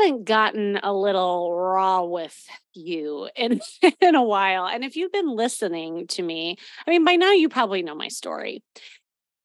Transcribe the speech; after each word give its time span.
Haven't 0.00 0.24
gotten 0.24 0.78
a 0.82 0.92
little 0.92 1.54
raw 1.54 2.02
with 2.02 2.36
you 2.74 3.28
in 3.36 3.60
in 4.00 4.14
a 4.14 4.22
while. 4.22 4.66
And 4.66 4.84
if 4.84 4.96
you've 4.96 5.12
been 5.12 5.34
listening 5.34 6.06
to 6.08 6.22
me, 6.22 6.56
I 6.86 6.90
mean, 6.90 7.04
by 7.04 7.16
now 7.16 7.32
you 7.32 7.48
probably 7.48 7.82
know 7.82 7.94
my 7.94 8.08
story. 8.08 8.62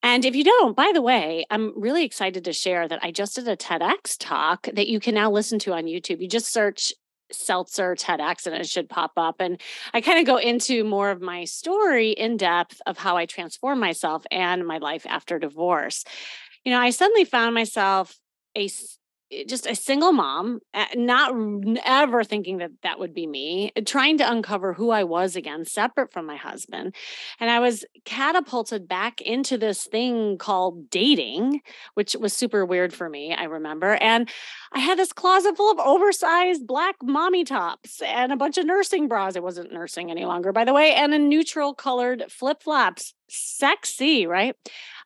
And 0.02 0.24
if 0.24 0.34
you 0.34 0.44
don't, 0.44 0.74
by 0.74 0.92
the 0.94 1.02
way, 1.02 1.44
I'm 1.50 1.78
really 1.78 2.04
excited 2.04 2.44
to 2.44 2.54
share 2.54 2.88
that 2.88 3.00
I 3.02 3.10
just 3.10 3.34
did 3.34 3.46
a 3.48 3.56
TEDx 3.56 4.16
talk 4.18 4.66
that 4.72 4.88
you 4.88 4.98
can 4.98 5.14
now 5.14 5.30
listen 5.30 5.58
to 5.60 5.74
on 5.74 5.84
YouTube. 5.84 6.22
You 6.22 6.28
just 6.28 6.50
search 6.50 6.94
Seltzer 7.32 7.94
TEDx 7.94 8.46
and 8.46 8.56
it 8.56 8.66
should 8.66 8.88
pop 8.88 9.12
up. 9.16 9.36
And 9.40 9.60
I 9.92 10.00
kind 10.00 10.18
of 10.18 10.26
go 10.26 10.38
into 10.38 10.84
more 10.84 11.10
of 11.10 11.20
my 11.20 11.44
story 11.44 12.10
in 12.10 12.38
depth 12.38 12.80
of 12.86 12.96
how 12.96 13.16
I 13.16 13.26
transformed 13.26 13.80
myself 13.80 14.24
and 14.30 14.66
my 14.66 14.78
life 14.78 15.06
after 15.06 15.38
divorce. 15.38 16.04
You 16.64 16.72
know, 16.72 16.80
I 16.80 16.90
suddenly 16.90 17.24
found 17.24 17.54
myself 17.54 18.18
a 18.56 18.68
just 19.46 19.66
a 19.66 19.74
single 19.74 20.12
mom, 20.12 20.60
eh, 20.74 20.86
not 20.96 21.32
ever 21.84 22.24
thinking 22.24 22.58
that 22.58 22.70
that 22.82 22.98
would 22.98 23.14
be 23.14 23.26
me, 23.26 23.72
eh, 23.76 23.80
trying 23.84 24.18
to 24.18 24.30
uncover 24.30 24.72
who 24.72 24.90
I 24.90 25.04
was 25.04 25.36
again, 25.36 25.64
separate 25.64 26.12
from 26.12 26.26
my 26.26 26.36
husband. 26.36 26.94
And 27.38 27.50
I 27.50 27.60
was 27.60 27.84
catapulted 28.04 28.88
back 28.88 29.20
into 29.20 29.56
this 29.56 29.84
thing 29.84 30.38
called 30.38 30.90
dating, 30.90 31.60
which 31.94 32.14
was 32.18 32.32
super 32.32 32.64
weird 32.66 32.92
for 32.92 33.08
me, 33.08 33.34
I 33.34 33.44
remember. 33.44 33.94
And 33.94 34.28
I 34.72 34.80
had 34.80 34.98
this 34.98 35.12
closet 35.12 35.56
full 35.56 35.70
of 35.70 35.78
oversized 35.78 36.66
black 36.66 36.96
mommy 37.02 37.44
tops 37.44 38.02
and 38.02 38.32
a 38.32 38.36
bunch 38.36 38.58
of 38.58 38.66
nursing 38.66 39.08
bras. 39.08 39.36
It 39.36 39.42
wasn't 39.42 39.72
nursing 39.72 40.10
any 40.10 40.24
longer, 40.24 40.52
by 40.52 40.64
the 40.64 40.74
way, 40.74 40.94
and 40.94 41.14
a 41.14 41.18
neutral 41.18 41.74
colored 41.74 42.24
flip 42.28 42.62
flops. 42.62 43.14
Sexy, 43.28 44.26
right? 44.26 44.56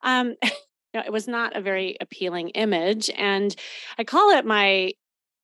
Um, 0.02 0.34
it 1.00 1.12
was 1.12 1.28
not 1.28 1.56
a 1.56 1.60
very 1.60 1.96
appealing 2.00 2.50
image. 2.50 3.10
And 3.16 3.54
I 3.98 4.04
call 4.04 4.30
it 4.30 4.44
my 4.44 4.92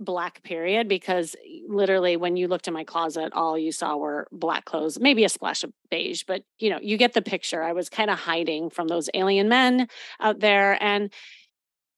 black 0.00 0.42
period 0.42 0.88
because 0.88 1.36
literally 1.68 2.16
when 2.16 2.34
you 2.34 2.48
looked 2.48 2.66
in 2.66 2.72
my 2.72 2.84
closet 2.84 3.30
all 3.34 3.58
you 3.58 3.70
saw 3.70 3.96
were 3.96 4.26
black 4.32 4.64
clothes 4.64 4.98
maybe 4.98 5.24
a 5.24 5.28
splash 5.28 5.62
of 5.62 5.70
beige 5.90 6.24
but 6.26 6.42
you 6.58 6.70
know 6.70 6.78
you 6.80 6.96
get 6.96 7.12
the 7.12 7.20
picture 7.20 7.62
i 7.62 7.74
was 7.74 7.90
kind 7.90 8.08
of 8.08 8.18
hiding 8.18 8.70
from 8.70 8.88
those 8.88 9.10
alien 9.12 9.46
men 9.46 9.86
out 10.18 10.40
there 10.40 10.82
and 10.82 11.12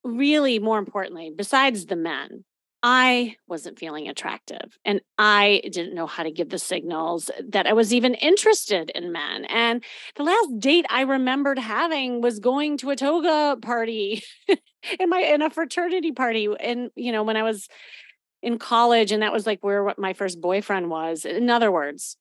really 0.02 0.58
more 0.58 0.80
importantly 0.80 1.30
besides 1.34 1.86
the 1.86 1.94
men 1.94 2.44
I 2.82 3.36
wasn't 3.46 3.78
feeling 3.78 4.08
attractive 4.08 4.76
and 4.84 5.00
I 5.16 5.62
didn't 5.64 5.94
know 5.94 6.06
how 6.08 6.24
to 6.24 6.32
give 6.32 6.48
the 6.48 6.58
signals 6.58 7.30
that 7.50 7.66
I 7.66 7.72
was 7.74 7.94
even 7.94 8.14
interested 8.14 8.90
in 8.90 9.12
men. 9.12 9.44
And 9.44 9.84
the 10.16 10.24
last 10.24 10.58
date 10.58 10.86
I 10.90 11.02
remembered 11.02 11.60
having 11.60 12.20
was 12.20 12.40
going 12.40 12.76
to 12.78 12.90
a 12.90 12.96
toga 12.96 13.56
party 13.60 14.24
in 14.48 15.08
my 15.08 15.20
in 15.20 15.42
a 15.42 15.50
fraternity 15.50 16.10
party 16.10 16.48
and 16.58 16.90
you 16.96 17.12
know 17.12 17.22
when 17.22 17.36
I 17.36 17.44
was 17.44 17.68
in 18.42 18.58
college 18.58 19.12
and 19.12 19.22
that 19.22 19.32
was 19.32 19.46
like 19.46 19.62
where 19.62 19.94
my 19.96 20.12
first 20.12 20.40
boyfriend 20.40 20.90
was. 20.90 21.24
In 21.24 21.48
other 21.48 21.70
words, 21.70 22.16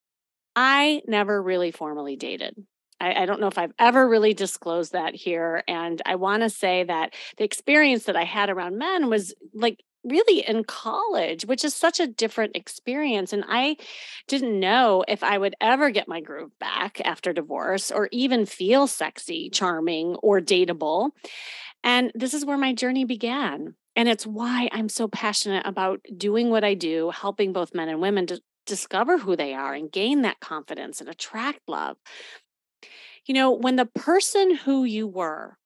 I 0.56 1.02
never 1.08 1.41
really 1.41 1.72
formally 1.72 2.16
dated. 2.16 2.56
I, 3.00 3.24
I, 3.24 3.25
don't 3.25 3.41
know 3.41 3.47
if 3.47 3.57
I've 3.57 3.74
ever 3.80 4.07
really 4.07 4.36
disclosed 4.36 4.91
that 4.91 5.16
here. 5.16 5.63
And 5.68 6.00
I 6.06 6.16
want 6.16 6.44
to 6.44 6.50
say 6.50 6.84
that 6.84 7.16
the 7.38 7.44
experience 7.44 8.03
that 8.03 8.16
I 8.16 8.25
had 8.25 8.52
around 8.52 8.78
men 8.78 9.09
was 9.09 9.34
like 9.56 9.80
really 10.03 10.47
in 10.47 10.63
college, 10.63 11.45
which 11.45 11.63
is 11.63 11.75
such 11.75 12.00
a 12.00 12.07
different 12.07 12.56
experience. 12.56 13.34
And 13.34 13.44
I 13.47 13.78
didn't 14.28 14.59
know 14.59 15.03
if 15.07 15.23
I 15.23 15.38
would 15.38 15.56
ever 15.62 15.89
get 15.89 16.07
my 16.07 16.22
groove 16.22 16.57
back 16.59 17.01
after 17.06 17.34
divorce 17.34 17.91
or 17.91 18.09
even 18.12 18.45
feel 18.45 18.88
sexy, 18.88 19.50
charming, 19.50 20.16
or 20.16 20.39
dateable. 20.39 21.12
And 21.84 22.12
this 22.16 22.34
is 22.34 22.45
where 22.45 22.57
my 22.57 22.73
journey 22.73 23.06
began. 23.06 23.75
And 23.95 24.07
it's 24.07 24.25
why 24.25 24.69
I'm 24.72 24.89
so 24.89 25.07
passionate 25.07 25.66
about 25.66 26.01
doing 26.16 26.50
what 26.50 26.63
I 26.63 26.73
do, 26.73 27.12
helping 27.12 27.53
both 27.53 27.75
men 27.75 27.89
and 27.89 28.01
women 28.01 28.25
to 28.28 28.41
discover 28.66 29.18
who 29.18 29.35
they 29.35 29.53
are 29.53 29.73
and 29.73 29.91
gain 29.91 30.22
that 30.22 30.39
confidence 30.39 31.01
and 31.01 31.09
attract 31.09 31.59
love. 31.68 31.97
You 33.25 33.33
know, 33.33 33.51
when 33.51 33.75
the 33.75 33.85
person 33.85 34.56
who 34.56 34.83
you 34.83 35.07
were 35.07 35.57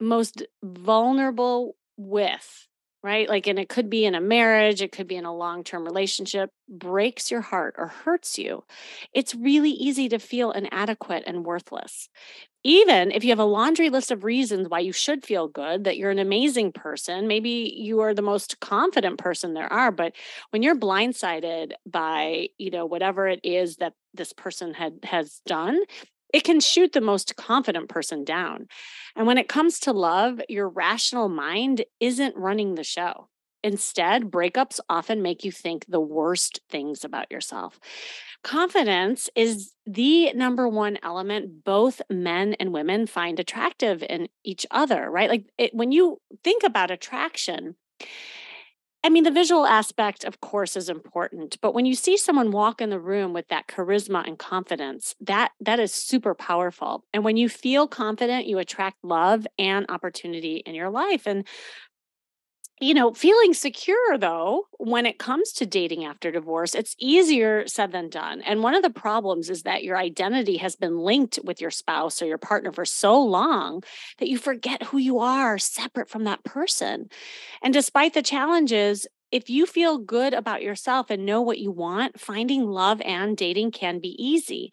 most 0.00 0.42
vulnerable 0.62 1.76
with 1.96 2.68
right? 3.02 3.28
Like, 3.28 3.46
and 3.48 3.58
it 3.58 3.68
could 3.68 3.90
be 3.90 4.04
in 4.04 4.14
a 4.14 4.20
marriage, 4.20 4.80
it 4.80 4.92
could 4.92 5.08
be 5.08 5.16
in 5.16 5.24
a 5.24 5.34
long 5.34 5.64
term 5.64 5.84
relationship, 5.84 6.50
breaks 6.68 7.30
your 7.30 7.40
heart 7.40 7.74
or 7.78 7.88
hurts 7.88 8.38
you. 8.38 8.64
It's 9.12 9.34
really 9.34 9.70
easy 9.70 10.08
to 10.08 10.18
feel 10.18 10.52
inadequate 10.52 11.24
and 11.26 11.44
worthless. 11.44 12.08
Even 12.64 13.10
if 13.10 13.24
you 13.24 13.30
have 13.30 13.40
a 13.40 13.44
laundry 13.44 13.90
list 13.90 14.10
of 14.12 14.24
reasons 14.24 14.68
why 14.68 14.80
you 14.80 14.92
should 14.92 15.24
feel 15.24 15.48
good, 15.48 15.84
that 15.84 15.96
you're 15.96 16.12
an 16.12 16.20
amazing 16.20 16.72
person, 16.72 17.26
maybe 17.26 17.74
you 17.76 18.00
are 18.00 18.14
the 18.14 18.22
most 18.22 18.60
confident 18.60 19.18
person 19.18 19.54
there 19.54 19.72
are, 19.72 19.90
but 19.90 20.12
when 20.50 20.62
you're 20.62 20.76
blindsided 20.76 21.72
by, 21.86 22.48
you 22.58 22.70
know, 22.70 22.86
whatever 22.86 23.26
it 23.28 23.40
is 23.42 23.76
that 23.76 23.94
this 24.14 24.32
person 24.32 24.74
had 24.74 25.00
has 25.02 25.40
done, 25.46 25.80
it 26.32 26.44
can 26.44 26.60
shoot 26.60 26.92
the 26.92 27.00
most 27.00 27.36
confident 27.36 27.88
person 27.88 28.24
down. 28.24 28.68
And 29.16 29.26
when 29.26 29.38
it 29.38 29.48
comes 29.48 29.78
to 29.80 29.92
love, 29.92 30.40
your 30.48 30.68
rational 30.68 31.28
mind 31.28 31.84
isn't 32.00 32.36
running 32.36 32.74
the 32.74 32.84
show. 32.84 33.28
Instead, 33.64 34.24
breakups 34.24 34.80
often 34.88 35.22
make 35.22 35.44
you 35.44 35.52
think 35.52 35.86
the 35.86 36.00
worst 36.00 36.60
things 36.68 37.04
about 37.04 37.30
yourself. 37.30 37.78
Confidence 38.42 39.30
is 39.36 39.72
the 39.86 40.32
number 40.32 40.68
one 40.68 40.98
element 41.02 41.64
both 41.64 42.02
men 42.10 42.54
and 42.54 42.72
women 42.72 43.06
find 43.06 43.38
attractive 43.38 44.02
in 44.02 44.28
each 44.42 44.66
other, 44.72 45.08
right? 45.08 45.30
Like 45.30 45.44
it, 45.58 45.72
when 45.74 45.92
you 45.92 46.20
think 46.42 46.64
about 46.64 46.90
attraction, 46.90 47.76
I 49.04 49.08
mean, 49.08 49.24
the 49.24 49.32
visual 49.32 49.66
aspect, 49.66 50.22
of 50.22 50.40
course, 50.40 50.76
is 50.76 50.88
important, 50.88 51.58
but 51.60 51.74
when 51.74 51.86
you 51.86 51.94
see 51.96 52.16
someone 52.16 52.52
walk 52.52 52.80
in 52.80 52.90
the 52.90 53.00
room 53.00 53.32
with 53.32 53.48
that 53.48 53.66
charisma 53.66 54.24
and 54.24 54.38
confidence, 54.38 55.16
that 55.20 55.50
that 55.60 55.80
is 55.80 55.92
super 55.92 56.34
powerful. 56.36 57.04
And 57.12 57.24
when 57.24 57.36
you 57.36 57.48
feel 57.48 57.88
confident, 57.88 58.46
you 58.46 58.58
attract 58.58 59.02
love 59.02 59.44
and 59.58 59.86
opportunity 59.88 60.62
in 60.64 60.76
your 60.76 60.88
life. 60.88 61.26
And 61.26 61.44
you 62.82 62.94
know, 62.94 63.12
feeling 63.12 63.54
secure 63.54 64.18
though, 64.18 64.66
when 64.78 65.06
it 65.06 65.18
comes 65.18 65.52
to 65.52 65.66
dating 65.66 66.04
after 66.04 66.30
divorce, 66.30 66.74
it's 66.74 66.96
easier 66.98 67.66
said 67.66 67.92
than 67.92 68.08
done. 68.08 68.40
And 68.42 68.62
one 68.62 68.74
of 68.74 68.82
the 68.82 68.90
problems 68.90 69.48
is 69.48 69.62
that 69.62 69.84
your 69.84 69.96
identity 69.96 70.56
has 70.58 70.76
been 70.76 70.98
linked 70.98 71.38
with 71.44 71.60
your 71.60 71.70
spouse 71.70 72.20
or 72.20 72.26
your 72.26 72.38
partner 72.38 72.72
for 72.72 72.84
so 72.84 73.20
long 73.20 73.82
that 74.18 74.28
you 74.28 74.38
forget 74.38 74.82
who 74.84 74.98
you 74.98 75.20
are 75.20 75.58
separate 75.58 76.08
from 76.08 76.24
that 76.24 76.44
person. 76.44 77.08
And 77.62 77.72
despite 77.72 78.14
the 78.14 78.22
challenges, 78.22 79.06
if 79.30 79.48
you 79.48 79.64
feel 79.66 79.98
good 79.98 80.34
about 80.34 80.62
yourself 80.62 81.10
and 81.10 81.24
know 81.24 81.40
what 81.40 81.58
you 81.58 81.70
want, 81.70 82.20
finding 82.20 82.66
love 82.66 83.00
and 83.02 83.36
dating 83.36 83.70
can 83.70 84.00
be 84.00 84.16
easy. 84.22 84.72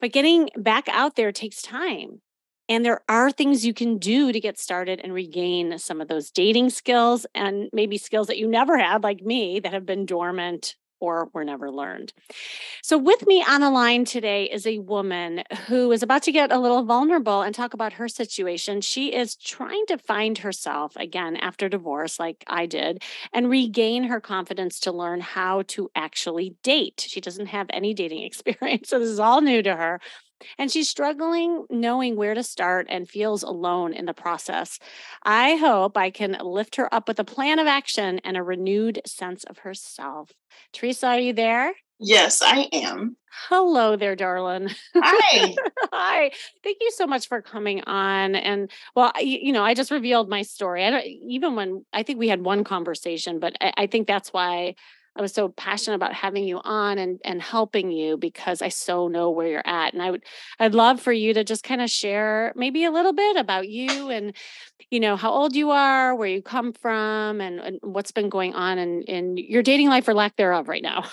But 0.00 0.12
getting 0.12 0.50
back 0.56 0.88
out 0.88 1.16
there 1.16 1.32
takes 1.32 1.62
time. 1.62 2.20
And 2.72 2.86
there 2.86 3.02
are 3.06 3.30
things 3.30 3.66
you 3.66 3.74
can 3.74 3.98
do 3.98 4.32
to 4.32 4.40
get 4.40 4.58
started 4.58 4.98
and 5.04 5.12
regain 5.12 5.78
some 5.78 6.00
of 6.00 6.08
those 6.08 6.30
dating 6.30 6.70
skills 6.70 7.26
and 7.34 7.68
maybe 7.70 7.98
skills 7.98 8.28
that 8.28 8.38
you 8.38 8.48
never 8.48 8.78
had, 8.78 9.02
like 9.02 9.20
me, 9.20 9.60
that 9.60 9.74
have 9.74 9.84
been 9.84 10.06
dormant 10.06 10.76
or 10.98 11.28
were 11.34 11.44
never 11.44 11.70
learned. 11.70 12.14
So, 12.82 12.96
with 12.96 13.26
me 13.26 13.44
on 13.46 13.60
the 13.60 13.68
line 13.68 14.06
today 14.06 14.44
is 14.44 14.66
a 14.66 14.78
woman 14.78 15.42
who 15.66 15.92
is 15.92 16.02
about 16.02 16.22
to 16.22 16.32
get 16.32 16.50
a 16.50 16.58
little 16.58 16.82
vulnerable 16.84 17.42
and 17.42 17.54
talk 17.54 17.74
about 17.74 17.94
her 17.94 18.08
situation. 18.08 18.80
She 18.80 19.12
is 19.12 19.36
trying 19.36 19.84
to 19.88 19.98
find 19.98 20.38
herself 20.38 20.96
again 20.96 21.36
after 21.36 21.68
divorce, 21.68 22.18
like 22.18 22.42
I 22.46 22.64
did, 22.64 23.02
and 23.34 23.50
regain 23.50 24.04
her 24.04 24.20
confidence 24.20 24.80
to 24.80 24.92
learn 24.92 25.20
how 25.20 25.62
to 25.68 25.90
actually 25.94 26.56
date. 26.62 27.04
She 27.06 27.20
doesn't 27.20 27.46
have 27.46 27.66
any 27.70 27.92
dating 27.92 28.22
experience, 28.24 28.88
so 28.88 28.98
this 28.98 29.10
is 29.10 29.20
all 29.20 29.42
new 29.42 29.62
to 29.62 29.76
her 29.76 30.00
and 30.58 30.70
she's 30.70 30.88
struggling 30.88 31.66
knowing 31.70 32.16
where 32.16 32.34
to 32.34 32.42
start 32.42 32.86
and 32.90 33.08
feels 33.08 33.42
alone 33.42 33.92
in 33.92 34.06
the 34.06 34.14
process. 34.14 34.78
I 35.22 35.56
hope 35.56 35.96
I 35.96 36.10
can 36.10 36.36
lift 36.40 36.76
her 36.76 36.92
up 36.92 37.08
with 37.08 37.18
a 37.18 37.24
plan 37.24 37.58
of 37.58 37.66
action 37.66 38.20
and 38.24 38.36
a 38.36 38.42
renewed 38.42 39.00
sense 39.06 39.44
of 39.44 39.58
herself. 39.58 40.30
Teresa, 40.72 41.08
are 41.08 41.18
you 41.18 41.32
there? 41.32 41.72
Yes, 41.98 42.42
I 42.42 42.68
am. 42.72 43.16
Hello 43.48 43.96
there, 43.96 44.16
darling. 44.16 44.68
Hi. 44.94 45.54
Hi. 45.92 46.32
Thank 46.62 46.78
you 46.80 46.90
so 46.90 47.06
much 47.06 47.28
for 47.28 47.40
coming 47.40 47.82
on. 47.84 48.34
And 48.34 48.70
well, 48.94 49.12
I, 49.14 49.20
you 49.20 49.52
know, 49.52 49.62
I 49.62 49.74
just 49.74 49.90
revealed 49.90 50.28
my 50.28 50.42
story. 50.42 50.84
I 50.84 50.90
don't 50.90 51.04
even 51.04 51.54
when 51.54 51.86
I 51.92 52.02
think 52.02 52.18
we 52.18 52.28
had 52.28 52.44
one 52.44 52.64
conversation, 52.64 53.38
but 53.38 53.54
I, 53.60 53.72
I 53.78 53.86
think 53.86 54.06
that's 54.06 54.32
why 54.32 54.74
I 55.16 55.20
was 55.22 55.32
so 55.32 55.50
passionate 55.50 55.96
about 55.96 56.14
having 56.14 56.44
you 56.44 56.60
on 56.64 56.98
and 56.98 57.20
and 57.24 57.42
helping 57.42 57.90
you 57.90 58.16
because 58.16 58.62
I 58.62 58.68
so 58.68 59.08
know 59.08 59.30
where 59.30 59.46
you're 59.46 59.66
at. 59.66 59.92
And 59.92 60.02
I 60.02 60.10
would 60.10 60.24
I'd 60.58 60.74
love 60.74 61.00
for 61.00 61.12
you 61.12 61.34
to 61.34 61.44
just 61.44 61.64
kind 61.64 61.82
of 61.82 61.90
share 61.90 62.52
maybe 62.56 62.84
a 62.84 62.90
little 62.90 63.12
bit 63.12 63.36
about 63.36 63.68
you 63.68 64.08
and 64.08 64.34
you 64.90 65.00
know 65.00 65.16
how 65.16 65.30
old 65.30 65.54
you 65.54 65.70
are, 65.70 66.14
where 66.14 66.28
you 66.28 66.42
come 66.42 66.72
from, 66.72 67.40
and, 67.40 67.60
and 67.60 67.78
what's 67.82 68.10
been 68.12 68.28
going 68.28 68.54
on 68.54 68.78
in, 68.78 69.02
in 69.02 69.36
your 69.36 69.62
dating 69.62 69.88
life 69.88 70.08
or 70.08 70.14
lack 70.14 70.36
thereof 70.36 70.68
right 70.68 70.82
now. 70.82 71.04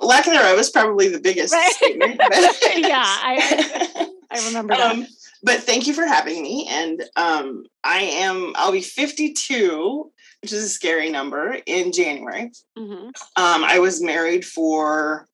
Lack 0.00 0.24
thereof 0.24 0.58
is 0.58 0.70
probably 0.70 1.08
the 1.08 1.20
biggest 1.22 1.52
Right. 1.52 1.72
statement. 1.72 2.20
Yeah, 2.76 3.02
I- 3.04 4.08
I 4.30 4.46
remember 4.46 4.74
that. 4.74 4.92
Um, 4.92 5.06
but 5.42 5.60
thank 5.62 5.86
you 5.86 5.92
for 5.94 6.06
having 6.06 6.42
me. 6.42 6.66
And 6.70 7.02
um, 7.16 7.64
I 7.84 7.98
am, 8.02 8.52
I'll 8.56 8.72
be 8.72 8.80
52, 8.80 10.10
which 10.42 10.52
is 10.52 10.64
a 10.64 10.68
scary 10.68 11.08
number, 11.08 11.56
in 11.66 11.92
January. 11.92 12.50
Mhm. 12.76 13.06
Um, 13.36 13.64
I 13.64 13.78
was 13.78 14.02
married 14.02 14.44
for 14.44 15.28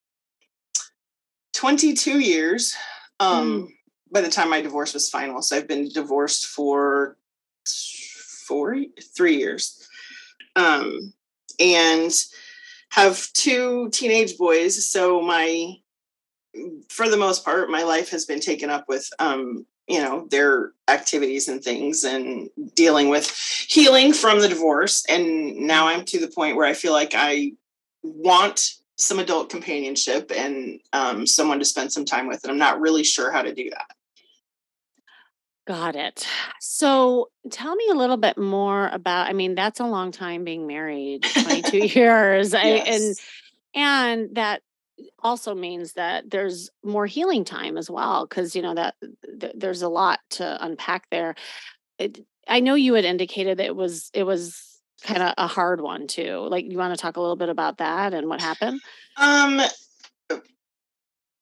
22 1.54 2.20
years 2.20 2.76
um, 3.18 3.68
by 4.12 4.20
the 4.20 4.30
time 4.30 4.50
my 4.50 4.60
divorce 4.60 4.92
was 4.94 5.08
final. 5.08 5.40
So 5.40 5.56
I've 5.56 5.66
been 5.66 5.88
divorced 5.88 6.46
for 6.46 7.16
four, 8.46 8.76
three 9.16 9.36
years. 9.38 9.88
Um, 10.56 11.14
and 11.58 12.12
have 12.90 13.32
two 13.32 13.88
teenage 13.90 14.36
boys. 14.36 14.88
So 14.90 15.20
my, 15.22 15.74
for 16.90 17.08
the 17.08 17.16
most 17.16 17.44
part, 17.44 17.70
my 17.70 17.82
life 17.82 18.10
has 18.10 18.24
been 18.26 18.40
taken 18.40 18.70
up 18.70 18.84
with, 18.88 19.08
um, 19.18 19.66
you 19.88 20.00
know, 20.00 20.26
their 20.30 20.72
activities 20.88 21.48
and 21.48 21.62
things 21.62 22.04
and 22.04 22.50
dealing 22.74 23.08
with 23.08 23.30
healing 23.68 24.12
from 24.12 24.40
the 24.40 24.48
divorce. 24.48 25.04
And 25.08 25.56
now 25.56 25.88
I'm 25.88 26.04
to 26.06 26.18
the 26.18 26.28
point 26.28 26.56
where 26.56 26.66
I 26.66 26.74
feel 26.74 26.92
like 26.92 27.12
I 27.14 27.52
want 28.02 28.74
some 28.96 29.18
adult 29.18 29.48
companionship 29.48 30.30
and 30.34 30.80
um, 30.92 31.26
someone 31.26 31.58
to 31.58 31.64
spend 31.64 31.92
some 31.92 32.04
time 32.04 32.26
with. 32.26 32.42
And 32.44 32.50
I'm 32.50 32.58
not 32.58 32.80
really 32.80 33.04
sure 33.04 33.30
how 33.30 33.42
to 33.42 33.54
do 33.54 33.70
that. 33.70 33.86
Got 35.66 35.96
it. 35.96 36.26
So 36.60 37.28
tell 37.50 37.74
me 37.76 37.84
a 37.90 37.94
little 37.94 38.16
bit 38.16 38.38
more 38.38 38.88
about, 38.88 39.28
I 39.28 39.32
mean, 39.34 39.54
that's 39.54 39.80
a 39.80 39.86
long 39.86 40.12
time 40.12 40.44
being 40.44 40.66
married, 40.66 41.22
22 41.42 41.78
years. 41.78 42.54
I, 42.54 42.64
and 42.64 43.16
and 43.74 44.34
that 44.36 44.62
also 45.22 45.54
means 45.54 45.94
that 45.94 46.30
there's 46.30 46.70
more 46.84 47.06
healing 47.06 47.44
time 47.44 47.76
as 47.76 47.90
well 47.90 48.26
because 48.26 48.54
you 48.54 48.62
know 48.62 48.74
that 48.74 48.94
th- 49.40 49.52
there's 49.56 49.82
a 49.82 49.88
lot 49.88 50.20
to 50.30 50.64
unpack 50.64 51.08
there. 51.10 51.34
It, 51.98 52.24
I 52.46 52.60
know 52.60 52.74
you 52.74 52.94
had 52.94 53.04
indicated 53.04 53.58
that 53.58 53.66
it 53.66 53.76
was 53.76 54.10
it 54.14 54.24
was 54.24 54.80
kind 55.02 55.22
of 55.22 55.34
a 55.38 55.46
hard 55.46 55.80
one 55.80 56.06
too. 56.06 56.46
Like 56.50 56.70
you 56.70 56.78
want 56.78 56.94
to 56.94 57.00
talk 57.00 57.16
a 57.16 57.20
little 57.20 57.36
bit 57.36 57.48
about 57.48 57.78
that 57.78 58.14
and 58.14 58.28
what 58.28 58.40
happened? 58.40 58.80
Um, 59.16 59.60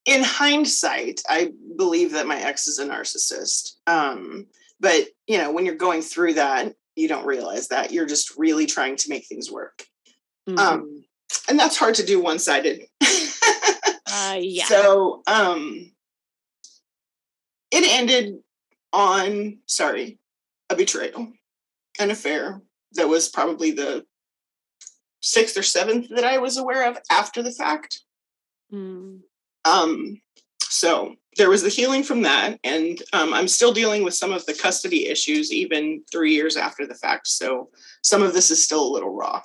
in 0.04 0.22
hindsight, 0.22 1.22
I 1.28 1.52
believe 1.76 2.12
that 2.12 2.26
my 2.26 2.40
ex 2.40 2.68
is 2.68 2.78
a 2.78 2.86
narcissist. 2.86 3.72
Um, 3.86 4.46
but 4.78 5.06
you 5.26 5.38
know, 5.38 5.50
when 5.50 5.66
you're 5.66 5.74
going 5.74 6.02
through 6.02 6.34
that, 6.34 6.74
you 6.94 7.08
don't 7.08 7.26
realize 7.26 7.68
that 7.68 7.92
you're 7.92 8.06
just 8.06 8.36
really 8.36 8.66
trying 8.66 8.96
to 8.96 9.08
make 9.08 9.26
things 9.26 9.50
work. 9.50 9.84
Mhm. 10.48 10.58
Um, 10.58 11.04
and 11.48 11.58
that's 11.58 11.76
hard 11.76 11.96
to 11.96 12.06
do 12.06 12.22
one-sided. 12.22 12.82
uh, 14.16 14.38
yeah. 14.40 14.64
So 14.64 15.22
um 15.26 15.92
it 17.70 17.84
ended 17.88 18.38
on 18.92 19.58
sorry, 19.66 20.18
a 20.70 20.76
betrayal, 20.76 21.32
an 21.98 22.10
affair 22.10 22.62
that 22.92 23.08
was 23.08 23.28
probably 23.28 23.70
the 23.70 24.04
sixth 25.20 25.56
or 25.56 25.62
seventh 25.62 26.08
that 26.10 26.24
I 26.24 26.38
was 26.38 26.56
aware 26.56 26.88
of 26.88 26.98
after 27.10 27.42
the 27.42 27.52
fact. 27.52 28.02
Mm. 28.72 29.20
Um, 29.64 30.20
so 30.62 31.16
there 31.36 31.50
was 31.50 31.62
the 31.62 31.68
healing 31.68 32.02
from 32.02 32.22
that, 32.22 32.58
and 32.64 33.02
um, 33.12 33.34
I'm 33.34 33.48
still 33.48 33.72
dealing 33.72 34.02
with 34.04 34.14
some 34.14 34.32
of 34.32 34.46
the 34.46 34.54
custody 34.54 35.08
issues 35.08 35.52
even 35.52 36.02
three 36.10 36.32
years 36.32 36.56
after 36.56 36.86
the 36.86 36.94
fact. 36.94 37.28
So 37.28 37.68
some 38.02 38.22
of 38.22 38.32
this 38.32 38.50
is 38.50 38.64
still 38.64 38.86
a 38.86 38.92
little 38.92 39.14
raw. 39.14 39.42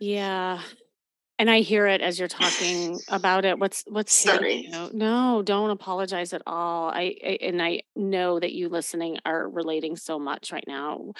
Yeah. 0.00 0.60
And 1.38 1.50
I 1.50 1.60
hear 1.60 1.86
it 1.86 2.00
as 2.00 2.18
you're 2.18 2.28
talking 2.28 2.98
about 3.08 3.44
it. 3.44 3.58
What's 3.58 3.84
what's 3.88 4.12
Sorry. 4.12 4.68
No, 4.92 5.42
don't 5.42 5.70
apologize 5.70 6.32
at 6.32 6.42
all. 6.46 6.88
I, 6.88 7.14
I 7.22 7.38
and 7.42 7.62
I 7.62 7.82
know 7.94 8.40
that 8.40 8.52
you 8.52 8.68
listening 8.70 9.18
are 9.26 9.48
relating 9.48 9.96
so 9.96 10.18
much 10.18 10.50
right 10.50 10.64
now. 10.66 11.12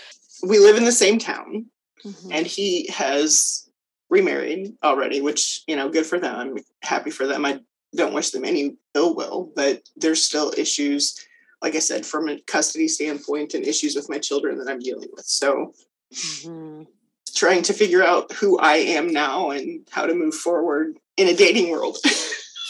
We 0.43 0.59
live 0.59 0.77
in 0.77 0.85
the 0.85 0.93
same 0.93 1.19
town, 1.19 1.67
Mhm. 2.05 2.29
and 2.31 2.47
he 2.47 2.87
has 2.89 3.69
remarried 4.09 4.75
already, 4.83 5.21
which 5.21 5.63
you 5.67 5.77
know, 5.77 5.89
good 5.91 6.07
for 6.07 6.19
them. 6.19 6.35
I'm 6.35 6.65
happy 6.83 7.11
for 7.11 7.27
them. 7.27 7.45
I 7.45 7.61
don't 7.95 8.15
wish 8.15 8.31
them 8.31 8.45
any 8.45 8.77
ill 8.95 9.15
will, 9.15 9.53
but 9.55 9.83
there's 9.97 10.23
still 10.25 10.53
issues, 10.57 11.15
like 11.63 11.75
I 11.75 11.79
said, 11.81 12.07
from 12.07 12.29
a 12.29 12.41
custody 12.43 12.89
standpoint, 12.89 13.53
and 13.53 13.67
issues 13.67 13.95
with 13.95 14.09
my 14.09 14.19
children 14.19 14.59
that 14.59 14.69
I'm 14.69 14.79
dealing 14.81 15.09
with. 15.13 15.27
So 15.27 15.75
Mhm. 16.13 16.87
Trying 17.35 17.63
to 17.63 17.73
figure 17.73 18.03
out 18.05 18.33
who 18.33 18.59
I 18.59 18.77
am 18.77 19.09
now 19.09 19.51
and 19.51 19.87
how 19.91 20.07
to 20.07 20.15
move 20.15 20.35
forward 20.35 20.97
in 21.17 21.29
a 21.29 21.35
dating 21.35 21.71
world 21.71 21.99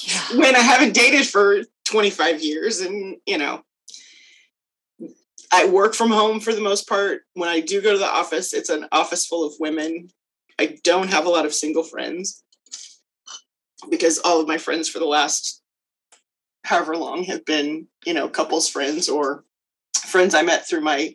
Yeah. 0.02 0.36
when 0.36 0.56
I 0.56 0.60
haven't 0.60 0.94
dated 0.94 1.26
for 1.26 1.62
25 1.84 2.42
years 2.42 2.80
and 2.80 3.16
you 3.26 3.38
know 3.38 3.62
I 5.52 5.66
work 5.68 5.94
from 5.94 6.10
home 6.10 6.40
for 6.40 6.52
the 6.52 6.60
most 6.60 6.88
part. 6.88 7.22
When 7.34 7.48
I 7.48 7.60
do 7.60 7.80
go 7.80 7.92
to 7.92 7.98
the 7.98 8.04
office, 8.04 8.52
it's 8.52 8.68
an 8.68 8.86
office 8.90 9.26
full 9.26 9.46
of 9.46 9.54
women. 9.60 10.08
I 10.58 10.76
don't 10.82 11.08
have 11.08 11.26
a 11.26 11.30
lot 11.30 11.46
of 11.46 11.54
single 11.54 11.84
friends 11.84 12.42
because 13.88 14.18
all 14.18 14.40
of 14.40 14.48
my 14.48 14.58
friends 14.58 14.88
for 14.88 14.98
the 14.98 15.06
last 15.06 15.62
however 16.64 16.96
long 16.96 17.22
have 17.24 17.44
been, 17.44 17.86
you 18.04 18.12
know, 18.12 18.28
couples 18.28 18.68
friends 18.68 19.08
or 19.08 19.44
friends 20.06 20.34
I 20.34 20.42
met 20.42 20.68
through 20.68 20.80
my 20.80 21.14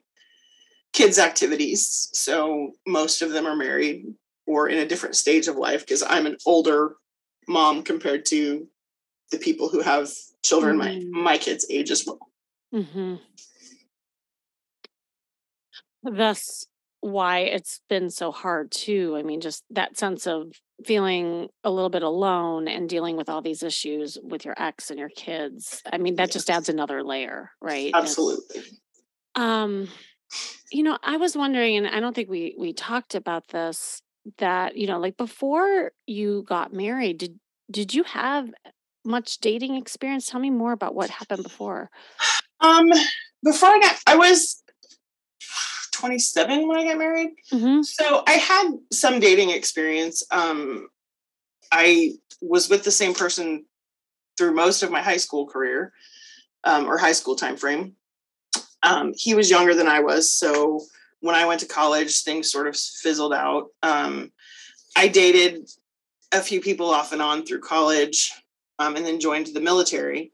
kids' 0.94 1.20
activities. 1.20 2.10
So 2.14 2.72
most 2.88 3.22
of 3.22 3.32
them 3.32 3.46
are 3.46 3.56
married 3.56 4.06
or 4.46 4.68
in 4.68 4.78
a 4.80 4.86
different 4.86 5.16
stage 5.16 5.48
of 5.48 5.56
life 5.56 5.82
because 5.82 6.04
I'm 6.04 6.26
an 6.26 6.38
older 6.46 6.96
mom 7.48 7.84
compared 7.84 8.26
to 8.28 8.68
the 9.32 9.38
people 9.38 9.70
who 9.70 9.82
have 9.82 10.10
children 10.44 10.78
Mm. 10.78 11.12
my 11.14 11.22
my 11.22 11.38
kids' 11.38 11.66
age 11.70 11.92
as 11.92 12.06
well. 12.06 12.20
Mm-hmm. 12.74 13.16
That's 16.04 16.66
why 17.02 17.40
it's 17.40 17.82
been 17.90 18.10
so 18.10 18.32
hard 18.32 18.72
too. 18.72 19.16
I 19.18 19.24
mean, 19.24 19.42
just 19.42 19.64
that 19.72 19.98
sense 19.98 20.28
of 20.28 20.52
feeling 20.86 21.50
a 21.64 21.72
little 21.72 21.90
bit 21.90 22.04
alone 22.04 22.68
and 22.68 22.90
dealing 22.90 23.18
with 23.18 23.30
all 23.30 23.42
these 23.42 23.64
issues 23.64 24.18
with 24.24 24.46
your 24.46 24.56
ex 24.58 24.90
and 24.90 25.00
your 25.00 25.10
kids. 25.10 25.82
I 25.92 25.98
mean, 25.98 26.16
that 26.16 26.32
just 26.32 26.50
adds 26.50 26.70
another 26.70 27.04
layer, 27.04 27.52
right? 27.62 27.92
Absolutely. 27.94 28.62
um, 29.36 29.88
you 30.72 30.84
know, 30.84 30.98
I 31.04 31.18
was 31.18 31.36
wondering, 31.36 31.78
and 31.78 31.88
I 31.88 32.00
don't 32.00 32.16
think 32.16 32.30
we 32.30 32.56
we 32.58 32.74
talked 32.74 33.16
about 33.16 33.48
this, 33.50 34.02
that, 34.38 34.78
you 34.78 34.88
know, 34.88 35.00
like 35.00 35.18
before 35.18 35.92
you 36.08 36.44
got 36.48 36.74
married, 36.74 37.18
did 37.20 37.40
did 37.70 37.94
you 37.94 38.04
have 38.04 38.50
much 39.04 39.40
dating 39.40 39.76
experience? 39.76 40.28
Tell 40.28 40.40
me 40.40 40.50
more 40.50 40.72
about 40.72 40.96
what 40.96 41.10
happened 41.10 41.44
before. 41.44 41.90
Um 42.60 42.88
before 43.44 43.70
I 43.70 43.80
got 43.80 43.98
I 44.08 44.16
was 44.16 44.62
27 45.94 46.68
when 46.68 46.80
I 46.80 46.86
got 46.86 46.98
married. 46.98 47.30
hmm 47.50 47.82
So 47.82 48.24
I 48.28 48.34
had 48.34 48.72
some 48.92 49.20
dating 49.20 49.52
experience. 49.52 50.24
Um, 50.32 50.88
I 51.72 52.14
was 52.42 52.70
with 52.70 52.84
the 52.84 52.92
same 52.92 53.14
person 53.14 53.66
through 54.38 54.54
most 54.54 54.84
of 54.84 54.92
my 54.92 55.02
high 55.02 55.18
school 55.18 55.46
career 55.46 55.94
um, 56.64 56.86
or 56.86 56.98
high 56.98 57.12
school 57.12 57.36
time 57.36 57.58
frame. 57.58 57.96
Um, 58.92 59.14
he 59.16 59.34
was 59.34 59.50
younger 59.50 59.74
than 59.74 59.88
I 59.88 60.00
was, 60.02 60.32
so 60.32 60.82
when 61.22 61.36
I 61.36 61.46
went 61.46 61.62
to 61.62 61.68
college, 61.68 62.24
things 62.24 62.52
sort 62.52 62.68
of 62.68 62.76
fizzled 62.76 63.34
out. 63.34 63.68
Um, 63.84 64.32
I 64.98 65.08
dated 65.08 65.70
a 66.32 66.42
few 66.42 66.60
people 66.60 66.90
off 66.90 67.14
and 67.14 67.22
on 67.22 67.46
through 67.46 67.62
college, 67.62 68.34
um, 68.80 68.96
and 68.96 69.06
then 69.06 69.20
joined 69.20 69.48
the 69.48 69.62
military. 69.62 70.32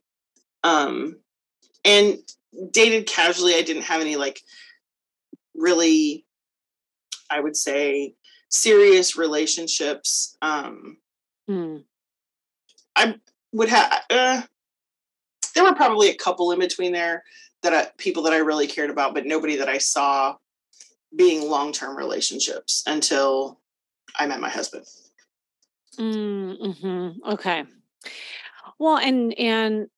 Um, 0.64 1.18
and 1.84 2.18
dated 2.72 3.06
casually. 3.06 3.54
I 3.54 3.62
didn't 3.62 3.82
have 3.84 4.00
any 4.00 4.16
like 4.16 4.40
really 5.54 6.24
I 7.30 7.40
would 7.40 7.56
say 7.56 8.14
serious 8.48 9.16
relationships. 9.16 10.36
Um, 10.42 10.98
Mm. 11.48 11.84
would 13.52 13.68
have 13.70 14.02
uh, 14.10 14.42
there 15.54 15.64
were 15.64 15.74
probably 15.74 16.10
a 16.10 16.14
couple 16.14 16.52
in 16.52 16.58
between 16.58 16.92
there 16.92 17.22
that 17.62 17.74
I, 17.74 17.88
people 17.98 18.22
that 18.24 18.32
I 18.32 18.38
really 18.38 18.66
cared 18.66 18.90
about, 18.90 19.14
but 19.14 19.26
nobody 19.26 19.56
that 19.56 19.68
I 19.68 19.78
saw 19.78 20.36
being 21.14 21.48
long 21.48 21.72
term 21.72 21.96
relationships 21.96 22.82
until 22.86 23.60
I 24.18 24.26
met 24.26 24.40
my 24.40 24.50
husband. 24.50 24.84
Mm-hmm. 25.96 27.30
Okay. 27.30 27.64
Well, 28.78 28.98
and 28.98 29.36
and 29.38 29.88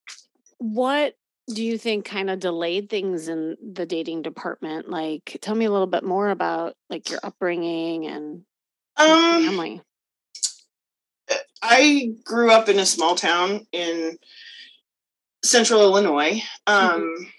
what 0.57 1.15
do 1.53 1.63
you 1.63 1.77
think 1.77 2.05
kind 2.05 2.29
of 2.29 2.39
delayed 2.39 2.89
things 2.89 3.27
in 3.27 3.57
the 3.73 3.85
dating 3.85 4.21
department? 4.21 4.89
Like, 4.89 5.37
tell 5.41 5.55
me 5.55 5.65
a 5.65 5.71
little 5.71 5.87
bit 5.87 6.03
more 6.03 6.29
about 6.29 6.75
like 6.89 7.09
your 7.09 7.19
upbringing 7.23 8.07
and 8.07 8.43
Um, 8.97 9.43
family. 9.43 9.81
I 11.61 12.13
grew 12.23 12.51
up 12.51 12.69
in 12.69 12.79
a 12.79 12.85
small 12.85 13.15
town 13.15 13.67
in 13.71 14.17
central 15.43 15.81
Illinois. 15.81 16.41
Mhm. 16.67 16.73
Um, 16.73 17.31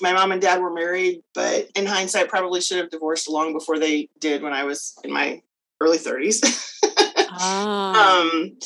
my 0.00 0.12
mom 0.12 0.32
and 0.32 0.40
dad 0.40 0.60
were 0.60 0.72
married, 0.72 1.22
but 1.34 1.68
in 1.74 1.86
hindsight, 1.86 2.28
probably 2.28 2.60
should 2.60 2.78
have 2.78 2.90
divorced 2.90 3.28
long 3.28 3.52
before 3.52 3.78
they 3.78 4.08
did 4.20 4.42
when 4.42 4.52
I 4.52 4.64
was 4.64 4.94
in 5.04 5.12
my 5.12 5.42
early 5.80 5.98
30s. 5.98 6.70
Ah. 7.36 8.20
um, 8.20 8.56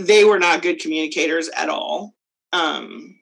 they 0.00 0.24
were 0.24 0.40
not 0.40 0.60
good 0.60 0.80
communicators 0.80 1.48
at 1.56 1.68
all. 1.68 2.14
Um, 2.52 3.20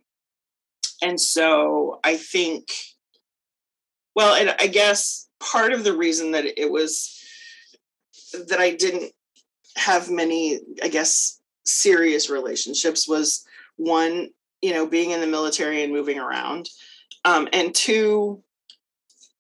and 1.02 1.20
so 1.20 2.00
I 2.02 2.16
think, 2.16 2.72
well, 4.14 4.34
and 4.34 4.54
I 4.58 4.66
guess 4.66 5.28
part 5.38 5.72
of 5.72 5.84
the 5.84 5.96
reason 5.96 6.32
that 6.32 6.46
it 6.46 6.70
was 6.70 7.14
that 8.48 8.58
I 8.58 8.70
didn't 8.70 9.12
have 9.76 10.10
many, 10.10 10.60
I 10.82 10.88
guess, 10.88 11.38
serious 11.64 12.30
relationships 12.30 13.08
was 13.08 13.44
one, 13.76 14.30
you 14.62 14.72
know, 14.72 14.86
being 14.86 15.10
in 15.10 15.20
the 15.20 15.26
military 15.26 15.82
and 15.82 15.92
moving 15.92 16.18
around. 16.18 16.68
Um, 17.24 17.48
and 17.52 17.74
two, 17.74 18.42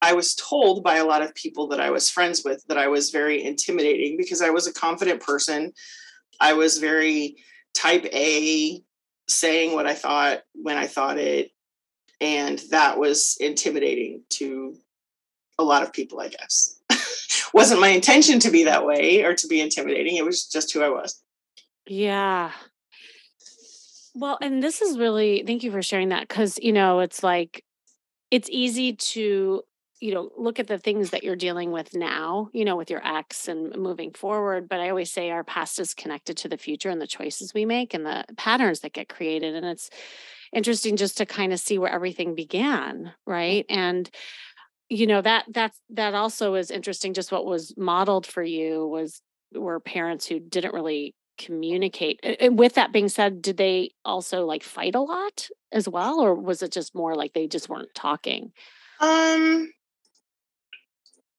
I 0.00 0.12
was 0.12 0.34
told 0.34 0.84
by 0.84 0.96
a 0.96 1.04
lot 1.04 1.22
of 1.22 1.34
people 1.34 1.68
that 1.68 1.80
I 1.80 1.90
was 1.90 2.10
friends 2.10 2.42
with 2.44 2.64
that 2.68 2.78
I 2.78 2.88
was 2.88 3.10
very 3.10 3.42
intimidating 3.42 4.16
because 4.16 4.40
I 4.40 4.50
was 4.50 4.66
a 4.66 4.72
confident 4.72 5.20
person. 5.20 5.72
I 6.40 6.52
was 6.52 6.78
very 6.78 7.36
type 7.74 8.04
A, 8.12 8.82
saying 9.28 9.74
what 9.74 9.86
I 9.86 9.94
thought 9.94 10.42
when 10.54 10.76
I 10.76 10.86
thought 10.86 11.18
it. 11.18 11.50
And 12.20 12.60
that 12.70 12.98
was 12.98 13.36
intimidating 13.40 14.22
to 14.30 14.76
a 15.58 15.64
lot 15.64 15.82
of 15.82 15.92
people, 15.92 16.20
I 16.20 16.28
guess. 16.28 16.80
Wasn't 17.54 17.80
my 17.80 17.88
intention 17.88 18.40
to 18.40 18.50
be 18.50 18.64
that 18.64 18.84
way 18.84 19.24
or 19.24 19.34
to 19.34 19.46
be 19.46 19.60
intimidating. 19.60 20.16
It 20.16 20.24
was 20.24 20.46
just 20.46 20.72
who 20.72 20.82
I 20.82 20.88
was. 20.88 21.20
Yeah. 21.86 22.52
Well, 24.14 24.38
and 24.40 24.62
this 24.62 24.82
is 24.82 24.98
really, 24.98 25.44
thank 25.46 25.62
you 25.62 25.70
for 25.70 25.82
sharing 25.82 26.08
that 26.08 26.26
because, 26.28 26.58
you 26.60 26.72
know, 26.72 27.00
it's 27.00 27.22
like, 27.22 27.64
it's 28.30 28.48
easy 28.50 28.94
to, 28.94 29.62
you 30.00 30.14
know, 30.14 30.30
look 30.36 30.60
at 30.60 30.66
the 30.66 30.78
things 30.78 31.10
that 31.10 31.24
you're 31.24 31.36
dealing 31.36 31.72
with 31.72 31.94
now, 31.94 32.50
you 32.52 32.64
know, 32.64 32.76
with 32.76 32.90
your 32.90 33.04
ex 33.06 33.48
and 33.48 33.74
moving 33.76 34.12
forward. 34.12 34.68
But 34.68 34.80
I 34.80 34.90
always 34.90 35.10
say 35.10 35.30
our 35.30 35.44
past 35.44 35.78
is 35.80 35.94
connected 35.94 36.36
to 36.38 36.48
the 36.48 36.56
future 36.56 36.90
and 36.90 37.00
the 37.00 37.06
choices 37.06 37.52
we 37.52 37.64
make 37.64 37.94
and 37.94 38.06
the 38.06 38.24
patterns 38.36 38.80
that 38.80 38.92
get 38.92 39.08
created. 39.08 39.54
And 39.54 39.66
it's 39.66 39.90
interesting 40.52 40.96
just 40.96 41.18
to 41.18 41.26
kind 41.26 41.52
of 41.52 41.60
see 41.60 41.78
where 41.78 41.92
everything 41.92 42.34
began. 42.34 43.12
Right. 43.26 43.66
And, 43.68 44.08
you 44.88 45.06
know, 45.06 45.20
that, 45.20 45.46
that's, 45.48 45.80
that 45.90 46.14
also 46.14 46.54
is 46.54 46.70
interesting. 46.70 47.12
Just 47.12 47.32
what 47.32 47.44
was 47.44 47.74
modeled 47.76 48.26
for 48.26 48.42
you 48.42 48.86
was, 48.86 49.20
were 49.52 49.80
parents 49.80 50.26
who 50.26 50.38
didn't 50.38 50.74
really 50.74 51.14
communicate. 51.38 52.20
And 52.22 52.58
with 52.58 52.74
that 52.74 52.92
being 52.92 53.08
said, 53.08 53.40
did 53.40 53.56
they 53.56 53.92
also 54.04 54.44
like 54.44 54.62
fight 54.62 54.94
a 54.94 55.00
lot 55.00 55.48
as 55.72 55.88
well? 55.88 56.20
Or 56.20 56.34
was 56.34 56.62
it 56.62 56.72
just 56.72 56.94
more 56.94 57.14
like 57.14 57.32
they 57.32 57.46
just 57.46 57.68
weren't 57.68 57.94
talking? 57.94 58.52
Um, 59.00 59.72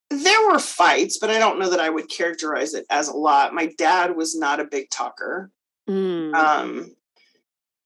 there 0.10 0.48
were 0.48 0.60
fights, 0.60 1.20
but 1.20 1.30
I 1.30 1.38
don't 1.38 1.60
know 1.60 1.70
that 1.70 1.80
I 1.80 1.90
would 1.90 2.10
characterize 2.10 2.74
it 2.74 2.86
as 2.90 3.10
a 3.10 3.16
lot. 3.16 3.54
My 3.54 3.68
dad 3.78 4.16
was 4.16 4.36
not 4.36 4.60
a 4.60 4.66
big 4.66 4.90
talker. 4.90 5.52
Mm, 5.88 6.34
Um, 6.34 6.96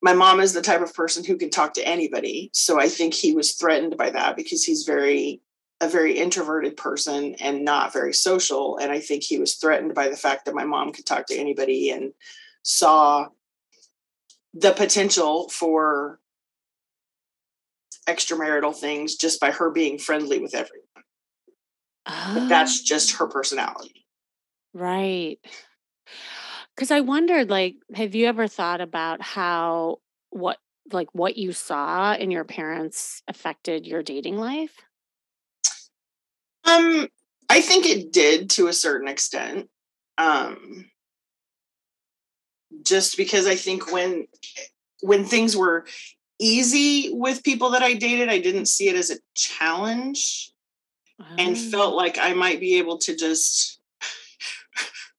my 0.01 0.13
mom 0.13 0.39
is 0.39 0.53
the 0.53 0.61
type 0.61 0.81
of 0.81 0.93
person 0.93 1.23
who 1.23 1.37
can 1.37 1.49
talk 1.49 1.73
to 1.73 1.87
anybody, 1.87 2.49
so 2.53 2.79
I 2.79 2.89
think 2.89 3.13
he 3.13 3.33
was 3.33 3.53
threatened 3.53 3.97
by 3.97 4.09
that 4.09 4.35
because 4.35 4.63
he's 4.63 4.83
very 4.83 5.41
a 5.83 5.89
very 5.89 6.17
introverted 6.17 6.77
person 6.77 7.35
and 7.35 7.65
not 7.65 7.93
very 7.93 8.13
social, 8.13 8.77
and 8.77 8.91
I 8.91 8.99
think 8.99 9.23
he 9.23 9.37
was 9.37 9.55
threatened 9.55 9.93
by 9.93 10.07
the 10.07 10.15
fact 10.15 10.45
that 10.45 10.55
my 10.55 10.63
mom 10.63 10.93
could 10.93 11.05
talk 11.05 11.27
to 11.27 11.35
anybody 11.35 11.89
and 11.89 12.13
saw 12.63 13.27
the 14.53 14.71
potential 14.71 15.49
for 15.49 16.19
extramarital 18.07 18.75
things 18.75 19.15
just 19.15 19.39
by 19.39 19.51
her 19.51 19.71
being 19.71 19.97
friendly 19.97 20.39
with 20.39 20.55
everyone. 20.55 20.87
But 22.05 22.47
that's 22.47 22.79
ah, 22.79 22.83
just 22.85 23.17
her 23.17 23.27
personality. 23.27 24.05
right. 24.73 25.37
Because 26.75 26.91
I 26.91 27.01
wondered, 27.01 27.49
like, 27.49 27.75
have 27.93 28.15
you 28.15 28.27
ever 28.27 28.47
thought 28.47 28.81
about 28.81 29.21
how 29.21 29.99
what 30.29 30.57
like 30.91 31.07
what 31.13 31.37
you 31.37 31.53
saw 31.53 32.13
in 32.13 32.31
your 32.31 32.43
parents 32.43 33.21
affected 33.27 33.87
your 33.87 34.03
dating 34.03 34.37
life? 34.37 34.81
Um, 36.65 37.07
I 37.49 37.61
think 37.61 37.85
it 37.85 38.11
did 38.11 38.49
to 38.51 38.67
a 38.67 38.73
certain 38.73 39.07
extent. 39.07 39.69
Um, 40.17 40.89
just 42.83 43.17
because 43.17 43.47
I 43.47 43.55
think 43.55 43.91
when 43.91 44.27
when 45.01 45.25
things 45.25 45.55
were 45.55 45.85
easy 46.39 47.11
with 47.13 47.43
people 47.43 47.71
that 47.71 47.83
I 47.83 47.93
dated, 47.93 48.29
I 48.29 48.39
didn't 48.39 48.67
see 48.67 48.89
it 48.89 48.95
as 48.95 49.09
a 49.11 49.17
challenge 49.35 50.51
and 51.37 51.55
Oh. 51.55 51.59
felt 51.71 51.95
like 51.95 52.17
I 52.17 52.33
might 52.33 52.59
be 52.59 52.77
able 52.77 52.97
to 52.99 53.15
just 53.15 53.79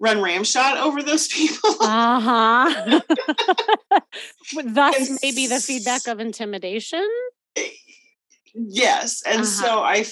run 0.00 0.20
ramshot 0.20 0.78
over 0.78 1.02
those 1.02 1.28
people. 1.32 1.76
Uh-huh. 1.80 3.00
Thus 4.64 5.18
maybe 5.22 5.46
the 5.46 5.60
feedback 5.60 6.06
of 6.08 6.20
intimidation? 6.20 7.06
yes, 8.54 9.22
and 9.26 9.40
Uh-huh. 9.40 9.44
so 9.46 9.82
I 9.82 10.04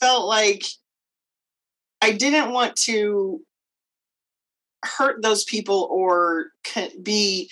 felt 0.00 0.26
like 0.26 0.64
I 2.00 2.12
didn't 2.12 2.52
want 2.52 2.76
to 2.76 3.42
hurt 4.84 5.22
those 5.22 5.44
people 5.44 5.88
or 5.90 6.46
be 7.02 7.50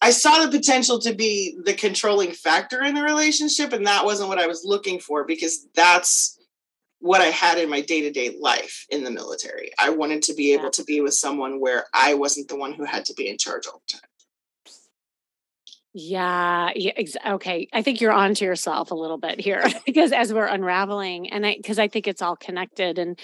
I 0.00 0.10
saw 0.10 0.44
the 0.44 0.56
potential 0.56 1.00
to 1.00 1.12
be 1.12 1.58
the 1.64 1.74
controlling 1.74 2.30
factor 2.30 2.84
in 2.84 2.94
the 2.94 3.02
relationship, 3.02 3.72
and 3.72 3.86
that 3.86 4.04
wasn't 4.04 4.28
what 4.28 4.38
I 4.38 4.46
was 4.46 4.64
looking 4.64 5.00
for 5.00 5.24
because 5.24 5.66
that's 5.74 6.38
what 7.00 7.20
I 7.20 7.26
had 7.26 7.58
in 7.58 7.68
my 7.68 7.80
day 7.80 8.00
to 8.02 8.10
day 8.10 8.36
life 8.40 8.86
in 8.90 9.04
the 9.04 9.10
military. 9.10 9.70
I 9.78 9.90
wanted 9.90 10.22
to 10.24 10.34
be 10.34 10.52
able 10.52 10.70
to 10.70 10.84
be 10.84 11.00
with 11.00 11.14
someone 11.14 11.60
where 11.60 11.86
I 11.94 12.14
wasn't 12.14 12.48
the 12.48 12.56
one 12.56 12.72
who 12.72 12.84
had 12.84 13.04
to 13.06 13.14
be 13.14 13.28
in 13.28 13.38
charge 13.38 13.66
all 13.66 13.82
the 13.86 13.94
time. 13.94 14.07
Yeah, 15.94 16.70
yeah, 16.74 16.92
ex- 16.96 17.16
okay. 17.26 17.68
I 17.72 17.82
think 17.82 18.00
you're 18.00 18.12
onto 18.12 18.44
yourself 18.44 18.90
a 18.90 18.94
little 18.94 19.18
bit 19.18 19.40
here 19.40 19.64
because 19.86 20.12
as 20.12 20.32
we're 20.32 20.46
unraveling, 20.46 21.30
and 21.30 21.46
I 21.46 21.56
because 21.56 21.78
I 21.78 21.88
think 21.88 22.06
it's 22.06 22.22
all 22.22 22.36
connected. 22.36 22.98
And 22.98 23.18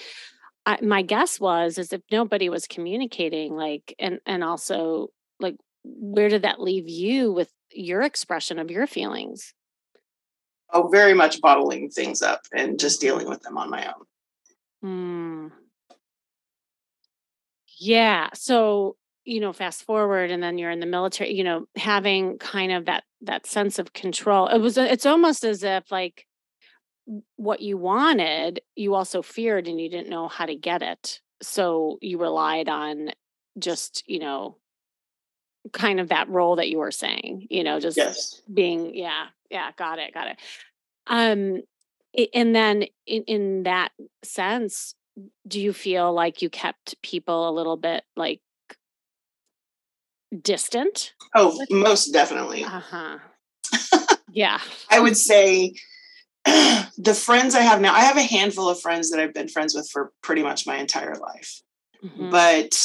I, 0.67 0.79
my 0.83 1.03
guess 1.03 1.39
was 1.39 1.79
is 1.79 1.93
if 1.93 2.01
nobody 2.11 2.49
was 2.49 2.67
communicating, 2.67 3.55
like, 3.55 3.95
and 3.99 4.19
and 4.27 4.43
also 4.43 5.09
like, 5.41 5.57
where 5.85 6.29
did 6.29 6.43
that 6.43 6.61
leave 6.61 6.89
you 6.89 7.33
with 7.33 7.51
your 7.73 8.03
expression 8.03 8.59
of 8.59 8.71
your 8.71 8.87
feelings? 8.87 9.53
Oh, 10.73 10.89
very 10.89 11.15
much 11.15 11.41
bottling 11.41 11.91
things 11.91 12.23
up 12.23 12.41
and 12.53 12.79
just 12.81 13.01
dealing 13.01 13.29
with 13.29 13.43
them 13.43 13.59
on 13.59 13.71
my 13.71 13.87
own. 13.87 14.05
Mm, 14.85 15.53
yeah. 17.79 18.31
So 18.35 18.97
you 19.25 19.41
know, 19.41 19.53
fast 19.53 19.85
forward, 19.85 20.31
and 20.31 20.43
then 20.43 20.59
you're 20.59 20.71
in 20.71 20.81
the 20.81 20.87
military. 20.87 21.33
You 21.33 21.45
know, 21.45 21.67
having 21.77 22.39
kind 22.39 22.73
of 22.73 22.87
that 22.87 23.05
that 23.23 23.47
sense 23.47 23.79
of 23.79 23.93
control. 23.93 24.49
It 24.49 24.59
was. 24.59 24.79
It's 24.79 25.07
almost 25.07 25.45
as 25.45 25.63
if 25.63 25.91
like 25.91 26.27
what 27.37 27.61
you 27.61 27.77
wanted, 27.77 28.61
you 28.77 28.95
also 28.95 29.23
feared 29.23 29.69
and 29.69 29.81
you 29.81 29.91
didn't 29.91 30.09
know 30.09 30.29
how 30.29 30.47
to 30.47 30.55
get 30.55 30.83
it. 30.83 31.21
So 31.43 31.99
you 32.01 32.19
relied 32.19 32.69
on 32.69 33.11
just, 33.59 34.03
you 34.07 34.19
know, 34.19 34.57
kind 35.73 36.01
of 36.01 36.09
that 36.09 36.29
role 36.29 36.57
that 36.57 36.69
you 36.69 36.79
were 36.79 36.91
saying, 36.91 37.47
you 37.51 37.65
know, 37.65 37.81
just 37.81 37.97
Yes. 37.97 38.43
being, 38.53 38.95
yeah, 38.95 39.27
yeah, 39.51 39.71
got 39.77 39.99
it, 39.99 40.15
got 40.15 40.29
it. 40.29 40.39
Um, 41.07 41.63
and 42.33 42.55
then 42.55 42.85
in, 43.07 43.25
in 43.25 43.63
that 43.65 43.93
sense, 44.23 44.95
do 45.47 45.61
you 45.61 45.73
feel 45.73 46.13
like 46.13 46.43
you 46.43 46.49
kept 46.51 47.01
people 47.03 47.49
a 47.49 47.53
little 47.53 47.77
bit 47.77 48.05
like 48.17 48.41
distant? 50.43 51.15
Oh, 51.35 51.59
most 51.71 52.13
definitely. 52.13 52.65
Uh 52.65 52.81
huh. 52.81 53.19
Yeah. 54.35 54.59
I 54.91 54.99
would 54.99 55.17
say 55.17 55.75
the 56.45 57.15
friends 57.17 57.55
I 57.55 57.61
have 57.61 57.81
now, 57.81 57.95
I 57.95 58.01
have 58.01 58.17
a 58.17 58.23
handful 58.23 58.69
of 58.69 58.81
friends 58.81 59.11
that 59.11 59.21
I've 59.21 59.33
been 59.33 59.49
friends 59.49 59.75
with 59.77 59.89
for 59.89 60.13
pretty 60.23 60.43
much 60.43 60.67
my 60.67 60.77
entire 60.77 61.15
life. 61.15 61.63
hmm 62.03 62.31
But 62.31 62.77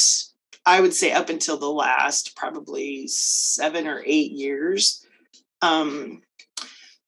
I 0.64 0.80
would 0.80 0.94
say 0.94 1.10
up 1.10 1.28
until 1.28 1.56
the 1.56 1.70
last 1.70 2.36
probably 2.36 3.08
seven 3.08 3.88
or 3.88 4.00
eight 4.06 4.30
years, 4.30 5.04
um, 5.60 6.22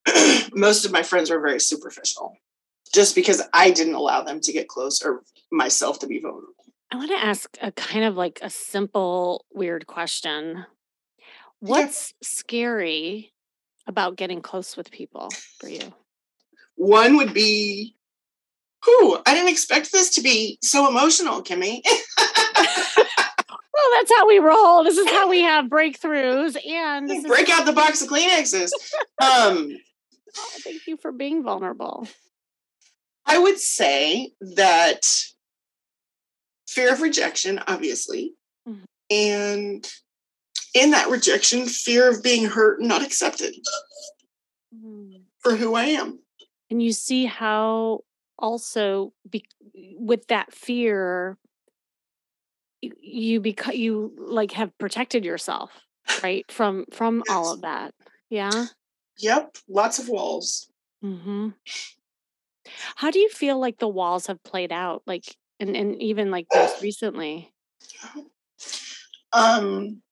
most 0.52 0.84
of 0.84 0.90
my 0.90 1.04
friends 1.04 1.30
were 1.30 1.40
very 1.40 1.60
superficial 1.60 2.36
just 2.92 3.14
because 3.14 3.42
I 3.54 3.70
didn't 3.70 3.94
allow 3.94 4.22
them 4.22 4.40
to 4.40 4.52
get 4.52 4.68
close 4.68 5.02
or 5.02 5.22
myself 5.52 6.00
to 6.00 6.06
be 6.06 6.18
vulnerable. 6.18 6.61
I 6.92 6.96
want 6.96 7.10
to 7.10 7.16
ask 7.16 7.56
a 7.62 7.72
kind 7.72 8.04
of 8.04 8.16
like 8.16 8.38
a 8.42 8.50
simple, 8.50 9.46
weird 9.50 9.86
question. 9.86 10.66
What's 11.60 12.12
yeah. 12.20 12.28
scary 12.28 13.32
about 13.86 14.16
getting 14.16 14.42
close 14.42 14.76
with 14.76 14.90
people 14.90 15.30
for 15.58 15.70
you? 15.70 15.94
One 16.74 17.16
would 17.16 17.32
be, 17.32 17.96
who 18.84 19.16
I 19.24 19.32
didn't 19.32 19.48
expect 19.48 19.90
this 19.90 20.10
to 20.16 20.20
be 20.20 20.58
so 20.60 20.86
emotional, 20.86 21.42
Kimmy. 21.42 21.80
well, 22.18 23.86
that's 23.94 24.12
how 24.12 24.28
we 24.28 24.38
roll. 24.38 24.84
This 24.84 24.98
is 24.98 25.08
how 25.08 25.30
we 25.30 25.40
have 25.44 25.70
breakthroughs 25.70 26.58
and 26.62 27.08
break 27.26 27.48
out 27.48 27.64
the 27.64 27.72
box 27.72 28.02
of 28.02 28.08
Kleenexes. 28.10 28.70
Um, 29.18 29.78
oh, 30.36 30.50
thank 30.58 30.86
you 30.86 30.98
for 30.98 31.10
being 31.10 31.42
vulnerable. 31.42 32.06
I 33.24 33.38
would 33.38 33.58
say 33.58 34.32
that 34.40 35.06
fear 36.72 36.92
of 36.92 37.00
rejection, 37.00 37.60
obviously, 37.66 38.34
mm-hmm. 38.68 38.84
and 39.10 39.90
in 40.74 40.90
that 40.92 41.10
rejection, 41.10 41.66
fear 41.66 42.10
of 42.10 42.22
being 42.22 42.46
hurt 42.46 42.80
and 42.80 42.88
not 42.88 43.02
accepted 43.02 43.54
mm-hmm. 44.74 45.18
for 45.40 45.54
who 45.56 45.74
I 45.74 45.84
am. 45.84 46.18
And 46.70 46.82
you 46.82 46.92
see 46.92 47.26
how 47.26 48.00
also 48.38 49.12
be, 49.28 49.44
with 49.74 50.26
that 50.28 50.54
fear, 50.54 51.36
you 52.80 53.40
become 53.40 53.74
you 53.74 54.12
like 54.18 54.52
have 54.52 54.76
protected 54.78 55.24
yourself 55.24 55.70
right 56.22 56.50
from 56.50 56.84
from 56.92 57.22
yes. 57.28 57.36
all 57.36 57.52
of 57.52 57.62
that 57.62 57.94
yeah 58.28 58.66
yep 59.18 59.56
lots 59.68 59.98
of 59.98 60.08
walls 60.08 60.68
mm-hmm. 61.04 61.50
how 62.96 63.10
do 63.10 63.18
you 63.18 63.28
feel 63.28 63.58
like 63.58 63.78
the 63.78 63.88
walls 63.88 64.26
have 64.26 64.42
played 64.42 64.72
out 64.72 65.02
like 65.06 65.36
and, 65.62 65.76
and 65.76 66.02
even 66.02 66.30
like 66.30 66.46
most 66.52 66.82
recently 66.82 67.52
um 69.32 70.02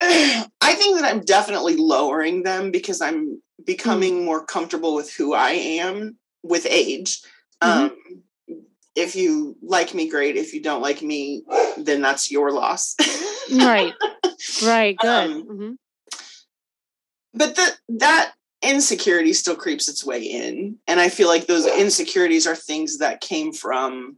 i 0.00 0.74
think 0.74 0.98
that 0.98 1.04
i'm 1.04 1.20
definitely 1.20 1.76
lowering 1.76 2.42
them 2.42 2.70
because 2.70 3.00
i'm 3.00 3.26
mm. 3.26 3.36
becoming 3.64 4.20
mm. 4.20 4.24
more 4.24 4.44
comfortable 4.44 4.94
with 4.94 5.12
who 5.14 5.32
i 5.32 5.50
am 5.50 6.18
with 6.42 6.66
age 6.68 7.22
mm-hmm. 7.62 7.84
um 7.84 7.96
if 8.96 9.16
you 9.16 9.56
like 9.62 9.94
me 9.94 10.08
great 10.08 10.36
if 10.36 10.52
you 10.52 10.62
don't 10.62 10.82
like 10.82 11.00
me 11.00 11.44
then 11.78 12.02
that's 12.02 12.30
your 12.30 12.50
loss 12.50 12.96
right 13.52 13.94
right 14.64 14.96
good 15.00 15.30
um, 15.30 15.44
mm-hmm. 15.44 15.72
but 17.32 17.54
the, 17.54 17.72
that 17.88 18.32
insecurity 18.64 19.32
still 19.32 19.56
creeps 19.56 19.88
its 19.88 20.04
way 20.04 20.22
in 20.22 20.76
and 20.86 21.00
i 21.00 21.08
feel 21.08 21.28
like 21.28 21.46
those 21.46 21.66
insecurities 21.66 22.46
are 22.46 22.56
things 22.56 22.98
that 22.98 23.20
came 23.20 23.52
from 23.52 24.16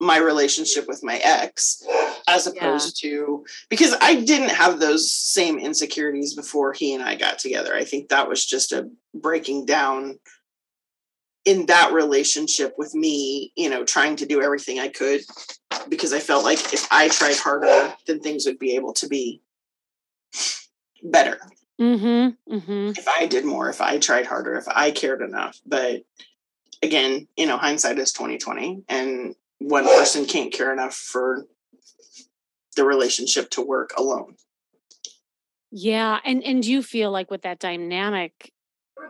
my 0.00 0.18
relationship 0.18 0.86
with 0.86 1.02
my 1.02 1.16
ex 1.24 1.82
as 2.28 2.46
opposed 2.46 3.02
yeah. 3.02 3.10
to 3.10 3.44
because 3.70 3.94
i 4.00 4.14
didn't 4.20 4.50
have 4.50 4.78
those 4.78 5.10
same 5.10 5.58
insecurities 5.58 6.34
before 6.34 6.72
he 6.72 6.94
and 6.94 7.02
i 7.02 7.14
got 7.14 7.38
together 7.38 7.74
i 7.74 7.84
think 7.84 8.08
that 8.08 8.28
was 8.28 8.44
just 8.44 8.72
a 8.72 8.88
breaking 9.14 9.64
down 9.64 10.18
in 11.46 11.66
that 11.66 11.92
relationship 11.92 12.74
with 12.76 12.92
me, 12.92 13.52
you 13.56 13.70
know, 13.70 13.84
trying 13.84 14.16
to 14.16 14.26
do 14.26 14.42
everything 14.42 14.80
I 14.80 14.88
could 14.88 15.20
because 15.88 16.12
I 16.12 16.18
felt 16.18 16.44
like 16.44 16.74
if 16.74 16.88
I 16.90 17.08
tried 17.08 17.36
harder, 17.36 17.94
then 18.06 18.18
things 18.18 18.44
would 18.46 18.58
be 18.58 18.74
able 18.74 18.92
to 18.94 19.06
be 19.06 19.40
better. 21.04 21.38
Mm-hmm, 21.80 22.54
mm-hmm. 22.54 22.88
If 22.96 23.06
I 23.06 23.26
did 23.26 23.44
more, 23.44 23.68
if 23.68 23.80
I 23.80 23.98
tried 23.98 24.26
harder, 24.26 24.54
if 24.54 24.66
I 24.68 24.90
cared 24.90 25.20
enough. 25.20 25.60
But 25.66 26.04
again, 26.82 27.28
you 27.36 27.46
know, 27.46 27.58
hindsight 27.58 27.98
is 27.98 28.12
2020 28.12 28.84
and 28.88 29.34
one 29.58 29.84
person 29.84 30.24
can't 30.24 30.52
care 30.52 30.72
enough 30.72 30.94
for 30.94 31.46
the 32.76 32.84
relationship 32.84 33.50
to 33.50 33.62
work 33.62 33.92
alone. 33.96 34.36
Yeah. 35.70 36.18
And 36.24 36.42
and 36.44 36.64
you 36.64 36.82
feel 36.82 37.10
like 37.10 37.30
with 37.30 37.42
that 37.42 37.58
dynamic, 37.58 38.52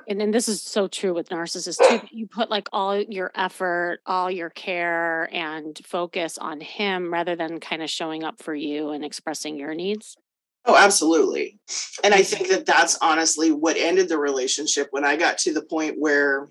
and 0.08 0.20
then 0.20 0.30
this 0.30 0.48
is 0.48 0.62
so 0.62 0.88
true 0.88 1.14
with 1.14 1.28
narcissists 1.28 1.78
too 1.88 2.00
you 2.10 2.26
put 2.26 2.50
like 2.50 2.68
all 2.72 3.00
your 3.00 3.30
effort 3.34 4.00
all 4.06 4.30
your 4.30 4.50
care 4.50 5.28
and 5.32 5.80
focus 5.84 6.38
on 6.38 6.60
him 6.60 7.12
rather 7.12 7.36
than 7.36 7.60
kind 7.60 7.82
of 7.82 7.90
showing 7.90 8.24
up 8.24 8.42
for 8.42 8.54
you 8.54 8.90
and 8.90 9.04
expressing 9.04 9.56
your 9.56 9.74
needs 9.74 10.16
oh 10.66 10.76
absolutely 10.76 11.58
and 12.04 12.14
i 12.14 12.22
think 12.22 12.48
that 12.48 12.66
that's 12.66 12.98
honestly 13.00 13.50
what 13.50 13.76
ended 13.76 14.08
the 14.08 14.18
relationship 14.18 14.88
when 14.90 15.04
i 15.04 15.16
got 15.16 15.38
to 15.38 15.52
the 15.52 15.62
point 15.62 15.96
where 15.98 16.48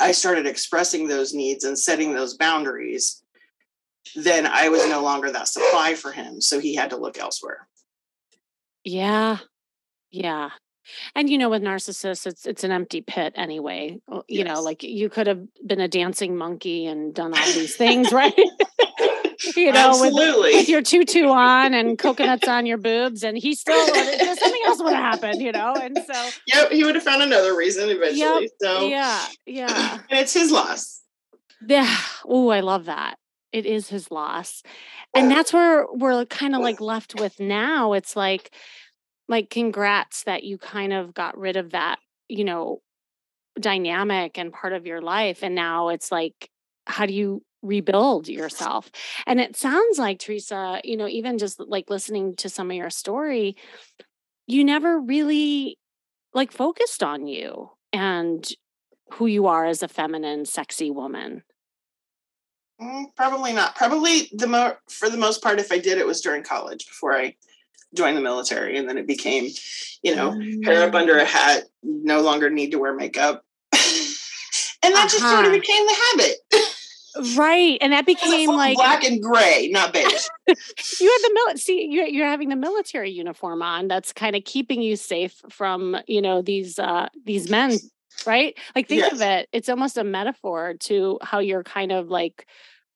i 0.00 0.12
started 0.12 0.46
expressing 0.46 1.08
those 1.08 1.34
needs 1.34 1.64
and 1.64 1.78
setting 1.78 2.14
those 2.14 2.36
boundaries 2.36 3.22
then 4.16 4.46
i 4.46 4.68
was 4.68 4.86
no 4.88 5.02
longer 5.02 5.30
that 5.30 5.48
supply 5.48 5.94
for 5.94 6.12
him 6.12 6.40
so 6.40 6.58
he 6.58 6.74
had 6.74 6.90
to 6.90 6.96
look 6.96 7.18
elsewhere 7.18 7.66
yeah 8.84 9.38
yeah 10.10 10.50
and 11.14 11.28
you 11.28 11.38
know, 11.38 11.50
with 11.50 11.62
narcissists, 11.62 12.26
it's 12.26 12.46
it's 12.46 12.64
an 12.64 12.70
empty 12.70 13.00
pit 13.00 13.34
anyway. 13.36 14.00
You 14.08 14.22
yes. 14.28 14.46
know, 14.46 14.62
like 14.62 14.82
you 14.82 15.08
could 15.08 15.26
have 15.26 15.46
been 15.64 15.80
a 15.80 15.88
dancing 15.88 16.36
monkey 16.36 16.86
and 16.86 17.14
done 17.14 17.36
all 17.36 17.52
these 17.52 17.76
things, 17.76 18.12
right? 18.12 18.34
You 19.58 19.72
know, 19.72 19.90
Absolutely. 19.90 20.50
With, 20.50 20.60
with, 20.60 20.68
your 20.68 20.82
tutu 20.82 21.26
on 21.28 21.74
and 21.74 21.98
coconuts 21.98 22.48
on 22.48 22.66
your 22.66 22.78
boobs, 22.78 23.22
and 23.22 23.36
he 23.36 23.54
still 23.54 23.86
something 23.86 24.60
else 24.66 24.82
would 24.82 24.94
have 24.94 25.14
happened, 25.14 25.42
you 25.42 25.52
know. 25.52 25.74
And 25.74 25.96
so, 25.96 26.30
yep, 26.46 26.70
he 26.70 26.84
would 26.84 26.94
have 26.94 27.04
found 27.04 27.22
another 27.22 27.56
reason 27.56 27.90
eventually. 27.90 28.18
Yep, 28.18 28.50
so, 28.60 28.86
yeah, 28.86 29.26
yeah, 29.46 29.98
and 30.10 30.18
it's 30.20 30.32
his 30.32 30.50
loss. 30.50 31.02
Yeah. 31.66 31.96
Oh, 32.24 32.50
I 32.50 32.60
love 32.60 32.84
that. 32.84 33.18
It 33.52 33.66
is 33.66 33.88
his 33.88 34.10
loss, 34.10 34.62
and 35.14 35.30
that's 35.30 35.52
where 35.52 35.86
we're 35.92 36.24
kind 36.26 36.54
of 36.54 36.60
like 36.60 36.80
left 36.80 37.18
with 37.18 37.40
now. 37.40 37.94
It's 37.94 38.14
like 38.14 38.52
like 39.28 39.50
congrats 39.50 40.24
that 40.24 40.44
you 40.44 40.58
kind 40.58 40.92
of 40.92 41.14
got 41.14 41.36
rid 41.38 41.56
of 41.56 41.70
that 41.70 41.98
you 42.28 42.44
know 42.44 42.80
dynamic 43.58 44.38
and 44.38 44.52
part 44.52 44.72
of 44.72 44.86
your 44.86 45.00
life 45.00 45.42
and 45.42 45.54
now 45.54 45.88
it's 45.88 46.12
like 46.12 46.50
how 46.86 47.06
do 47.06 47.12
you 47.12 47.42
rebuild 47.62 48.28
yourself 48.28 48.90
and 49.26 49.40
it 49.40 49.56
sounds 49.56 49.98
like 49.98 50.18
teresa 50.18 50.80
you 50.84 50.96
know 50.96 51.08
even 51.08 51.38
just 51.38 51.58
like 51.58 51.90
listening 51.90 52.36
to 52.36 52.48
some 52.48 52.70
of 52.70 52.76
your 52.76 52.90
story 52.90 53.56
you 54.46 54.64
never 54.64 55.00
really 55.00 55.76
like 56.34 56.52
focused 56.52 57.02
on 57.02 57.26
you 57.26 57.70
and 57.92 58.48
who 59.14 59.26
you 59.26 59.46
are 59.46 59.64
as 59.66 59.82
a 59.82 59.88
feminine 59.88 60.44
sexy 60.44 60.90
woman 60.90 61.42
mm, 62.80 63.04
probably 63.16 63.52
not 63.52 63.74
probably 63.74 64.28
the 64.32 64.46
mo 64.46 64.74
for 64.88 65.10
the 65.10 65.16
most 65.16 65.42
part 65.42 65.58
if 65.58 65.72
i 65.72 65.78
did 65.78 65.98
it 65.98 66.06
was 66.06 66.20
during 66.20 66.44
college 66.44 66.86
before 66.86 67.16
i 67.16 67.34
joined 67.94 68.16
the 68.16 68.22
military 68.22 68.76
and 68.76 68.88
then 68.88 68.98
it 68.98 69.06
became 69.06 69.48
you 70.02 70.14
know 70.14 70.32
mm. 70.32 70.64
hair 70.64 70.86
up 70.86 70.94
under 70.94 71.16
a 71.18 71.24
hat 71.24 71.64
no 71.82 72.20
longer 72.20 72.50
need 72.50 72.70
to 72.70 72.78
wear 72.78 72.94
makeup 72.94 73.42
and 73.72 73.80
that 74.94 75.06
uh-huh. 75.06 75.08
just 75.08 75.20
sort 75.20 75.44
of 75.44 75.46
uh-huh. 75.46 75.52
became 75.52 75.86
the 75.86 75.96
habit 76.10 76.36
right 77.36 77.78
and 77.80 77.92
that 77.92 78.06
became 78.06 78.50
like 78.50 78.76
black 78.76 79.04
and 79.04 79.22
gray 79.22 79.68
not 79.72 79.92
beige 79.92 80.26
you 80.46 80.54
had 80.54 80.58
the 80.58 81.30
mil- 81.34 81.56
see 81.56 81.86
you're, 81.90 82.06
you're 82.06 82.26
having 82.26 82.48
the 82.48 82.56
military 82.56 83.10
uniform 83.10 83.62
on 83.62 83.88
that's 83.88 84.12
kind 84.12 84.36
of 84.36 84.44
keeping 84.44 84.82
you 84.82 84.96
safe 84.96 85.40
from 85.48 85.96
you 86.06 86.22
know 86.22 86.42
these 86.42 86.78
uh 86.78 87.08
these 87.24 87.50
men 87.50 87.76
right 88.26 88.58
like 88.74 88.88
think 88.88 89.02
yes. 89.02 89.12
of 89.12 89.20
it 89.20 89.48
it's 89.52 89.68
almost 89.68 89.96
a 89.96 90.04
metaphor 90.04 90.74
to 90.80 91.18
how 91.22 91.38
you're 91.38 91.64
kind 91.64 91.92
of 91.92 92.08
like 92.08 92.46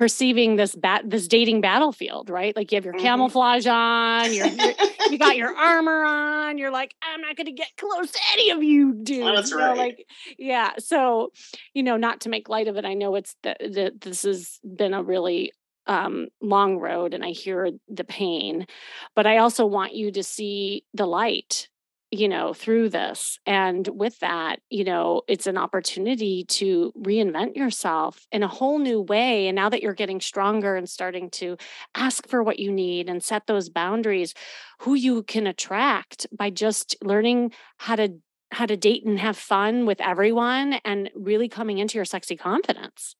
perceiving 0.02 0.56
this 0.56 0.74
bat 0.74 1.08
this 1.08 1.28
dating 1.28 1.60
battlefield, 1.60 2.28
right? 2.28 2.56
Like 2.56 2.72
you 2.72 2.76
have 2.76 2.84
your 2.84 2.94
mm-hmm. 2.94 3.04
camouflage 3.04 3.68
on, 3.68 4.32
you're, 4.32 4.46
you're, 4.48 4.72
you 5.10 5.16
got 5.16 5.36
your 5.36 5.56
armor 5.56 6.02
on. 6.02 6.58
You're 6.58 6.72
like, 6.72 6.96
I'm 7.04 7.20
not 7.20 7.36
going 7.36 7.46
to 7.46 7.52
get 7.52 7.68
close 7.76 8.10
to 8.10 8.18
any 8.32 8.50
of 8.50 8.64
you, 8.64 8.94
dude. 8.94 9.22
Oh, 9.22 9.32
that's 9.32 9.54
right. 9.54 9.78
Like, 9.78 10.04
yeah. 10.36 10.72
So, 10.80 11.30
you 11.72 11.84
know, 11.84 11.96
not 11.96 12.22
to 12.22 12.30
make 12.30 12.48
light 12.48 12.66
of 12.66 12.76
it, 12.76 12.84
I 12.84 12.94
know 12.94 13.14
it's 13.14 13.36
that 13.44 14.00
this 14.00 14.24
has 14.24 14.58
been 14.64 14.92
a 14.92 15.04
really 15.04 15.52
um, 15.86 16.26
long 16.40 16.78
road, 16.78 17.14
and 17.14 17.24
I 17.24 17.30
hear 17.30 17.70
the 17.88 18.02
pain, 18.02 18.66
but 19.14 19.24
I 19.24 19.36
also 19.36 19.66
want 19.66 19.94
you 19.94 20.10
to 20.10 20.24
see 20.24 20.82
the 20.94 21.06
light 21.06 21.68
you 22.12 22.28
know, 22.28 22.52
through 22.52 22.90
this. 22.90 23.38
And 23.46 23.88
with 23.88 24.18
that, 24.20 24.60
you 24.68 24.84
know, 24.84 25.22
it's 25.28 25.46
an 25.46 25.56
opportunity 25.56 26.44
to 26.44 26.92
reinvent 26.94 27.56
yourself 27.56 28.26
in 28.30 28.42
a 28.42 28.48
whole 28.48 28.78
new 28.78 29.00
way. 29.00 29.48
And 29.48 29.56
now 29.56 29.70
that 29.70 29.82
you're 29.82 29.94
getting 29.94 30.20
stronger 30.20 30.76
and 30.76 30.86
starting 30.88 31.30
to 31.30 31.56
ask 31.94 32.28
for 32.28 32.42
what 32.42 32.58
you 32.58 32.70
need 32.70 33.08
and 33.08 33.24
set 33.24 33.46
those 33.46 33.70
boundaries, 33.70 34.34
who 34.80 34.92
you 34.92 35.22
can 35.22 35.46
attract 35.46 36.26
by 36.30 36.50
just 36.50 36.94
learning 37.02 37.52
how 37.78 37.96
to 37.96 38.12
how 38.52 38.66
to 38.66 38.76
date 38.76 39.06
and 39.06 39.18
have 39.18 39.38
fun 39.38 39.86
with 39.86 39.98
everyone 39.98 40.74
and 40.84 41.10
really 41.14 41.48
coming 41.48 41.78
into 41.78 41.96
your 41.96 42.04
sexy 42.04 42.36
confidence. 42.36 43.16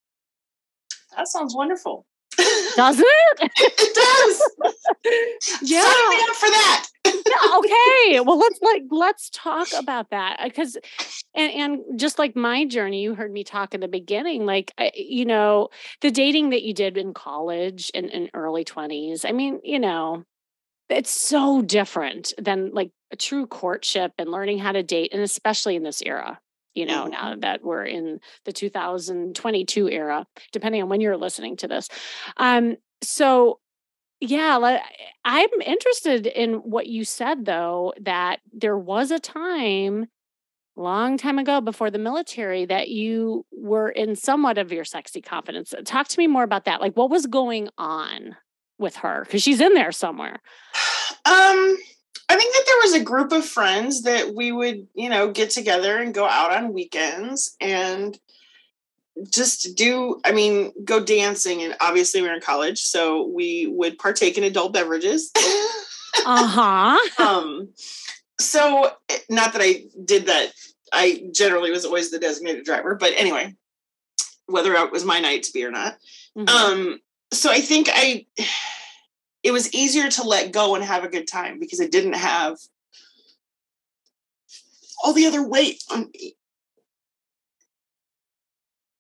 That 1.17 1.27
sounds 1.27 1.55
wonderful. 1.57 2.05
Does 2.37 2.99
it? 2.99 3.07
it 3.57 3.95
does. 3.95 5.63
yeah. 5.63 5.81
Sign 5.81 6.11
me 6.11 6.17
up 6.29 6.37
for 6.37 6.51
that. 6.51 6.87
Okay 7.55 8.21
well 8.21 8.39
let's 8.39 8.61
like 8.63 8.83
let's 8.91 9.31
talk 9.31 9.69
about 9.79 10.11
that 10.11 10.39
because 10.45 10.77
and 11.35 11.53
and 11.53 12.01
just 12.01 12.19
like 12.19 12.37
my 12.37 12.65
journey 12.65 13.03
you 13.03 13.15
heard 13.15 13.33
me 13.33 13.45
talk 13.45 13.75
in 13.75 13.81
the 13.81 13.89
beginning 13.89 14.47
like 14.47 14.73
you 14.95 15.25
know 15.25 15.69
the 16.01 16.11
dating 16.11 16.51
that 16.51 16.63
you 16.63 16.75
did 16.75 16.97
in 16.97 17.15
college 17.15 17.91
and 17.95 18.07
in 18.11 18.29
early 18.35 18.65
20s 18.65 19.25
i 19.29 19.33
mean 19.33 19.61
you 19.63 19.79
know 19.79 20.25
it's 20.89 21.11
so 21.11 21.63
different 21.63 22.35
than 22.39 22.71
like 22.73 22.91
a 23.11 23.17
true 23.17 23.47
courtship 23.47 24.13
and 24.19 24.31
learning 24.31 24.59
how 24.59 24.73
to 24.73 24.83
date 24.83 25.13
and 25.13 25.23
especially 25.23 25.77
in 25.77 25.83
this 25.83 26.03
era 26.03 26.39
you 26.75 26.87
know, 26.87 27.03
mm-hmm. 27.03 27.11
now 27.11 27.37
that 27.41 27.63
we're 27.63 27.85
in 27.85 28.21
the 28.45 28.53
2022 28.53 29.91
era, 29.91 30.27
depending 30.53 30.83
on 30.83 30.89
when 30.89 31.01
you're 31.01 31.17
listening 31.17 31.57
to 31.59 31.69
this. 31.69 31.89
Um, 32.39 32.77
so 33.03 33.59
yeah, 34.23 34.79
I'm 35.25 35.49
interested 35.65 36.29
in 36.29 36.55
what 36.55 36.87
you 36.87 37.05
said 37.05 37.45
though, 37.45 37.93
that 38.01 38.39
there 38.53 38.79
was 38.79 39.11
a 39.11 39.19
time 39.19 40.07
long 40.77 41.19
time 41.19 41.39
ago 41.39 41.61
before 41.61 41.91
the 41.91 41.99
military 41.99 42.65
that 42.65 42.89
you 42.89 43.45
were 43.51 43.91
in 43.91 44.15
somewhat 44.15 44.59
of 44.59 44.73
your 44.73 44.85
sexy 44.85 45.21
confidence. 45.21 45.75
Talk 45.85 46.07
to 46.09 46.19
me 46.19 46.29
more 46.29 46.45
about 46.45 46.65
that. 46.67 46.81
Like 46.81 46.97
what 46.97 47.11
was 47.11 47.27
going 47.27 47.69
on 47.77 48.37
with 48.79 48.97
her? 48.97 49.25
Because 49.25 49.43
she's 49.43 49.61
in 49.61 49.75
there 49.75 49.93
somewhere. 49.93 50.41
Um 51.27 51.77
I 52.29 52.37
think 52.37 52.55
that 52.55 52.65
there 52.65 52.79
was 52.83 52.95
a 52.95 53.05
group 53.05 53.33
of 53.33 53.45
friends 53.45 54.03
that 54.03 54.35
we 54.35 54.53
would, 54.53 54.87
you 54.95 55.09
know, 55.11 55.33
get 55.33 55.51
together 55.51 55.99
and 55.99 56.15
go 56.15 56.27
out 56.27 56.53
on 56.53 56.73
weekends 56.73 57.57
and 57.61 58.19
just 59.31 59.77
do, 59.77 60.21
I 60.25 60.33
mean, 60.33 60.73
go 60.85 61.03
dancing. 61.03 61.63
And 61.63 61.77
obviously, 61.81 62.23
we 62.23 62.29
are 62.29 62.35
in 62.35 62.41
college, 62.41 62.81
so 62.81 63.27
we 63.27 63.67
would 63.67 63.99
partake 63.99 64.39
in 64.39 64.45
adult 64.45 64.73
beverages. 64.73 65.31
uh 66.27 66.47
huh. 66.47 66.99
um, 67.23 67.69
so, 68.41 68.91
eh, 69.09 69.19
not 69.29 69.53
that 69.53 69.63
I 69.63 69.85
did 70.05 70.27
that, 70.27 70.53
I 70.93 71.25
generally 71.33 71.71
was 71.71 71.85
always 71.85 72.11
the 72.11 72.19
designated 72.19 72.65
driver, 72.65 72.95
but 72.95 73.13
anyway, 73.17 73.55
whether 74.47 74.75
it 74.75 74.93
was 74.93 75.05
my 75.05 75.21
night 75.21 75.45
to 75.45 75.53
be 75.53 75.65
or 75.65 75.71
not. 75.71 75.97
Mm-hmm. 76.37 76.49
Um, 76.49 77.01
so 77.33 77.51
I 77.51 77.61
think 77.61 77.89
I 77.91 78.27
it 79.43 79.53
was 79.53 79.73
easier 79.75 80.09
to 80.09 80.23
let 80.23 80.53
go 80.53 80.75
and 80.77 80.85
have 80.85 81.03
a 81.03 81.09
good 81.09 81.27
time 81.27 81.59
because 81.59 81.81
I 81.81 81.89
didn't 81.89 82.13
have 82.13 82.59
all 85.03 85.13
the 85.13 85.27
other 85.27 85.47
weight 85.47 85.83
on 85.91 86.11
me. 86.13 86.37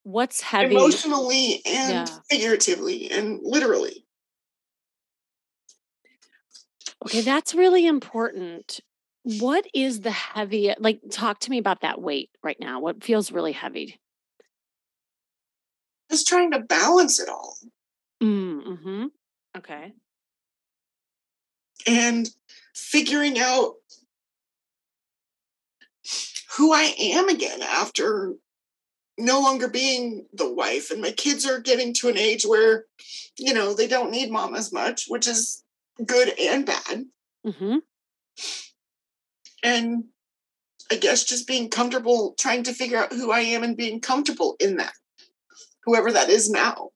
What's 0.05 0.41
heavy? 0.41 0.75
Emotionally 0.75 1.62
and 1.65 2.09
yeah. 2.09 2.19
figuratively 2.29 3.11
and 3.11 3.41
literally. 3.43 4.05
Okay, 7.05 7.21
that's 7.21 7.55
really 7.55 7.87
important. 7.87 8.81
What 9.25 9.67
is 9.75 10.01
the 10.01 10.11
heavy? 10.11 10.75
Like, 10.79 11.01
talk 11.11 11.41
to 11.41 11.51
me 11.51 11.59
about 11.59 11.83
that 11.83 12.01
weight 12.01 12.31
right 12.43 12.59
now. 12.61 12.81
What 12.81 13.03
feels 13.05 13.33
really 13.33 13.53
heavy? 13.53 14.01
Just 16.11 16.27
trying 16.27 16.51
to 16.53 16.61
balance 16.61 17.21
it 17.21 17.29
all. 17.29 17.57
Mm, 18.23 18.67
mm-hmm. 18.67 19.07
Okay 19.59 19.93
and 21.87 22.29
figuring 22.75 23.38
out 23.38 23.75
who 26.57 26.73
I 26.73 26.95
am 26.99 27.29
again 27.29 27.62
after 27.62 28.35
no 29.18 29.40
longer 29.40 29.68
being 29.68 30.27
the 30.33 30.53
wife. 30.53 30.90
And 30.90 31.01
my 31.01 31.12
kids 31.12 31.46
are 31.46 31.61
getting 31.61 31.94
to 31.94 32.09
an 32.09 32.18
age 32.18 32.44
where, 32.44 32.87
you 33.38 33.55
know, 33.55 33.75
they 33.75 33.87
don't 33.87 34.11
need 34.11 34.31
mom 34.31 34.55
as 34.55 34.72
much, 34.72 35.07
which 35.09 35.27
is 35.27 35.62
good 36.05 36.33
and 36.38 36.66
bad. 36.66 37.05
Mm-hmm. 37.46 37.77
And 39.62 40.05
I 40.90 40.96
guess 40.96 41.25
just 41.25 41.46
being 41.46 41.70
comfortable, 41.70 42.35
trying 42.38 42.64
to 42.64 42.75
figure 42.75 42.98
out 42.98 43.12
who 43.12 43.31
I 43.31 43.40
am 43.40 43.62
and 43.62 43.77
being 43.77 44.01
comfortable 44.01 44.57
in 44.59 44.77
that, 44.77 44.94
whoever 45.85 46.11
that 46.12 46.29
is 46.29 46.51
now. 46.51 46.90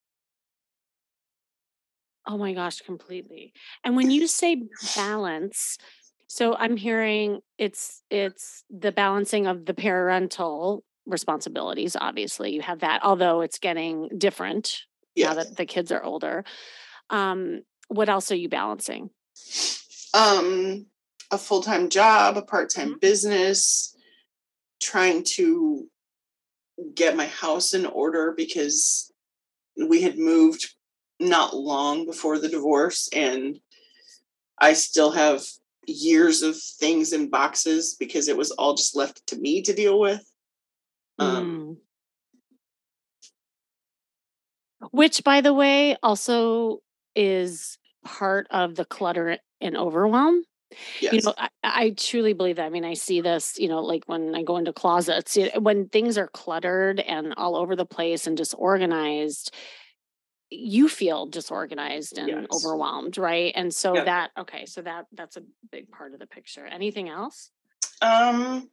Oh 2.26 2.36
my 2.36 2.52
gosh, 2.54 2.80
completely. 2.80 3.52
And 3.84 3.94
when 3.94 4.10
you 4.10 4.26
say 4.26 4.62
balance, 4.96 5.78
so 6.26 6.56
I'm 6.56 6.76
hearing 6.76 7.40
it's 7.56 8.02
it's 8.10 8.64
the 8.68 8.90
balancing 8.90 9.46
of 9.46 9.64
the 9.64 9.74
parental 9.74 10.82
responsibilities. 11.06 11.96
Obviously, 11.98 12.52
you 12.52 12.62
have 12.62 12.80
that, 12.80 13.00
although 13.02 13.40
it's 13.40 13.58
getting 13.58 14.08
different 14.16 14.82
yes. 15.14 15.28
now 15.28 15.42
that 15.42 15.56
the 15.56 15.66
kids 15.66 15.92
are 15.92 16.02
older. 16.02 16.44
Um, 17.10 17.62
what 17.88 18.08
else 18.08 18.30
are 18.32 18.36
you 18.36 18.48
balancing? 18.48 19.10
Um, 20.14 20.86
a 21.30 21.38
full 21.38 21.62
time 21.62 21.88
job, 21.88 22.36
a 22.36 22.42
part 22.42 22.70
time 22.70 22.90
mm-hmm. 22.90 22.98
business, 23.00 23.96
trying 24.80 25.24
to 25.34 25.86
get 26.94 27.16
my 27.16 27.26
house 27.26 27.74
in 27.74 27.86
order 27.86 28.34
because 28.36 29.12
we 29.88 30.02
had 30.02 30.18
moved 30.18 30.74
not 31.18 31.56
long 31.56 32.04
before 32.04 32.38
the 32.38 32.48
divorce 32.48 33.08
and 33.14 33.58
I 34.58 34.74
still 34.74 35.10
have 35.12 35.42
years 35.86 36.42
of 36.42 36.56
things 36.56 37.12
in 37.12 37.30
boxes 37.30 37.96
because 37.98 38.28
it 38.28 38.36
was 38.36 38.50
all 38.52 38.74
just 38.74 38.96
left 38.96 39.26
to 39.28 39.36
me 39.36 39.62
to 39.62 39.74
deal 39.74 39.98
with. 39.98 40.22
Um, 41.18 41.78
mm. 44.82 44.88
Which, 44.90 45.24
by 45.24 45.40
the 45.40 45.54
way, 45.54 45.96
also 46.02 46.80
is 47.14 47.78
part 48.04 48.46
of 48.50 48.74
the 48.74 48.84
clutter 48.84 49.38
and 49.60 49.76
overwhelm. 49.76 50.44
Yes. 51.00 51.12
You 51.12 51.20
know, 51.22 51.34
I, 51.38 51.48
I, 51.62 51.90
truly 51.90 52.32
believe 52.32 52.56
that. 52.56 52.66
I 52.66 52.70
mean, 52.70 52.84
I 52.84 52.94
see 52.94 53.20
this, 53.20 53.56
you 53.58 53.68
know, 53.68 53.82
like 53.82 54.02
when 54.06 54.34
I 54.34 54.42
go 54.42 54.56
into 54.56 54.72
closets, 54.72 55.36
you 55.36 55.44
know, 55.44 55.60
when 55.60 55.88
things 55.88 56.18
are 56.18 56.26
cluttered 56.26 56.98
and 57.00 57.34
all 57.36 57.56
over 57.56 57.76
the 57.76 57.86
place 57.86 58.26
and 58.26 58.36
disorganized, 58.36 59.54
you 60.50 60.88
feel 60.88 61.26
disorganized 61.26 62.18
and 62.18 62.28
yes. 62.28 62.46
overwhelmed 62.52 63.18
right 63.18 63.52
and 63.56 63.74
so 63.74 63.94
yep. 63.94 64.04
that 64.04 64.30
okay 64.38 64.64
so 64.64 64.80
that 64.80 65.06
that's 65.12 65.36
a 65.36 65.42
big 65.72 65.90
part 65.90 66.12
of 66.12 66.20
the 66.20 66.26
picture 66.26 66.64
anything 66.64 67.08
else 67.08 67.50
um 68.00 68.68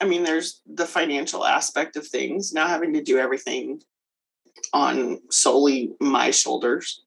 i 0.00 0.04
mean 0.04 0.24
there's 0.24 0.60
the 0.66 0.86
financial 0.86 1.44
aspect 1.44 1.96
of 1.96 2.06
things 2.06 2.52
now 2.52 2.66
having 2.66 2.92
to 2.92 3.02
do 3.02 3.18
everything 3.18 3.80
on 4.72 5.18
solely 5.30 5.92
my 6.00 6.30
shoulders 6.30 7.02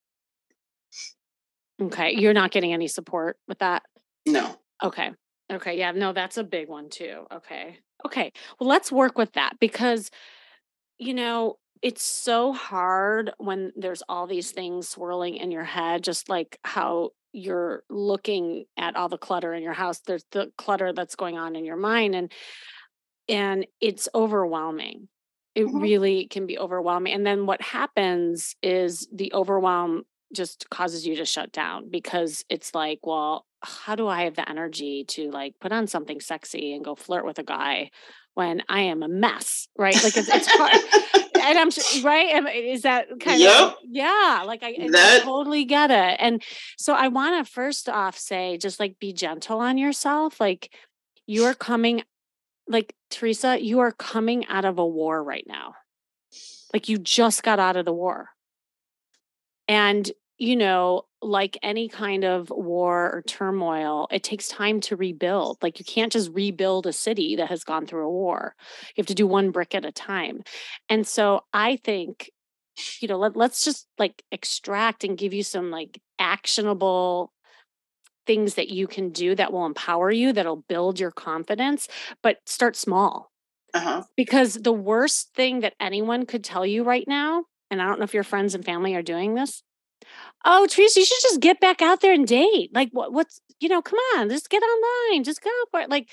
okay 1.81 2.13
you're 2.15 2.33
not 2.33 2.51
getting 2.51 2.73
any 2.73 2.87
support 2.87 3.37
with 3.47 3.59
that 3.59 3.83
no 4.25 4.55
okay 4.83 5.11
okay 5.51 5.77
yeah 5.77 5.91
no 5.91 6.13
that's 6.13 6.37
a 6.37 6.43
big 6.43 6.67
one 6.67 6.89
too 6.89 7.25
okay 7.31 7.77
okay 8.05 8.31
well 8.59 8.69
let's 8.69 8.91
work 8.91 9.17
with 9.17 9.31
that 9.33 9.53
because 9.59 10.11
you 10.97 11.13
know 11.13 11.57
it's 11.81 12.03
so 12.03 12.53
hard 12.53 13.31
when 13.37 13.71
there's 13.75 14.03
all 14.09 14.27
these 14.27 14.51
things 14.51 14.89
swirling 14.89 15.35
in 15.35 15.51
your 15.51 15.63
head, 15.63 16.03
just 16.03 16.29
like 16.29 16.59
how 16.63 17.11
you're 17.33 17.83
looking 17.89 18.65
at 18.77 18.95
all 18.95 19.09
the 19.09 19.17
clutter 19.17 19.53
in 19.53 19.61
your 19.61 19.73
house. 19.73 19.99
There's 20.05 20.25
the 20.31 20.51
clutter 20.57 20.93
that's 20.93 21.15
going 21.15 21.37
on 21.37 21.55
in 21.55 21.65
your 21.65 21.75
mind 21.75 22.15
and 22.15 22.31
and 23.29 23.65
it's 23.81 24.07
overwhelming. 24.13 25.07
It 25.55 25.65
mm-hmm. 25.65 25.79
really 25.79 26.27
can 26.27 26.45
be 26.45 26.59
overwhelming. 26.59 27.13
And 27.13 27.25
then 27.25 27.45
what 27.45 27.61
happens 27.61 28.55
is 28.61 29.07
the 29.11 29.33
overwhelm 29.33 30.03
just 30.33 30.69
causes 30.69 31.05
you 31.05 31.15
to 31.15 31.25
shut 31.25 31.51
down 31.51 31.89
because 31.89 32.45
it's 32.49 32.75
like, 32.75 32.99
well, 33.03 33.45
how 33.63 33.95
do 33.95 34.07
I 34.07 34.23
have 34.23 34.35
the 34.35 34.47
energy 34.47 35.05
to 35.09 35.31
like 35.31 35.55
put 35.59 35.71
on 35.71 35.87
something 35.87 36.21
sexy 36.21 36.73
and 36.73 36.85
go 36.85 36.95
flirt 36.95 37.25
with 37.25 37.39
a 37.39 37.43
guy 37.43 37.91
when 38.35 38.61
I 38.69 38.81
am 38.81 39.01
a 39.01 39.07
mess, 39.07 39.67
right? 39.77 39.95
Like 39.95 40.15
it's, 40.15 40.29
it's 40.29 40.47
hard. 40.47 41.23
and 41.41 41.57
I'm 41.57 42.03
right. 42.03 42.55
Is 42.55 42.83
that 42.83 43.07
kind 43.19 43.39
yep. 43.39 43.59
of 43.59 43.75
yeah? 43.83 44.43
Like 44.45 44.61
I, 44.63 44.75
that, 44.91 45.21
I 45.21 45.25
totally 45.25 45.65
get 45.65 45.89
it. 45.89 46.17
And 46.19 46.43
so 46.77 46.93
I 46.93 47.07
want 47.07 47.43
to 47.43 47.51
first 47.51 47.89
off 47.89 48.17
say, 48.17 48.57
just 48.57 48.79
like 48.79 48.99
be 48.99 49.13
gentle 49.13 49.59
on 49.59 49.77
yourself. 49.77 50.39
Like 50.39 50.71
you 51.25 51.45
are 51.45 51.55
coming, 51.55 52.03
like 52.67 52.93
Teresa, 53.09 53.61
you 53.61 53.79
are 53.79 53.91
coming 53.91 54.45
out 54.47 54.65
of 54.65 54.79
a 54.79 54.85
war 54.85 55.23
right 55.23 55.45
now. 55.47 55.75
Like 56.73 56.89
you 56.89 56.97
just 56.97 57.43
got 57.43 57.59
out 57.59 57.77
of 57.77 57.85
the 57.85 57.93
war, 57.93 58.29
and 59.67 60.09
you 60.37 60.55
know, 60.55 61.03
like 61.21 61.57
any 61.63 61.89
kind 61.89 62.23
of 62.23 62.51
war 62.51 63.11
or 63.11 63.23
turmoil, 63.23 64.07
it 64.11 64.23
takes 64.23 64.47
time 64.47 64.79
to 64.81 64.95
rebuild. 64.95 65.57
Like 65.63 65.79
you 65.79 65.85
can't 65.85 66.11
just 66.11 66.31
rebuild 66.31 66.85
a 66.85 66.93
city 66.93 67.35
that 67.37 67.49
has 67.49 67.63
gone 67.63 67.87
through 67.87 68.05
a 68.05 68.11
war. 68.11 68.55
You 68.95 69.01
have 69.01 69.07
to 69.07 69.15
do 69.15 69.25
one 69.25 69.51
brick 69.51 69.73
at 69.73 69.85
a 69.85 69.91
time. 69.91 70.43
And 70.89 71.07
so 71.07 71.41
I 71.53 71.77
think, 71.77 72.29
you 72.99 73.07
know, 73.07 73.17
let, 73.17 73.35
let's 73.35 73.65
just 73.65 73.87
like 73.97 74.23
extract 74.31 75.03
and 75.03 75.17
give 75.17 75.33
you 75.33 75.41
some 75.41 75.71
like 75.71 75.99
actionable 76.19 77.33
things 78.27 78.55
that 78.55 78.69
you 78.69 78.85
can 78.85 79.09
do 79.09 79.33
that 79.35 79.51
will 79.51 79.65
empower 79.65 80.11
you, 80.11 80.33
that'll 80.33 80.63
build 80.67 80.99
your 80.99 81.11
confidence, 81.11 81.87
but 82.21 82.37
start 82.45 82.75
small. 82.75 83.31
Uh-huh. 83.73 84.03
Because 84.15 84.55
the 84.55 84.71
worst 84.73 85.33
thing 85.33 85.61
that 85.61 85.73
anyone 85.79 86.25
could 86.25 86.43
tell 86.43 86.65
you 86.65 86.83
right 86.83 87.07
now, 87.07 87.45
and 87.71 87.81
I 87.81 87.85
don't 87.85 87.99
know 87.99 88.05
if 88.05 88.13
your 88.13 88.23
friends 88.23 88.53
and 88.53 88.63
family 88.63 88.95
are 88.95 89.01
doing 89.01 89.33
this, 89.33 89.63
Oh, 90.45 90.67
Teresa, 90.67 90.99
you 90.99 91.05
should 91.05 91.21
just 91.21 91.41
get 91.41 91.59
back 91.59 91.81
out 91.81 92.01
there 92.01 92.13
and 92.13 92.27
date. 92.27 92.69
Like, 92.73 92.89
what? 92.91 93.11
What's 93.11 93.41
you 93.59 93.69
know, 93.69 93.81
come 93.81 93.99
on, 94.15 94.29
just 94.29 94.49
get 94.49 94.61
online, 94.61 95.23
just 95.23 95.41
go 95.41 95.49
for 95.71 95.79
it. 95.79 95.89
Like, 95.89 96.09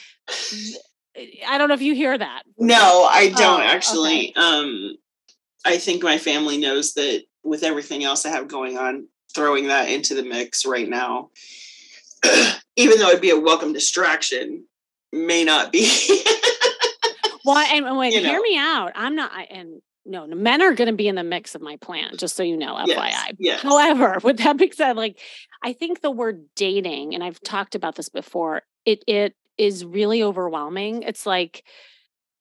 I 1.46 1.59
don't 1.59 1.68
know 1.68 1.74
if 1.74 1.83
you 1.83 1.94
hear 1.94 2.16
that. 2.16 2.42
No, 2.59 3.05
I 3.11 3.29
don't 3.29 3.61
oh, 3.61 3.64
actually. 3.64 4.31
Okay. 4.31 4.40
Um, 4.40 4.96
I 5.64 5.77
think 5.77 6.03
my 6.03 6.18
family 6.18 6.57
knows 6.57 6.94
that 6.94 7.24
with 7.42 7.62
everything 7.62 8.03
else 8.03 8.24
I 8.24 8.31
have 8.31 8.48
going 8.48 8.79
on, 8.79 9.09
throwing 9.35 9.68
that 9.68 9.90
into 9.90 10.14
the 10.14 10.22
mix 10.22 10.64
right 10.64 10.88
now, 10.88 11.31
even 12.76 12.98
though 12.98 13.08
it'd 13.08 13.20
be 13.20 13.30
a 13.30 13.38
welcome 13.38 13.72
distraction, 13.72 14.66
may 15.12 15.44
not 15.44 15.72
be. 15.72 15.84
well, 17.44 17.58
and, 17.58 17.87
and 17.87 18.12
you 18.12 18.20
hear 18.20 18.38
know. 18.38 18.42
me 18.42 18.58
out. 18.58 18.92
I'm 18.94 19.14
not, 19.14 19.32
and 19.50 19.80
no, 20.06 20.26
men 20.26 20.60
are 20.60 20.74
going 20.74 20.88
to 20.88 20.94
be 20.94 21.08
in 21.08 21.14
the 21.14 21.24
mix 21.24 21.54
of 21.54 21.62
my 21.62 21.76
plan, 21.76 22.16
just 22.16 22.37
so 22.37 22.42
you 22.42 22.56
know, 22.56 22.74
FYI. 22.74 22.87
Yes, 22.87 23.32
yes. 23.38 23.62
However, 23.62 24.18
with 24.22 24.38
that 24.38 24.56
being 24.56 24.72
said, 24.72 24.96
like 24.96 25.18
I 25.62 25.72
think 25.72 26.00
the 26.00 26.10
word 26.10 26.44
dating, 26.56 27.14
and 27.14 27.24
I've 27.24 27.40
talked 27.40 27.74
about 27.74 27.96
this 27.96 28.08
before, 28.08 28.62
it 28.84 29.02
it 29.06 29.34
is 29.56 29.84
really 29.84 30.22
overwhelming. 30.22 31.02
It's 31.02 31.24
like 31.24 31.64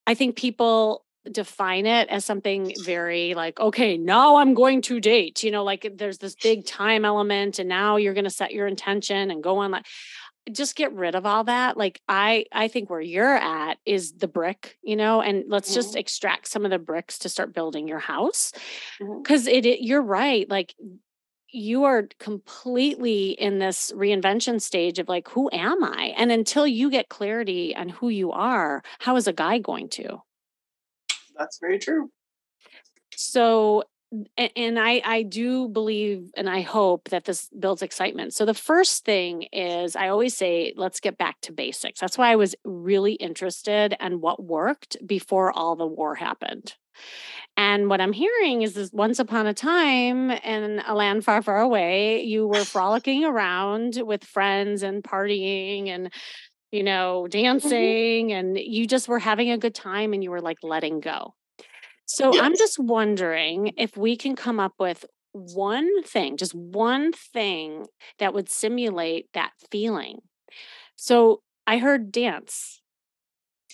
I 0.05 0.13
think 0.13 0.35
people 0.35 1.02
define 1.31 1.85
it 1.85 2.09
as 2.09 2.25
something 2.25 2.73
very 2.83 3.33
like 3.33 3.59
okay 3.59 3.97
now 3.97 4.35
i'm 4.35 4.53
going 4.53 4.81
to 4.81 4.99
date 4.99 5.41
you 5.43 5.51
know 5.51 5.63
like 5.63 5.89
there's 5.95 6.17
this 6.17 6.35
big 6.35 6.65
time 6.65 7.05
element 7.05 7.59
and 7.59 7.69
now 7.69 7.95
you're 7.95 8.13
going 8.13 8.23
to 8.25 8.29
set 8.29 8.53
your 8.53 8.67
intention 8.67 9.31
and 9.31 9.41
go 9.41 9.59
on 9.59 9.71
like 9.71 9.85
just 10.51 10.75
get 10.75 10.91
rid 10.93 11.15
of 11.15 11.25
all 11.25 11.45
that 11.45 11.77
like 11.77 12.01
i 12.09 12.45
i 12.51 12.67
think 12.67 12.89
where 12.89 12.99
you're 12.99 13.37
at 13.37 13.77
is 13.85 14.13
the 14.13 14.27
brick 14.27 14.77
you 14.83 14.95
know 14.95 15.21
and 15.21 15.45
let's 15.47 15.69
mm-hmm. 15.69 15.75
just 15.75 15.95
extract 15.95 16.47
some 16.47 16.65
of 16.65 16.71
the 16.71 16.79
bricks 16.79 17.19
to 17.19 17.29
start 17.29 17.53
building 17.53 17.87
your 17.87 17.99
house 17.99 18.51
because 18.99 19.45
mm-hmm. 19.45 19.55
it, 19.55 19.65
it 19.65 19.81
you're 19.81 20.01
right 20.01 20.49
like 20.49 20.75
you 21.55 21.83
are 21.83 22.09
completely 22.19 23.29
in 23.29 23.59
this 23.59 23.93
reinvention 23.95 24.59
stage 24.59 24.99
of 24.99 25.07
like 25.07 25.29
who 25.29 25.49
am 25.53 25.81
i 25.83 26.13
and 26.17 26.31
until 26.31 26.67
you 26.67 26.89
get 26.89 27.07
clarity 27.07 27.73
on 27.73 27.87
who 27.87 28.09
you 28.09 28.31
are 28.33 28.83
how 28.99 29.15
is 29.15 29.27
a 29.27 29.33
guy 29.33 29.57
going 29.59 29.87
to 29.87 30.21
that's 31.43 31.59
very 31.59 31.77
true 31.77 32.09
so 33.15 33.83
and 34.37 34.79
I 34.79 35.01
I 35.03 35.23
do 35.23 35.67
believe 35.67 36.31
and 36.37 36.49
I 36.49 36.61
hope 36.61 37.09
that 37.09 37.25
this 37.25 37.49
builds 37.57 37.81
excitement. 37.81 38.33
So 38.33 38.45
the 38.45 38.53
first 38.53 39.05
thing 39.05 39.43
is 39.51 39.95
I 39.95 40.09
always 40.09 40.37
say 40.37 40.73
let's 40.75 40.99
get 40.99 41.17
back 41.17 41.41
to 41.41 41.51
basics. 41.51 41.99
That's 41.99 42.17
why 42.17 42.31
I 42.31 42.35
was 42.35 42.55
really 42.63 43.13
interested 43.13 43.95
in 43.99 44.21
what 44.21 44.43
worked 44.43 44.97
before 45.05 45.51
all 45.51 45.75
the 45.75 45.87
war 45.87 46.15
happened. 46.15 46.75
And 47.57 47.89
what 47.89 48.01
I'm 48.01 48.13
hearing 48.13 48.61
is 48.61 48.73
this 48.73 48.91
once 48.93 49.17
upon 49.17 49.47
a 49.47 49.53
time 49.53 50.29
in 50.29 50.81
a 50.85 50.93
land 50.93 51.25
far, 51.25 51.41
far 51.41 51.61
away, 51.61 52.23
you 52.23 52.47
were 52.47 52.63
frolicking 52.65 53.25
around 53.25 53.99
with 54.05 54.23
friends 54.23 54.83
and 54.83 55.03
partying 55.03 55.87
and 55.87 56.11
you 56.73 56.81
know, 56.81 57.21
mm-hmm. 57.21 57.29
dancing 57.29 58.27
mm-hmm. 58.27 58.31
and 58.31 58.57
you 58.57 58.87
just 58.87 59.07
were 59.07 59.19
having 59.19 59.51
a 59.51 59.57
good 59.59 59.75
time 59.75 60.11
and 60.11 60.23
you 60.23 60.31
were 60.31 60.41
like 60.41 60.57
letting 60.63 60.99
go. 60.99 61.35
So 62.05 62.33
yes. 62.33 62.43
I'm 62.43 62.57
just 62.57 62.79
wondering 62.79 63.73
if 63.77 63.95
we 63.95 64.17
can 64.17 64.35
come 64.35 64.59
up 64.59 64.73
with 64.79 65.05
one 65.31 66.03
thing, 66.03 66.35
just 66.35 66.53
one 66.55 67.13
thing 67.13 67.85
that 68.17 68.33
would 68.33 68.49
simulate 68.49 69.27
that 69.35 69.51
feeling. 69.71 70.19
So 70.95 71.43
I 71.67 71.77
heard 71.77 72.11
dance. 72.11 72.81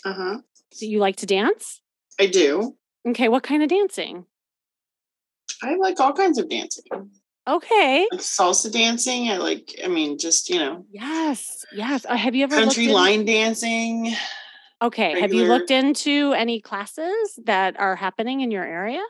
Uh 0.06 0.14
huh. 0.14 0.38
Do 0.78 0.86
you 0.86 1.00
like 1.00 1.16
to 1.18 1.26
dance? 1.26 1.82
I 2.20 2.28
do. 2.28 2.76
Okay. 3.08 3.30
What 3.30 3.44
kind 3.44 3.64
of 3.64 3.70
dancing? 3.70 4.26
I 5.64 5.76
like 5.76 6.00
all 6.02 6.14
kinds 6.14 6.38
of 6.38 6.50
dancing. 6.50 6.84
Okay. 7.48 8.08
Like 8.12 8.22
salsa 8.22 8.72
dancing. 8.72 9.30
I 9.30 9.38
like, 9.38 9.80
I 9.84 9.88
mean, 9.88 10.18
just, 10.18 10.50
you 10.50 10.60
know. 10.60 10.86
Yes. 10.92 11.66
Yes. 11.74 12.06
Uh, 12.08 12.16
have 12.16 12.36
you 12.36 12.44
ever 12.44 12.56
country 12.56 12.88
line 12.88 13.26
dancing? 13.26 14.14
Okay. 14.82 15.14
Regular. 15.14 15.22
Have 15.22 15.34
you 15.34 15.44
looked 15.46 15.72
into 15.72 16.34
any 16.34 16.62
classes 16.62 17.40
that 17.46 17.80
are 17.80 17.96
happening 17.96 18.42
in 18.42 18.52
your 18.52 18.64
area? 18.64 19.02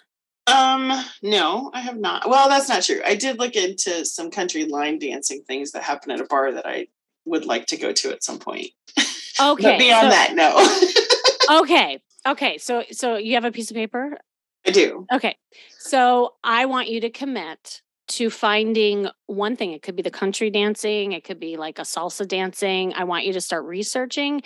Um, 0.48 0.92
no, 1.22 1.70
I 1.74 1.82
have 1.82 1.98
not. 1.98 2.28
Well, 2.28 2.50
that's 2.50 2.70
not 2.70 2.84
true. 2.84 3.02
I 3.06 3.16
did 3.16 3.38
look 3.38 3.56
into 3.56 4.06
some 4.06 4.32
country 4.32 4.66
line 4.66 5.00
dancing 5.00 5.44
things 5.44 5.72
that 5.72 5.84
happen 5.84 6.12
at 6.12 6.20
a 6.20 6.26
bar 6.26 6.52
that 6.54 6.66
I 6.66 6.88
would 7.26 7.46
like 7.46 7.68
to 7.68 7.78
go 7.78 7.92
to 7.92 8.12
at 8.12 8.24
some 8.24 8.40
point. 8.40 8.70
Okay. 9.42 9.64
but 9.64 9.80
beyond 9.80 10.04
so, 10.04 10.10
that, 10.10 10.36
no. 10.36 11.60
okay. 11.62 12.02
Okay. 12.28 12.58
So 12.58 12.84
so 12.92 13.16
you 13.16 13.36
have 13.36 13.46
a 13.46 13.54
piece 13.54 13.72
of 13.72 13.76
paper? 13.76 14.18
I 14.68 14.72
do. 14.72 15.08
Okay. 15.14 15.38
So 15.78 16.34
I 16.44 16.66
want 16.66 16.90
you 16.90 17.00
to 17.00 17.10
commit 17.10 17.82
to 18.10 18.30
finding 18.30 19.08
one 19.28 19.56
thing. 19.56 19.72
It 19.72 19.82
could 19.82 19.96
be 19.96 20.02
the 20.02 20.12
country 20.12 20.50
dancing, 20.50 21.14
it 21.14 21.24
could 21.24 21.40
be 21.40 21.58
like 21.58 21.80
a 21.80 21.84
salsa 21.84 22.28
dancing. 22.28 22.94
I 22.94 23.04
want 23.04 23.26
you 23.26 23.34
to 23.34 23.42
start 23.42 23.66
researching 23.66 24.42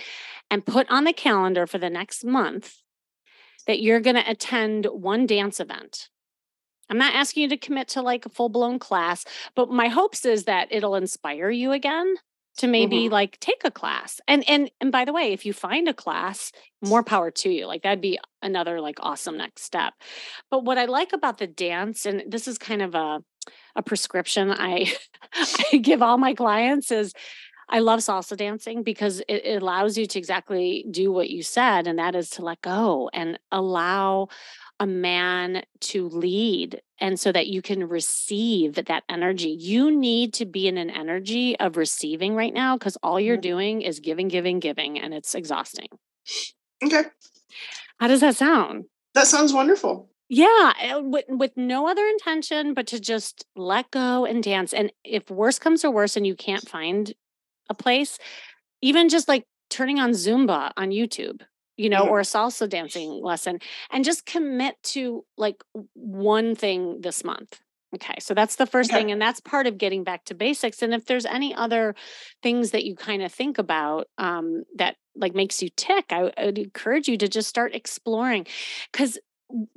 and 0.50 0.66
put 0.66 0.90
on 0.90 1.04
the 1.04 1.14
calendar 1.14 1.66
for 1.68 1.78
the 1.78 1.90
next 1.90 2.24
month 2.24 2.82
that 3.68 3.82
you're 3.82 4.02
going 4.02 4.16
to 4.16 4.30
attend 4.30 4.86
one 4.86 5.26
dance 5.26 5.60
event. 5.60 6.10
I'm 6.90 6.98
not 6.98 7.16
asking 7.16 7.44
you 7.44 7.50
to 7.50 7.58
commit 7.58 7.88
to 7.90 8.02
like 8.02 8.26
a 8.26 8.30
full 8.30 8.50
blown 8.50 8.78
class, 8.78 9.26
but 9.56 9.70
my 9.70 9.88
hopes 9.88 10.26
is 10.26 10.46
that 10.46 10.68
it'll 10.70 10.96
inspire 10.96 11.50
you 11.50 11.72
again 11.72 12.16
to 12.58 12.68
maybe 12.68 13.06
mm-hmm. 13.06 13.14
like 13.14 13.40
take 13.40 13.62
a 13.64 13.72
class. 13.72 14.20
And 14.28 14.48
and 14.48 14.70
and 14.80 14.92
by 14.92 15.06
the 15.06 15.14
way, 15.14 15.34
if 15.34 15.46
you 15.46 15.54
find 15.54 15.88
a 15.88 15.94
class, 15.94 16.52
more 16.84 17.04
power 17.04 17.32
to 17.32 17.50
you. 17.50 17.66
Like 17.66 17.84
that'd 17.84 18.02
be 18.02 18.20
another 18.42 18.80
like 18.80 18.98
awesome 19.00 19.38
next 19.38 19.64
step. 19.64 19.94
But 20.52 20.64
what 20.64 20.78
I 20.78 20.86
like 20.86 21.14
about 21.14 21.40
the 21.40 21.48
dance 21.48 22.06
and 22.06 22.24
this 22.28 22.48
is 22.48 22.58
kind 22.58 22.82
of 22.82 22.94
a 22.96 23.24
a 23.76 23.82
prescription 23.82 24.52
I 24.52 24.94
I 25.72 25.78
give 25.78 26.02
all 26.02 26.18
my 26.18 26.34
clients 26.34 26.92
is 26.92 27.14
I 27.70 27.80
love 27.80 28.02
salsa 28.02 28.38
dancing 28.38 28.84
because 28.84 29.22
it, 29.22 29.46
it, 29.46 29.62
allows 29.62 29.98
you 29.98 30.06
to 30.06 30.20
exactly 30.20 30.86
do 30.92 31.12
what 31.12 31.30
you 31.30 31.42
said, 31.42 31.88
and 31.88 31.98
that 31.98 32.14
is 32.14 32.30
to 32.32 32.44
let 32.44 32.62
go 32.62 33.10
and 33.14 33.40
allow 33.52 34.28
a 34.80 34.86
man 34.86 35.64
to 35.80 36.10
lead 36.10 36.82
and 37.00 37.20
so 37.20 37.32
that 37.32 37.48
you 37.48 37.62
can 37.62 37.88
receive 37.88 38.76
that 38.76 39.04
energy. 39.10 39.50
You 39.50 39.92
need 39.92 40.34
to 40.36 40.46
be 40.46 40.68
in 40.68 40.78
an 40.78 40.90
energy 40.90 41.58
of 41.60 41.78
receiving 41.78 42.36
right 42.36 42.54
now 42.54 42.78
because 42.78 42.98
all 43.02 43.20
you're 43.20 43.36
mm-hmm. 43.36 43.42
doing 43.42 43.82
is 43.82 44.00
giving, 44.00 44.28
giving, 44.28 44.60
giving, 44.60 45.00
and 45.00 45.14
it's 45.14 45.36
exhausting. 45.36 45.88
Okay. 46.84 47.04
How 48.00 48.08
does 48.08 48.22
that 48.22 48.36
sound? 48.36 48.86
That 49.14 49.28
sounds 49.28 49.54
wonderful. 49.54 50.10
Yeah, 50.30 50.74
eh, 50.82 50.96
with, 50.96 51.26
with 51.28 51.52
no 51.58 51.88
other 51.88 52.06
intention 52.06 52.74
but 52.74 52.88
to 52.88 53.00
just 53.00 53.46
let 53.56 53.92
go 53.92 54.26
and 54.26 54.42
dance. 54.42 54.74
And 54.74 54.92
if 55.04 55.30
worse 55.30 55.60
comes 55.60 55.82
to 55.82 55.92
worse 55.92 56.16
and 56.16 56.26
you 56.26 56.36
can't 56.36 56.68
find 56.68 57.14
a 57.70 57.74
place, 57.74 58.18
even 58.82 59.10
just 59.10 59.28
like 59.28 59.46
turning 59.70 60.00
on 60.00 60.12
Zumba 60.12 60.72
on 60.76 60.90
YouTube, 60.90 61.42
you 61.78 61.90
know, 61.90 62.04
mm-hmm. 62.04 62.12
or 62.12 62.20
a 62.20 62.24
salsa 62.24 62.70
dancing 62.70 63.10
lesson, 63.24 63.60
and 63.92 64.06
just 64.06 64.26
commit 64.26 64.76
to 64.84 65.26
like 65.38 65.64
one 65.94 66.56
thing 66.56 67.02
this 67.02 67.24
month. 67.24 67.60
Okay, 67.96 68.16
so 68.20 68.34
that's 68.34 68.56
the 68.56 68.66
first 68.66 68.90
okay. 68.90 69.00
thing, 69.00 69.12
and 69.12 69.22
that's 69.22 69.40
part 69.40 69.68
of 69.68 69.78
getting 69.78 70.04
back 70.04 70.26
to 70.26 70.34
basics. 70.34 70.82
And 70.82 70.96
if 70.96 71.06
there's 71.06 71.28
any 71.28 71.54
other 71.54 71.94
things 72.42 72.72
that 72.72 72.86
you 72.86 72.96
kind 72.96 73.22
of 73.22 73.32
think 73.32 73.60
about 73.60 74.08
um, 74.18 74.64
that 74.78 74.96
like 75.16 75.36
makes 75.36 75.62
you 75.62 75.70
tick, 75.76 76.06
I, 76.10 76.32
I 76.36 76.46
would 76.46 76.58
encourage 76.58 77.08
you 77.08 77.18
to 77.18 77.28
just 77.28 77.50
start 77.50 77.76
exploring, 77.76 78.48
because 78.92 79.20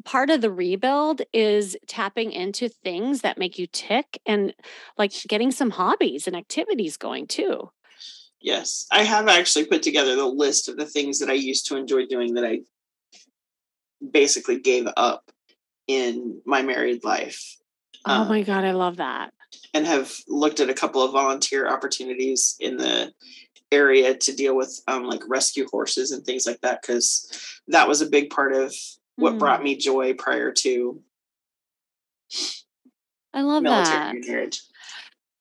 part 0.04 0.30
of 0.30 0.40
the 0.40 0.50
rebuild 0.50 1.22
is 1.32 1.76
tapping 1.86 2.32
into 2.32 2.68
things 2.68 3.20
that 3.20 3.38
make 3.38 3.58
you 3.58 3.66
tick 3.66 4.20
and 4.26 4.54
like 4.96 5.12
getting 5.28 5.50
some 5.50 5.70
hobbies 5.70 6.26
and 6.26 6.36
activities 6.36 6.96
going 6.96 7.26
too. 7.26 7.70
Yes, 8.40 8.86
I 8.92 9.02
have 9.02 9.28
actually 9.28 9.66
put 9.66 9.82
together 9.82 10.14
the 10.14 10.26
list 10.26 10.68
of 10.68 10.76
the 10.76 10.86
things 10.86 11.18
that 11.18 11.30
I 11.30 11.34
used 11.34 11.66
to 11.66 11.76
enjoy 11.76 12.06
doing 12.06 12.34
that 12.34 12.44
I 12.44 12.60
basically 14.10 14.60
gave 14.60 14.86
up 14.96 15.30
in 15.86 16.40
my 16.44 16.62
married 16.62 17.02
life. 17.04 17.56
Oh 18.04 18.22
um, 18.22 18.28
my 18.28 18.42
God, 18.42 18.64
I 18.64 18.72
love 18.72 18.96
that. 18.96 19.32
And 19.74 19.86
have 19.86 20.12
looked 20.28 20.60
at 20.60 20.70
a 20.70 20.74
couple 20.74 21.02
of 21.02 21.12
volunteer 21.12 21.68
opportunities 21.68 22.56
in 22.60 22.76
the 22.76 23.12
area 23.72 24.16
to 24.16 24.34
deal 24.34 24.56
with 24.56 24.80
um, 24.86 25.04
like 25.04 25.22
rescue 25.28 25.66
horses 25.70 26.12
and 26.12 26.24
things 26.24 26.46
like 26.46 26.60
that, 26.60 26.82
because 26.82 27.60
that 27.68 27.88
was 27.88 28.00
a 28.00 28.08
big 28.08 28.30
part 28.30 28.52
of 28.52 28.72
what 29.16 29.34
mm. 29.34 29.38
brought 29.38 29.62
me 29.62 29.76
joy 29.76 30.14
prior 30.14 30.52
to 30.52 31.02
I 33.34 33.42
love 33.42 33.64
that. 33.64 34.14
Marriage 34.26 34.62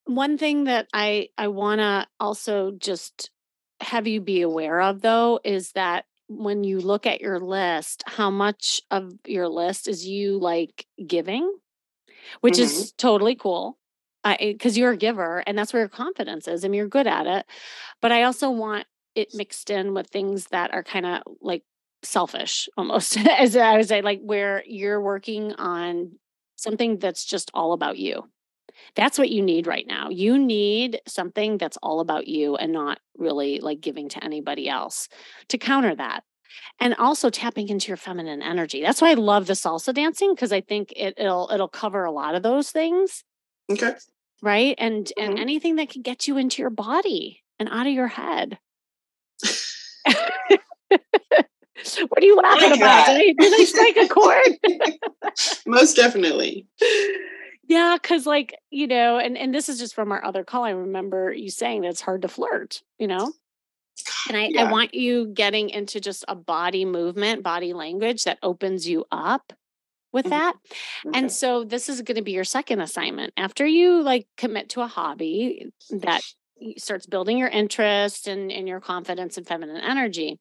one 0.05 0.37
thing 0.37 0.65
that 0.65 0.87
i 0.93 1.27
i 1.37 1.47
want 1.47 1.79
to 1.79 2.07
also 2.19 2.71
just 2.71 3.31
have 3.81 4.07
you 4.07 4.21
be 4.21 4.41
aware 4.41 4.81
of 4.81 5.01
though 5.01 5.39
is 5.43 5.71
that 5.73 6.05
when 6.27 6.63
you 6.63 6.79
look 6.79 7.05
at 7.05 7.21
your 7.21 7.39
list 7.39 8.03
how 8.07 8.29
much 8.29 8.81
of 8.91 9.13
your 9.25 9.47
list 9.47 9.87
is 9.87 10.07
you 10.07 10.39
like 10.39 10.85
giving 11.05 11.51
which 12.41 12.55
mm-hmm. 12.55 12.63
is 12.63 12.91
totally 12.93 13.35
cool 13.35 13.77
because 14.39 14.75
you're 14.75 14.91
a 14.91 14.97
giver 14.97 15.43
and 15.45 15.57
that's 15.57 15.71
where 15.71 15.83
your 15.83 15.89
confidence 15.89 16.47
is 16.47 16.63
and 16.63 16.75
you're 16.75 16.87
good 16.87 17.07
at 17.07 17.27
it 17.27 17.45
but 18.01 18.11
i 18.11 18.23
also 18.23 18.49
want 18.49 18.85
it 19.15 19.33
mixed 19.33 19.69
in 19.69 19.93
with 19.93 20.07
things 20.07 20.47
that 20.47 20.73
are 20.73 20.83
kind 20.83 21.05
of 21.05 21.21
like 21.41 21.63
selfish 22.05 22.69
almost 22.77 23.17
as 23.39 23.55
i 23.55 23.77
would 23.77 23.87
say 23.87 24.01
like 24.01 24.19
where 24.21 24.63
you're 24.65 25.01
working 25.01 25.53
on 25.53 26.11
something 26.55 26.97
that's 26.99 27.25
just 27.25 27.51
all 27.53 27.73
about 27.73 27.97
you 27.97 28.23
That's 28.95 29.17
what 29.17 29.29
you 29.29 29.41
need 29.41 29.67
right 29.67 29.85
now. 29.87 30.09
You 30.09 30.37
need 30.37 31.01
something 31.07 31.57
that's 31.57 31.77
all 31.81 31.99
about 31.99 32.27
you 32.27 32.55
and 32.55 32.71
not 32.71 32.99
really 33.17 33.59
like 33.59 33.81
giving 33.81 34.09
to 34.09 34.23
anybody 34.23 34.69
else 34.69 35.07
to 35.49 35.57
counter 35.57 35.95
that. 35.95 36.23
And 36.79 36.95
also 36.95 37.29
tapping 37.29 37.69
into 37.69 37.89
your 37.89 37.97
feminine 37.97 38.41
energy. 38.41 38.81
That's 38.81 39.01
why 39.01 39.11
I 39.11 39.15
love 39.15 39.47
the 39.47 39.53
salsa 39.53 39.93
dancing 39.93 40.33
because 40.33 40.53
I 40.53 40.61
think 40.61 40.93
it, 40.95 41.15
will 41.17 41.49
it'll 41.53 41.67
cover 41.67 42.05
a 42.05 42.11
lot 42.11 42.35
of 42.35 42.43
those 42.43 42.71
things. 42.71 43.23
Okay. 43.69 43.93
Right. 44.41 44.75
And 44.77 45.05
mm-hmm. 45.05 45.31
and 45.31 45.39
anything 45.39 45.75
that 45.77 45.89
can 45.89 46.01
get 46.01 46.27
you 46.27 46.37
into 46.37 46.61
your 46.61 46.69
body 46.69 47.43
and 47.59 47.69
out 47.69 47.87
of 47.87 47.93
your 47.93 48.07
head. 48.07 48.57
what 52.07 52.23
are 52.23 52.25
you 52.25 52.35
laughing 52.35 52.71
like 52.71 52.79
about? 52.79 53.07
Did 53.07 53.17
I, 53.17 53.33
did 53.37 53.61
I 53.61 53.63
strike 53.65 53.97
a 53.97 54.07
chord? 54.07 55.57
Most 55.65 55.95
definitely. 55.95 56.67
Yeah, 57.67 57.97
because 58.01 58.25
like, 58.25 58.57
you 58.69 58.87
know, 58.87 59.17
and, 59.17 59.37
and 59.37 59.53
this 59.53 59.69
is 59.69 59.79
just 59.79 59.95
from 59.95 60.11
our 60.11 60.23
other 60.23 60.43
call. 60.43 60.63
I 60.63 60.71
remember 60.71 61.33
you 61.33 61.49
saying 61.49 61.81
that 61.81 61.89
it's 61.89 62.01
hard 62.01 62.21
to 62.23 62.27
flirt, 62.27 62.81
you 62.99 63.07
know? 63.07 63.31
And 64.27 64.37
I, 64.37 64.47
yeah. 64.47 64.65
I 64.65 64.71
want 64.71 64.93
you 64.93 65.27
getting 65.27 65.69
into 65.69 65.99
just 65.99 66.25
a 66.27 66.35
body 66.35 66.85
movement, 66.85 67.43
body 67.43 67.73
language 67.73 68.25
that 68.25 68.39
opens 68.43 68.87
you 68.87 69.05
up 69.11 69.53
with 70.11 70.25
mm-hmm. 70.25 70.31
that. 70.31 70.55
Okay. 71.05 71.19
And 71.19 71.31
so 71.31 71.63
this 71.63 71.89
is 71.89 72.01
going 72.01 72.17
to 72.17 72.21
be 72.21 72.33
your 72.33 72.43
second 72.43 72.81
assignment. 72.81 73.33
After 73.37 73.65
you 73.65 74.01
like 74.01 74.27
commit 74.37 74.69
to 74.69 74.81
a 74.81 74.87
hobby 74.87 75.71
that 75.91 76.21
starts 76.77 77.05
building 77.05 77.37
your 77.37 77.49
interest 77.49 78.27
and, 78.27 78.51
and 78.51 78.67
your 78.67 78.79
confidence 78.79 79.37
and 79.37 79.47
feminine 79.47 79.77
energy, 79.77 80.39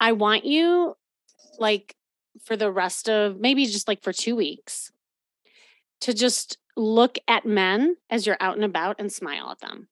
I 0.00 0.12
want 0.12 0.44
you 0.44 0.96
like 1.58 1.94
for 2.44 2.56
the 2.56 2.70
rest 2.70 3.08
of 3.08 3.38
maybe 3.40 3.66
just 3.66 3.88
like 3.88 4.02
for 4.02 4.12
two 4.12 4.36
weeks 4.36 4.92
to 6.00 6.14
just 6.14 6.58
look 6.76 7.18
at 7.26 7.44
men 7.44 7.96
as 8.08 8.26
you're 8.26 8.36
out 8.40 8.54
and 8.54 8.64
about 8.64 8.96
and 8.98 9.12
smile 9.12 9.50
at 9.50 9.60
them. 9.60 9.88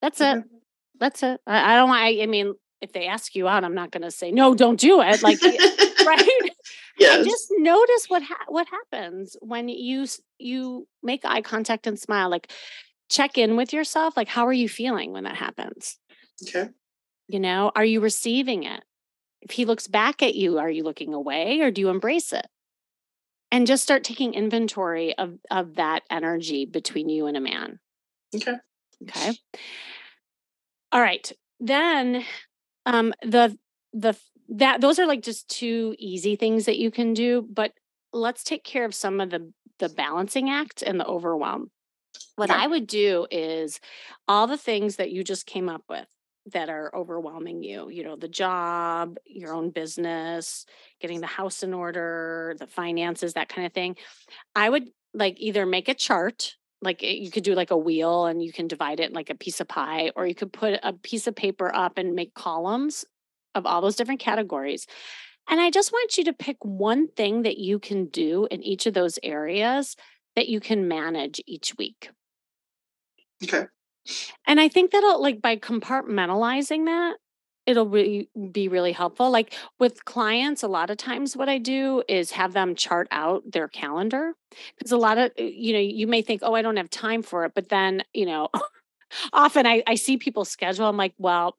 That's 0.00 0.20
it. 0.20 0.38
Mm-hmm. 0.38 0.56
That's 0.98 1.22
it. 1.22 1.40
I, 1.46 1.72
I 1.72 1.76
don't 1.76 1.90
I, 1.90 2.22
I 2.22 2.26
mean, 2.26 2.54
if 2.80 2.92
they 2.92 3.06
ask 3.06 3.34
you 3.34 3.48
out, 3.48 3.64
I'm 3.64 3.74
not 3.74 3.90
going 3.90 4.02
to 4.02 4.10
say 4.10 4.30
no, 4.30 4.54
don't 4.54 4.80
do 4.80 5.00
it. 5.02 5.22
Like, 5.22 5.42
right? 6.06 6.50
Yes. 6.98 7.26
just 7.26 7.52
notice 7.58 8.06
what 8.08 8.22
ha- 8.22 8.46
what 8.48 8.66
happens 8.68 9.36
when 9.40 9.68
you 9.68 10.06
you 10.38 10.86
make 11.02 11.24
eye 11.24 11.42
contact 11.42 11.86
and 11.86 11.98
smile. 11.98 12.30
Like, 12.30 12.50
check 13.10 13.36
in 13.36 13.56
with 13.56 13.72
yourself. 13.72 14.16
Like, 14.16 14.28
how 14.28 14.46
are 14.46 14.52
you 14.52 14.68
feeling 14.68 15.12
when 15.12 15.24
that 15.24 15.36
happens? 15.36 15.98
Okay. 16.48 16.70
You 17.28 17.40
know, 17.40 17.72
are 17.74 17.84
you 17.84 18.00
receiving 18.00 18.62
it? 18.62 18.84
If 19.42 19.52
he 19.52 19.64
looks 19.64 19.86
back 19.86 20.22
at 20.22 20.34
you, 20.34 20.58
are 20.58 20.70
you 20.70 20.82
looking 20.82 21.14
away 21.14 21.60
or 21.60 21.70
do 21.70 21.80
you 21.80 21.88
embrace 21.88 22.32
it? 22.32 22.46
And 23.52 23.66
just 23.66 23.82
start 23.82 24.04
taking 24.04 24.34
inventory 24.34 25.16
of 25.16 25.38
of 25.50 25.76
that 25.76 26.02
energy 26.10 26.66
between 26.66 27.08
you 27.08 27.26
and 27.26 27.36
a 27.36 27.40
man. 27.40 27.78
Okay. 28.34 28.56
Okay. 29.02 29.38
All 30.90 31.00
right. 31.00 31.30
Then 31.60 32.24
um 32.86 33.14
the 33.22 33.56
the 33.92 34.16
that 34.48 34.80
those 34.80 34.98
are 34.98 35.06
like 35.06 35.22
just 35.22 35.48
two 35.48 35.94
easy 35.98 36.36
things 36.36 36.66
that 36.66 36.78
you 36.78 36.90
can 36.90 37.14
do, 37.14 37.46
but 37.48 37.72
let's 38.12 38.44
take 38.44 38.64
care 38.64 38.84
of 38.84 38.94
some 38.94 39.20
of 39.20 39.30
the 39.30 39.52
the 39.78 39.88
balancing 39.90 40.50
act 40.50 40.82
and 40.82 40.98
the 40.98 41.06
overwhelm. 41.06 41.70
What 42.36 42.50
I 42.50 42.66
would 42.66 42.86
do 42.86 43.26
is 43.30 43.80
all 44.26 44.46
the 44.46 44.56
things 44.56 44.96
that 44.96 45.12
you 45.12 45.22
just 45.22 45.46
came 45.46 45.68
up 45.68 45.82
with 45.88 46.08
that 46.52 46.68
are 46.68 46.94
overwhelming 46.94 47.62
you, 47.62 47.88
you 47.88 48.04
know, 48.04 48.16
the 48.16 48.28
job, 48.28 49.18
your 49.26 49.52
own 49.54 49.70
business, 49.70 50.64
getting 51.00 51.20
the 51.20 51.26
house 51.26 51.62
in 51.62 51.74
order, 51.74 52.54
the 52.58 52.66
finances, 52.66 53.34
that 53.34 53.48
kind 53.48 53.66
of 53.66 53.72
thing. 53.72 53.96
I 54.54 54.68
would 54.68 54.88
like 55.12 55.36
either 55.38 55.66
make 55.66 55.88
a 55.88 55.94
chart 55.94 56.56
like 56.82 57.02
eh, 57.02 57.12
you 57.12 57.30
could 57.30 57.42
do 57.42 57.54
like 57.54 57.70
a 57.70 57.76
wheel 57.76 58.26
and 58.26 58.42
you 58.42 58.52
can 58.52 58.68
divide 58.68 59.00
it 59.00 59.12
like 59.12 59.30
a 59.30 59.34
piece 59.34 59.60
of 59.60 59.68
pie 59.68 60.12
or 60.14 60.26
you 60.26 60.34
could 60.34 60.52
put 60.52 60.78
a 60.82 60.92
piece 60.92 61.26
of 61.26 61.34
paper 61.34 61.74
up 61.74 61.98
and 61.98 62.14
make 62.14 62.34
columns 62.34 63.04
of 63.54 63.66
all 63.66 63.80
those 63.80 63.96
different 63.96 64.20
categories. 64.20 64.86
And 65.48 65.60
i 65.60 65.70
just 65.70 65.92
want 65.92 66.16
you 66.16 66.24
to 66.24 66.32
pick 66.32 66.56
one 66.60 67.08
thing 67.08 67.42
that 67.42 67.58
you 67.58 67.78
can 67.78 68.06
do 68.06 68.46
in 68.50 68.62
each 68.62 68.86
of 68.86 68.94
those 68.94 69.18
areas 69.22 69.96
that 70.34 70.48
you 70.48 70.60
can 70.60 70.86
manage 70.86 71.40
each 71.46 71.74
week. 71.78 72.10
Okay 73.42 73.66
and 74.46 74.60
i 74.60 74.68
think 74.68 74.90
that'll 74.90 75.20
like 75.20 75.40
by 75.40 75.56
compartmentalizing 75.56 76.86
that 76.86 77.16
it'll 77.66 77.88
really 77.88 78.30
be 78.52 78.68
really 78.68 78.92
helpful. 78.92 79.30
Like 79.30 79.52
with 79.78 80.04
clients 80.04 80.62
a 80.62 80.68
lot 80.68 80.88
of 80.88 80.96
times 80.96 81.36
what 81.36 81.48
i 81.48 81.58
do 81.58 82.02
is 82.08 82.30
have 82.30 82.52
them 82.52 82.74
chart 82.74 83.08
out 83.10 83.42
their 83.50 83.68
calendar 83.68 84.32
because 84.78 84.92
a 84.92 84.96
lot 84.96 85.18
of 85.18 85.32
uh, 85.38 85.42
you 85.42 85.72
know 85.72 85.80
you 85.80 86.06
may 86.06 86.22
think 86.22 86.40
oh 86.44 86.54
i 86.54 86.62
don't 86.62 86.76
have 86.76 86.88
time 86.88 87.22
for 87.22 87.44
it 87.44 87.52
but 87.54 87.68
then 87.68 88.02
you 88.14 88.24
know 88.24 88.48
often 89.32 89.66
I, 89.66 89.82
I 89.86 89.96
see 89.96 90.16
people 90.16 90.44
schedule 90.44 90.86
i'm 90.86 90.96
like 90.96 91.14
well 91.18 91.56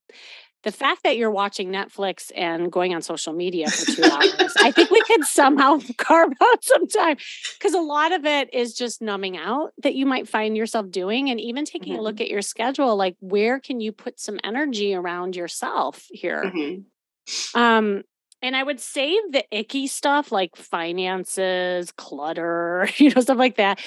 the 0.63 0.71
fact 0.71 1.03
that 1.03 1.17
you're 1.17 1.31
watching 1.31 1.69
Netflix 1.69 2.31
and 2.35 2.71
going 2.71 2.93
on 2.93 3.01
social 3.01 3.33
media 3.33 3.69
for 3.69 3.91
two 3.91 4.03
hours, 4.03 4.53
I 4.59 4.71
think 4.71 4.89
we 4.89 5.01
could 5.01 5.23
somehow 5.23 5.79
carve 5.97 6.33
out 6.41 6.63
some 6.63 6.87
time 6.87 7.17
because 7.57 7.73
a 7.73 7.79
lot 7.79 8.11
of 8.11 8.25
it 8.25 8.53
is 8.53 8.73
just 8.73 9.01
numbing 9.01 9.37
out 9.37 9.71
that 9.83 9.95
you 9.95 10.05
might 10.05 10.27
find 10.27 10.57
yourself 10.57 10.89
doing. 10.89 11.29
And 11.29 11.39
even 11.39 11.63
taking 11.65 11.93
mm-hmm. 11.93 11.99
a 11.99 12.03
look 12.03 12.15
mm-hmm. 12.15 12.23
at 12.23 12.29
your 12.29 12.41
schedule, 12.41 12.95
like 12.95 13.15
where 13.19 13.59
can 13.59 13.79
you 13.79 13.91
put 13.91 14.19
some 14.19 14.39
energy 14.43 14.93
around 14.93 15.35
yourself 15.35 16.05
here? 16.09 16.43
Mm-hmm. 16.43 17.59
Um, 17.59 18.03
and 18.41 18.55
I 18.55 18.63
would 18.63 18.79
save 18.79 19.19
the 19.31 19.43
icky 19.51 19.87
stuff 19.87 20.31
like 20.31 20.55
finances, 20.55 21.91
clutter, 21.91 22.87
you 22.97 23.11
know, 23.13 23.21
stuff 23.21 23.37
like 23.37 23.57
that. 23.57 23.79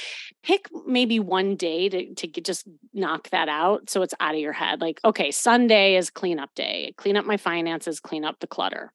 Pick 0.42 0.68
maybe 0.86 1.20
one 1.20 1.56
day 1.56 1.88
to, 1.88 2.14
to 2.14 2.26
get, 2.26 2.44
just 2.44 2.66
knock 2.92 3.30
that 3.30 3.48
out 3.48 3.88
so 3.88 4.02
it's 4.02 4.14
out 4.20 4.34
of 4.34 4.40
your 4.40 4.52
head. 4.52 4.80
Like, 4.80 5.00
okay, 5.04 5.30
Sunday 5.30 5.96
is 5.96 6.10
cleanup 6.10 6.54
day, 6.54 6.94
clean 6.96 7.16
up 7.16 7.24
my 7.24 7.36
finances, 7.36 8.00
clean 8.00 8.24
up 8.24 8.40
the 8.40 8.46
clutter. 8.46 8.92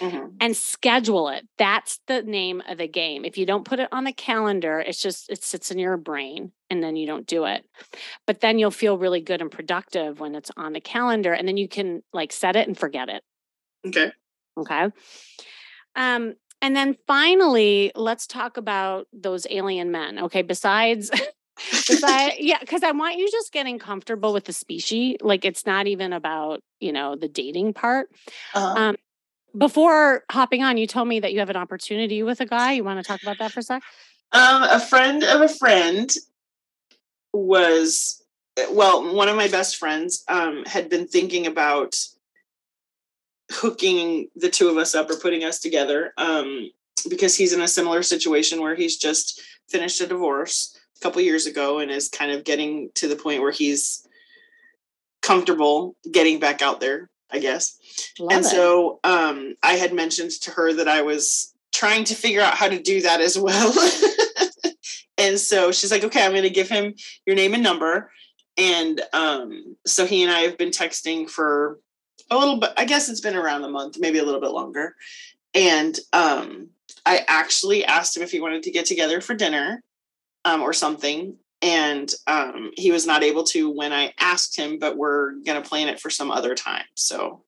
Mm-hmm. 0.00 0.28
And 0.40 0.56
schedule 0.56 1.28
it. 1.28 1.46
That's 1.58 2.00
the 2.06 2.22
name 2.22 2.62
of 2.66 2.78
the 2.78 2.88
game. 2.88 3.26
If 3.26 3.36
you 3.36 3.44
don't 3.44 3.66
put 3.66 3.80
it 3.80 3.88
on 3.92 4.04
the 4.04 4.14
calendar, 4.14 4.80
it's 4.80 5.00
just, 5.00 5.28
it 5.28 5.44
sits 5.44 5.70
in 5.70 5.78
your 5.78 5.98
brain 5.98 6.52
and 6.70 6.82
then 6.82 6.96
you 6.96 7.06
don't 7.06 7.26
do 7.26 7.44
it. 7.44 7.64
But 8.26 8.40
then 8.40 8.58
you'll 8.58 8.70
feel 8.70 8.96
really 8.96 9.20
good 9.20 9.42
and 9.42 9.50
productive 9.50 10.20
when 10.20 10.34
it's 10.34 10.50
on 10.56 10.72
the 10.72 10.80
calendar. 10.80 11.34
And 11.34 11.46
then 11.46 11.58
you 11.58 11.68
can 11.68 12.02
like 12.14 12.32
set 12.32 12.56
it 12.56 12.66
and 12.66 12.76
forget 12.76 13.10
it. 13.10 13.22
Okay. 13.86 14.10
Okay. 14.56 14.88
Um, 15.96 16.34
and 16.62 16.74
then 16.74 16.96
finally, 17.06 17.92
let's 17.94 18.26
talk 18.26 18.56
about 18.56 19.06
those 19.12 19.46
alien 19.50 19.90
men. 19.90 20.18
Okay. 20.18 20.42
Besides, 20.42 21.10
besides 21.56 22.36
yeah, 22.38 22.58
because 22.60 22.82
I 22.82 22.92
want 22.92 23.16
you 23.16 23.30
just 23.30 23.52
getting 23.52 23.78
comfortable 23.78 24.32
with 24.32 24.44
the 24.44 24.52
species. 24.52 25.18
Like 25.20 25.44
it's 25.44 25.66
not 25.66 25.86
even 25.86 26.12
about, 26.12 26.60
you 26.80 26.92
know, 26.92 27.16
the 27.16 27.28
dating 27.28 27.74
part. 27.74 28.08
Uh-huh. 28.54 28.80
Um, 28.80 28.96
before 29.56 30.24
hopping 30.30 30.62
on, 30.62 30.78
you 30.78 30.86
told 30.86 31.06
me 31.06 31.20
that 31.20 31.32
you 31.32 31.38
have 31.38 31.50
an 31.50 31.56
opportunity 31.56 32.22
with 32.22 32.40
a 32.40 32.46
guy. 32.46 32.72
You 32.72 32.82
want 32.82 32.98
to 32.98 33.04
talk 33.04 33.22
about 33.22 33.38
that 33.38 33.52
for 33.52 33.60
a 33.60 33.62
sec? 33.62 33.82
Um, 34.32 34.64
a 34.64 34.80
friend 34.80 35.22
of 35.22 35.42
a 35.42 35.48
friend 35.48 36.12
was 37.32 38.24
well, 38.70 39.14
one 39.14 39.28
of 39.28 39.36
my 39.36 39.48
best 39.48 39.76
friends 39.76 40.24
um, 40.28 40.64
had 40.64 40.88
been 40.88 41.06
thinking 41.06 41.46
about 41.46 41.96
hooking 43.50 44.28
the 44.36 44.48
two 44.48 44.68
of 44.68 44.76
us 44.76 44.94
up 44.94 45.10
or 45.10 45.16
putting 45.16 45.44
us 45.44 45.60
together 45.60 46.12
um, 46.16 46.70
because 47.08 47.36
he's 47.36 47.52
in 47.52 47.60
a 47.60 47.68
similar 47.68 48.02
situation 48.02 48.60
where 48.60 48.74
he's 48.74 48.96
just 48.96 49.40
finished 49.68 50.00
a 50.00 50.06
divorce 50.06 50.78
a 50.96 51.00
couple 51.00 51.20
years 51.20 51.46
ago 51.46 51.78
and 51.78 51.90
is 51.90 52.08
kind 52.08 52.32
of 52.32 52.44
getting 52.44 52.90
to 52.94 53.08
the 53.08 53.16
point 53.16 53.42
where 53.42 53.50
he's 53.50 54.06
comfortable 55.22 55.96
getting 56.10 56.38
back 56.38 56.62
out 56.62 56.80
there 56.80 57.08
i 57.30 57.38
guess. 57.38 57.78
Love 58.18 58.32
and 58.32 58.44
it. 58.44 58.48
so 58.48 59.00
um, 59.04 59.54
i 59.62 59.74
had 59.74 59.92
mentioned 59.92 60.30
to 60.30 60.50
her 60.50 60.72
that 60.72 60.88
i 60.88 61.02
was 61.02 61.54
trying 61.72 62.04
to 62.04 62.14
figure 62.14 62.40
out 62.40 62.54
how 62.54 62.68
to 62.68 62.80
do 62.80 63.02
that 63.02 63.20
as 63.20 63.38
well. 63.38 63.74
And 65.16 65.38
so 65.38 65.72
she's 65.72 65.90
like 65.90 66.04
okay 66.04 66.24
i'm 66.24 66.32
going 66.32 66.42
to 66.42 66.50
give 66.50 66.68
him 66.68 66.94
your 67.26 67.36
name 67.36 67.54
and 67.54 67.62
number. 67.62 68.10
And 68.56 69.00
um, 69.12 69.76
so 69.86 70.06
he 70.06 70.22
and 70.22 70.32
i 70.32 70.40
have 70.40 70.58
been 70.58 70.70
texting 70.70 71.28
for 71.28 71.78
a 72.30 72.36
little 72.36 72.58
bit 72.58 72.70
i 72.76 72.84
guess 72.84 73.08
it's 73.08 73.20
been 73.20 73.36
around 73.36 73.64
a 73.64 73.68
month 73.68 73.98
maybe 73.98 74.18
a 74.18 74.24
little 74.24 74.40
bit 74.40 74.50
longer. 74.50 74.94
And 75.54 75.98
um, 76.12 76.68
i 77.06 77.24
actually 77.28 77.84
asked 77.84 78.16
him 78.16 78.22
if 78.22 78.32
he 78.32 78.40
wanted 78.40 78.62
to 78.64 78.70
get 78.70 78.86
together 78.86 79.20
for 79.20 79.34
dinner 79.34 79.82
um, 80.44 80.62
or 80.62 80.72
something. 80.72 81.36
And 81.62 82.12
um, 82.26 82.72
he 82.76 82.90
was 82.90 83.06
not 83.06 83.22
able 83.22 83.44
to 83.44 83.70
when 83.70 83.92
i 83.92 84.12
asked 84.18 84.56
him 84.56 84.78
but 84.78 84.96
we're 84.96 85.32
going 85.46 85.62
to 85.62 85.68
plan 85.68 85.88
it 85.88 86.00
for 86.00 86.10
some 86.10 86.30
other 86.30 86.54
time 86.54 86.84
so. 86.94 87.42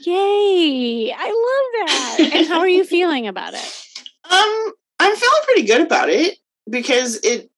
Yay! 0.00 1.14
I 1.16 1.24
love 1.24 1.88
that. 1.88 2.30
And 2.34 2.46
how 2.46 2.58
are 2.58 2.68
you 2.68 2.84
feeling 2.84 3.26
about 3.26 3.54
it? 3.54 3.86
Um 4.30 4.72
i'm 5.00 5.16
feeling 5.16 5.42
pretty 5.44 5.62
good 5.62 5.80
about 5.80 6.08
it 6.08 6.38
because 6.68 7.16
it 7.22 7.50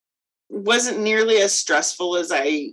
wasn't 0.48 1.01
nearly 1.01 1.36
as 1.38 1.57
stressful 1.57 2.16
as 2.16 2.30
i 2.32 2.68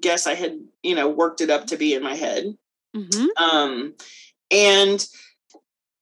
guess 0.00 0.26
i 0.26 0.34
had 0.34 0.58
you 0.82 0.94
know 0.94 1.08
worked 1.08 1.40
it 1.40 1.50
up 1.50 1.66
to 1.66 1.76
be 1.76 1.94
in 1.94 2.02
my 2.02 2.14
head 2.14 2.56
Mm-hmm. 2.96 3.26
Um, 3.42 3.94
and 4.50 5.06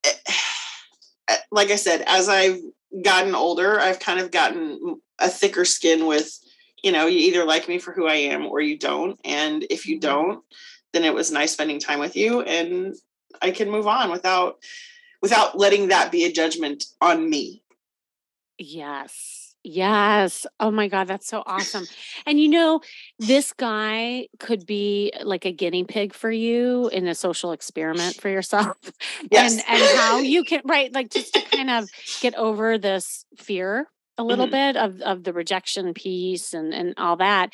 eh, 0.05 1.37
like 1.51 1.71
I 1.71 1.77
said, 1.77 2.03
as 2.07 2.29
I've 2.29 2.61
gotten 3.03 3.35
older, 3.35 3.79
I've 3.81 4.01
kind 4.01 4.21
of 4.21 4.31
gotten 4.31 5.01
a 5.19 5.29
thicker 5.29 5.65
skin 5.65 6.07
with 6.07 6.39
you 6.83 6.93
know 6.93 7.07
you 7.07 7.19
either 7.19 7.45
like 7.45 7.69
me 7.69 7.79
for 7.79 7.93
who 7.93 8.07
i 8.07 8.15
am 8.15 8.47
or 8.47 8.61
you 8.61 8.79
don't 8.79 9.21
and 9.25 9.65
if 9.71 9.87
you 9.87 10.01
Mm-hmm. 10.01 10.01
don't 10.01 10.43
then 10.93 11.05
it 11.05 11.15
was 11.15 11.31
nice 11.31 11.53
spending 11.53 11.79
time 11.79 12.01
with 12.01 12.17
you 12.17 12.41
and 12.43 12.95
i 13.43 13.51
can 13.51 13.71
move 13.71 13.87
on 13.87 14.11
without 14.11 14.59
without 15.21 15.59
letting 15.59 15.89
that 15.89 16.11
be 16.11 16.25
a 16.25 16.33
judgment 16.33 16.85
on 17.01 17.29
me 17.29 17.63
Yes. 18.59 19.40
Yes. 19.63 20.47
Oh 20.59 20.71
my 20.71 20.89
God, 20.89 21.07
that's 21.07 21.27
so 21.27 21.43
awesome. 21.45 21.87
And 22.25 22.41
you 22.41 22.49
know, 22.49 22.81
this 23.19 23.53
guy 23.53 24.29
could 24.39 24.65
be 24.65 25.13
like 25.23 25.45
a 25.45 25.53
guinea 25.53 25.85
pig 25.85 26.15
for 26.15 26.31
you 26.31 26.89
in 26.89 27.07
a 27.07 27.15
social 27.15 27.53
experiment 27.53 28.21
for 28.21 28.29
yourself. 28.31 28.77
Yes. 29.31 29.59
And 29.59 29.63
and 29.69 29.89
how 29.89 30.21
you 30.23 30.45
can 30.45 30.63
right, 30.65 30.93
like 30.95 31.11
just 31.11 31.35
to 31.35 31.43
kind 31.43 31.69
of 31.71 31.89
get 32.21 32.35
over 32.37 32.79
this 32.79 33.25
fear 33.37 33.89
a 34.17 34.25
little 34.25 34.49
Mhm. 34.49 34.51
bit 34.51 34.77
of 34.77 35.01
of 35.03 35.25
the 35.25 35.33
rejection 35.33 35.93
piece 35.95 36.55
and 36.55 36.73
and 36.73 36.95
all 36.97 37.17
that 37.17 37.51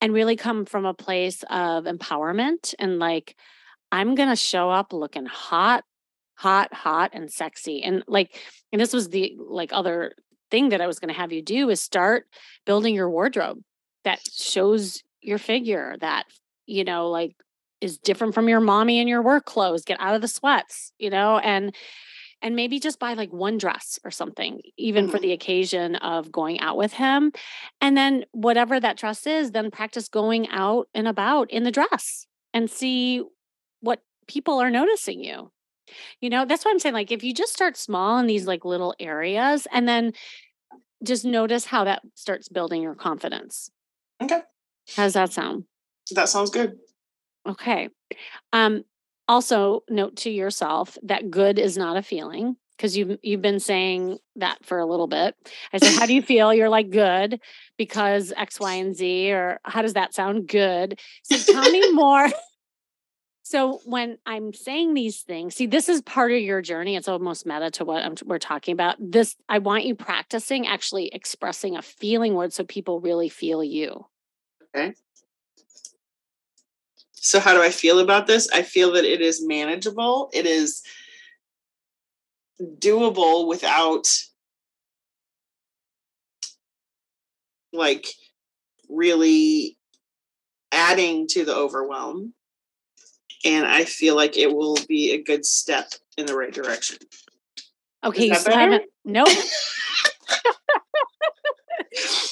and 0.00 0.12
really 0.12 0.36
come 0.36 0.66
from 0.66 0.84
a 0.86 0.94
place 0.94 1.42
of 1.50 1.84
empowerment 1.84 2.74
and 2.78 2.98
like 2.98 3.36
I'm 3.92 4.14
going 4.14 4.28
to 4.30 4.36
show 4.36 4.70
up 4.70 4.92
looking 4.92 5.26
hot 5.26 5.84
hot 6.36 6.72
hot 6.74 7.10
and 7.14 7.30
sexy 7.32 7.82
and 7.82 8.04
like 8.08 8.38
and 8.72 8.80
this 8.80 8.92
was 8.92 9.08
the 9.10 9.36
like 9.38 9.72
other 9.72 10.12
thing 10.50 10.70
that 10.70 10.80
I 10.80 10.86
was 10.86 10.98
going 10.98 11.12
to 11.12 11.20
have 11.20 11.32
you 11.32 11.42
do 11.42 11.70
is 11.70 11.80
start 11.80 12.26
building 12.64 12.94
your 12.94 13.10
wardrobe 13.10 13.60
that 14.04 14.20
shows 14.32 15.02
your 15.20 15.38
figure 15.38 15.96
that 16.00 16.24
you 16.66 16.84
know 16.84 17.10
like 17.10 17.34
is 17.80 17.98
different 17.98 18.34
from 18.34 18.48
your 18.48 18.60
mommy 18.60 18.98
and 19.00 19.08
your 19.08 19.22
work 19.22 19.44
clothes 19.44 19.84
get 19.84 20.00
out 20.00 20.14
of 20.14 20.20
the 20.22 20.28
sweats 20.28 20.92
you 20.98 21.10
know 21.10 21.38
and 21.38 21.74
and 22.42 22.56
maybe 22.56 22.78
just 22.78 22.98
buy 22.98 23.14
like 23.14 23.32
one 23.32 23.58
dress 23.58 23.98
or 24.04 24.10
something 24.10 24.60
even 24.76 25.08
for 25.08 25.18
Mhm. 25.18 25.22
the 25.22 25.32
occasion 25.32 25.96
of 25.96 26.30
going 26.32 26.60
out 26.60 26.76
with 26.76 26.92
him 26.94 27.32
and 27.80 27.96
then 27.96 28.24
whatever 28.32 28.78
that 28.80 28.96
dress 28.96 29.26
is 29.26 29.52
then 29.52 29.70
practice 29.70 30.08
going 30.08 30.48
out 30.50 30.88
and 30.94 31.08
about 31.08 31.50
in 31.50 31.64
the 31.64 31.70
dress 31.72 32.26
and 32.54 32.70
see 32.70 33.22
what 33.80 34.00
people 34.28 34.60
are 34.60 34.70
noticing 34.70 35.22
you 35.22 35.50
you 36.20 36.30
know, 36.30 36.44
that's 36.44 36.64
what 36.64 36.70
I'm 36.72 36.78
saying. 36.78 36.94
Like, 36.94 37.12
if 37.12 37.22
you 37.24 37.34
just 37.34 37.52
start 37.52 37.76
small 37.76 38.18
in 38.18 38.26
these 38.26 38.46
like 38.46 38.64
little 38.64 38.94
areas 38.98 39.66
and 39.72 39.88
then 39.88 40.12
just 41.04 41.24
notice 41.24 41.66
how 41.66 41.84
that 41.84 42.02
starts 42.14 42.48
building 42.48 42.82
your 42.82 42.94
confidence. 42.94 43.70
okay 44.22 44.40
How 44.96 45.04
does 45.04 45.14
that 45.14 45.32
sound? 45.32 45.64
that 46.12 46.28
sounds 46.28 46.50
good 46.50 46.76
Okay. 47.48 47.88
Um, 48.52 48.84
also 49.28 49.82
note 49.88 50.16
to 50.16 50.30
yourself 50.30 50.96
that 51.02 51.30
good 51.30 51.58
is 51.58 51.76
not 51.76 51.96
a 51.96 52.02
feeling 52.02 52.56
because 52.76 52.96
you've 52.96 53.18
you've 53.22 53.42
been 53.42 53.60
saying 53.60 54.18
that 54.36 54.64
for 54.64 54.78
a 54.78 54.86
little 54.86 55.06
bit. 55.06 55.34
I 55.72 55.78
said, 55.78 55.98
How 55.98 56.06
do 56.06 56.14
you 56.14 56.22
feel? 56.32 56.52
You're 56.52 56.68
like 56.68 56.90
good 56.90 57.40
because 57.76 58.32
X, 58.36 58.60
Y, 58.60 58.74
and 58.74 58.94
Z, 58.96 59.32
or 59.32 59.60
how 59.64 59.82
does 59.82 59.94
that 59.94 60.14
sound? 60.14 60.48
Good. 60.48 61.00
So 61.22 61.52
tell 61.52 61.70
me 61.70 61.90
more. 61.92 62.28
So 63.48 63.80
when 63.84 64.18
I'm 64.26 64.52
saying 64.52 64.94
these 64.94 65.20
things, 65.20 65.54
see, 65.54 65.66
this 65.66 65.88
is 65.88 66.02
part 66.02 66.32
of 66.32 66.40
your 66.40 66.60
journey. 66.60 66.96
It's 66.96 67.06
almost 67.06 67.46
meta 67.46 67.70
to 67.70 67.84
what 67.84 68.02
I'm, 68.02 68.16
we're 68.24 68.40
talking 68.40 68.72
about. 68.72 68.96
This, 68.98 69.36
I 69.48 69.58
want 69.58 69.84
you 69.84 69.94
practicing 69.94 70.66
actually 70.66 71.10
expressing 71.14 71.76
a 71.76 71.82
feeling 71.82 72.34
word 72.34 72.52
so 72.52 72.64
people 72.64 73.00
really 73.00 73.28
feel 73.28 73.62
you. 73.62 74.04
Okay. 74.74 74.94
So 77.12 77.38
how 77.38 77.54
do 77.54 77.62
i 77.62 77.70
feel 77.70 77.98
about 77.98 78.28
this 78.28 78.48
i 78.52 78.62
feel 78.62 78.92
that 78.92 79.04
it 79.04 79.20
is 79.20 79.44
manageable 79.44 80.30
it 80.32 80.46
is 80.46 80.82
doable 82.60 83.48
without 83.48 84.06
like 87.72 88.06
really 88.88 89.76
adding 90.70 91.26
to 91.28 91.44
the 91.44 91.54
overwhelm 91.54 92.32
and 93.46 93.66
i 93.66 93.84
feel 93.84 94.14
like 94.16 94.36
it 94.36 94.54
will 94.54 94.76
be 94.88 95.12
a 95.12 95.22
good 95.22 95.44
step 95.46 95.92
in 96.18 96.26
the 96.26 96.36
right 96.36 96.52
direction 96.52 96.98
Okay, 98.04 98.26
you 98.26 98.32
that 98.32 98.40
still 98.42 98.54
better? 98.54 98.72
haven't. 98.72 98.90
Nope. 99.04 99.28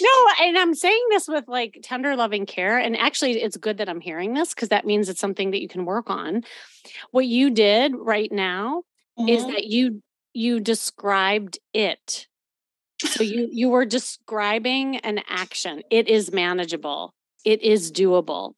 no, 0.00 0.10
and 0.42 0.58
I'm 0.58 0.74
saying 0.74 1.04
this 1.10 1.26
with 1.26 1.48
like 1.48 1.78
tender 1.82 2.14
loving 2.16 2.46
care. 2.46 2.78
And 2.78 2.96
actually, 2.96 3.42
it's 3.42 3.56
good 3.56 3.78
that 3.78 3.88
I'm 3.88 4.00
hearing 4.00 4.34
this 4.34 4.54
because 4.54 4.68
that 4.68 4.86
means 4.86 5.08
it's 5.08 5.20
something 5.20 5.50
that 5.50 5.60
you 5.60 5.68
can 5.68 5.84
work 5.84 6.10
on. 6.10 6.42
What 7.10 7.26
you 7.26 7.50
did 7.50 7.92
right 7.96 8.30
now 8.30 8.82
is 9.26 9.44
Mhm. 9.44 9.52
that 9.52 9.64
you 9.64 10.02
you 10.32 10.60
described 10.60 11.58
it. 11.72 12.28
So 13.04 13.22
you 13.22 13.48
you 13.50 13.68
were 13.70 13.86
describing 13.86 14.98
an 14.98 15.22
action. 15.28 15.82
It 15.90 16.08
is 16.08 16.30
manageable. 16.32 17.14
It 17.44 17.62
is 17.62 17.90
doable. 17.90 18.54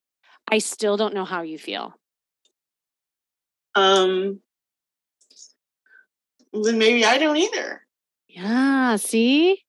I 0.48 0.58
still 0.58 0.96
don't 0.96 1.14
know 1.14 1.24
how 1.24 1.42
you 1.42 1.58
feel. 1.58 1.94
Um 3.76 4.40
then 6.52 6.78
maybe 6.78 7.04
i 7.04 7.18
don't 7.18 7.36
either 7.36 7.82
Yeah, 8.28 8.96
see? 8.96 9.62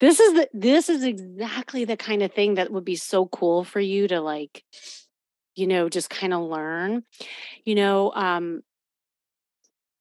This 0.00 0.20
is 0.20 0.34
the 0.34 0.48
this 0.52 0.88
is 0.90 1.04
exactly 1.04 1.84
the 1.86 1.96
kind 1.96 2.22
of 2.22 2.32
thing 2.32 2.54
that 2.56 2.70
would 2.70 2.84
be 2.84 2.96
so 2.96 3.26
cool 3.26 3.64
for 3.64 3.80
you 3.80 4.08
to 4.08 4.20
like 4.20 4.62
you 5.54 5.66
know 5.66 5.88
just 5.88 6.10
kind 6.10 6.34
of 6.34 6.42
learn. 6.42 7.04
You 7.64 7.74
know, 7.76 8.12
um 8.14 8.62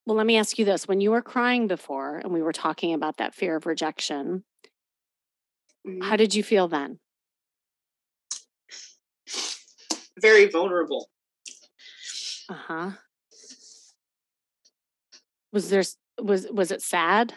well 0.05 0.17
let 0.17 0.25
me 0.25 0.38
ask 0.38 0.57
you 0.59 0.65
this. 0.65 0.88
When 0.88 0.99
you 1.01 1.11
were 1.11 1.21
crying 1.21 1.67
before 1.67 2.17
and 2.17 2.33
we 2.33 2.41
were 2.41 2.51
talking 2.53 2.93
about 2.93 3.17
that 3.17 3.36
fear 3.36 3.55
of 3.55 3.65
rejection, 3.65 4.43
Mhm. 5.88 6.03
how 6.03 6.15
did 6.17 6.36
you 6.36 6.43
feel 6.43 6.67
then? 6.67 6.99
very 10.19 10.47
vulnerable 10.49 11.09
Uh-huh. 12.49 12.91
Was 15.56 15.70
there 15.70 15.84
was 16.22 16.47
was 16.51 16.70
it 16.72 16.82
sad? 16.82 17.34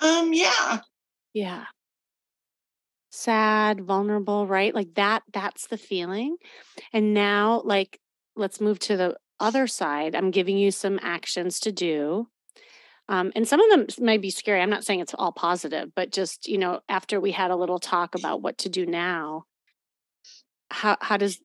um 0.00 0.32
yeah 0.34 0.80
Yeah. 1.32 1.66
Sad, 3.10 3.80
vulnerable, 3.80 4.44
right? 4.48 4.74
Like 4.74 4.94
that 4.94 5.22
that's 5.32 5.68
the 5.68 5.78
feeling. 5.78 6.36
And 6.92 7.14
now 7.14 7.62
like 7.64 8.00
let's 8.34 8.60
move 8.60 8.80
to 8.80 8.96
the 8.96 9.16
other 9.38 9.68
side. 9.68 10.16
I'm 10.16 10.32
giving 10.32 10.58
you 10.58 10.72
some 10.72 10.98
actions 11.02 11.60
to 11.60 11.70
do. 11.70 12.26
Um, 13.08 13.30
and 13.36 13.46
some 13.46 13.60
of 13.60 13.70
them 13.70 14.04
may 14.04 14.18
be 14.18 14.30
scary. 14.30 14.60
I'm 14.60 14.70
not 14.70 14.84
saying 14.84 14.98
it's 15.00 15.14
all 15.14 15.30
positive, 15.30 15.94
but 15.94 16.10
just, 16.10 16.48
you 16.48 16.58
know, 16.58 16.80
after 16.88 17.20
we 17.20 17.30
had 17.30 17.52
a 17.52 17.56
little 17.56 17.78
talk 17.78 18.16
about 18.16 18.42
what 18.42 18.58
to 18.58 18.68
do 18.68 18.86
now, 18.86 19.44
how 20.70 20.96
how 21.00 21.16
does 21.16 21.38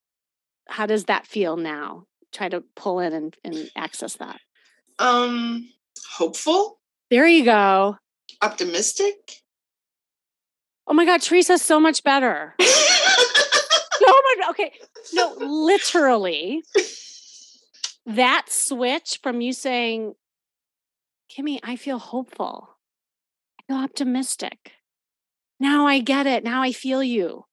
how 0.68 0.88
does 0.88 1.06
that 1.06 1.28
feel 1.28 1.58
now? 1.58 2.06
Try 2.32 2.50
to 2.50 2.64
pull 2.76 3.00
in 3.00 3.14
and, 3.14 3.38
and 3.44 3.70
access 3.76 4.16
that. 4.18 4.40
Um 5.00 5.68
hopeful 6.12 6.80
There 7.10 7.28
you 7.28 7.44
go. 7.46 7.98
optimistic 8.42 9.16
Oh 10.88 10.94
my 10.94 11.06
God, 11.06 11.22
Teresa's 11.22 11.62
so 11.62 11.80
much 11.80 12.04
better. 12.04 12.56
Oh 14.02 14.36
my 14.38 14.44
God. 14.44 14.50
Okay. 14.52 14.72
No, 15.14 15.34
literally, 15.38 16.64
that 18.06 18.46
switch 18.50 19.20
from 19.22 19.42
you 19.42 19.54
saying, 19.54 20.16
Kimmy, 21.32 21.60
I 21.64 21.76
feel 21.76 22.00
hopeful, 22.00 22.70
I 23.60 23.64
feel 23.68 23.84
optimistic. 23.84 24.72
Now 25.60 25.86
I 25.86 26.00
get 26.00 26.26
it. 26.26 26.44
Now 26.44 26.62
I 26.64 26.72
feel 26.72 27.04
you. 27.04 27.46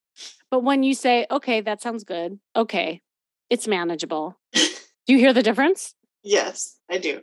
But 0.50 0.62
when 0.62 0.82
you 0.82 0.94
say, 0.94 1.26
okay, 1.30 1.60
that 1.60 1.82
sounds 1.82 2.04
good. 2.04 2.38
Okay, 2.54 3.02
it's 3.50 3.66
manageable. 3.68 4.38
Do 4.54 4.62
you 5.08 5.18
hear 5.18 5.32
the 5.34 5.42
difference? 5.42 5.94
yes 6.22 6.76
i 6.90 6.98
do 6.98 7.20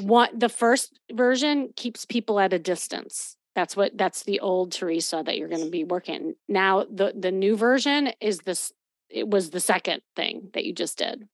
What 0.00 0.38
the 0.38 0.48
first 0.48 0.98
version 1.12 1.70
keeps 1.76 2.04
people 2.04 2.40
at 2.40 2.52
a 2.52 2.58
distance. 2.58 3.36
That's 3.54 3.76
what 3.76 3.96
that's 3.96 4.24
the 4.24 4.40
old 4.40 4.72
Teresa 4.72 5.22
that 5.24 5.38
you're 5.38 5.48
going 5.48 5.64
to 5.64 5.70
be 5.70 5.84
working. 5.84 6.34
Now 6.48 6.84
the 6.84 7.12
the 7.16 7.30
new 7.30 7.56
version 7.56 8.10
is 8.20 8.40
this 8.40 8.72
it 9.08 9.28
was 9.28 9.50
the 9.50 9.60
second 9.60 10.02
thing 10.16 10.50
that 10.54 10.64
you 10.64 10.72
just 10.72 10.98
did. 10.98 11.28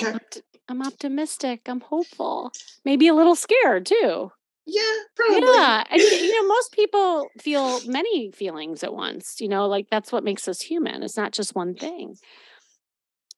I'm, 0.00 0.16
okay 0.16 0.40
I'm 0.70 0.82
optimistic. 0.82 1.62
I'm 1.66 1.80
hopeful. 1.80 2.52
Maybe 2.84 3.08
a 3.08 3.14
little 3.14 3.34
scared 3.34 3.86
too. 3.86 4.30
yeah 4.66 4.96
probably 5.16 5.40
Yeah. 5.40 5.84
And 5.90 6.00
you 6.00 6.42
know, 6.42 6.48
most 6.48 6.72
people 6.72 7.28
feel 7.40 7.80
many 7.86 8.30
feelings 8.30 8.84
at 8.84 8.94
once. 8.94 9.40
You 9.40 9.48
know, 9.48 9.66
like 9.66 9.90
that's 9.90 10.12
what 10.12 10.24
makes 10.24 10.46
us 10.46 10.62
human. 10.62 11.02
It's 11.02 11.16
not 11.16 11.32
just 11.32 11.56
one 11.56 11.74
thing. 11.74 12.16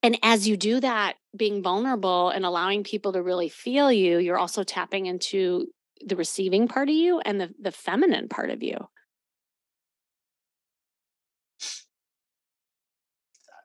And 0.03 0.19
as 0.23 0.49
you 0.49 0.57
do 0.57 0.81
that, 0.81 1.15
being 1.37 1.63
vulnerable 1.63 2.31
and 2.31 2.45
allowing 2.45 2.83
people 2.85 3.13
to 3.13 3.23
really 3.23 3.49
feel 3.49 3.91
you, 3.93 4.19
you're 4.19 4.39
also 4.39 4.65
tapping 4.65 5.07
into 5.07 5.69
the 6.05 6.17
receiving 6.17 6.67
part 6.69 6.89
of 6.89 6.95
you 6.95 7.21
and 7.21 7.41
the, 7.41 7.55
the 7.61 7.73
feminine 7.73 8.29
part 8.29 8.51
of 8.51 8.63
you. 8.63 8.77
That 8.77 8.89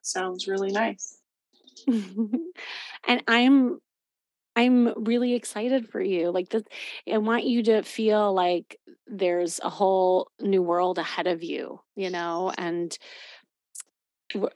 sounds 0.04 0.48
really 0.48 0.72
nice 0.72 1.18
and 1.88 3.24
I'm 3.28 3.80
I'm 4.56 5.04
really 5.06 5.36
excited 5.36 5.90
for 5.90 6.02
you. 6.02 6.32
Like 6.32 6.50
this 6.50 6.64
I 7.12 7.18
want 7.20 7.46
you 7.46 7.64
to 7.64 7.84
feel 7.84 8.34
like 8.34 8.80
there's 9.08 9.60
a 9.64 9.70
whole 9.70 10.32
new 10.42 10.62
world 10.62 10.98
ahead 11.00 11.28
of 11.28 11.44
you, 11.44 11.82
you 11.96 12.10
know, 12.10 12.54
and 12.58 12.98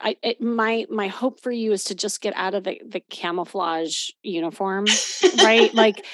I, 0.00 0.16
it, 0.22 0.40
my 0.40 0.86
my 0.90 1.08
hope 1.08 1.40
for 1.40 1.50
you 1.50 1.72
is 1.72 1.84
to 1.84 1.94
just 1.94 2.20
get 2.20 2.34
out 2.36 2.54
of 2.54 2.64
the, 2.64 2.80
the 2.86 3.00
camouflage 3.00 4.10
uniform, 4.22 4.86
right? 5.38 5.72
like, 5.74 6.04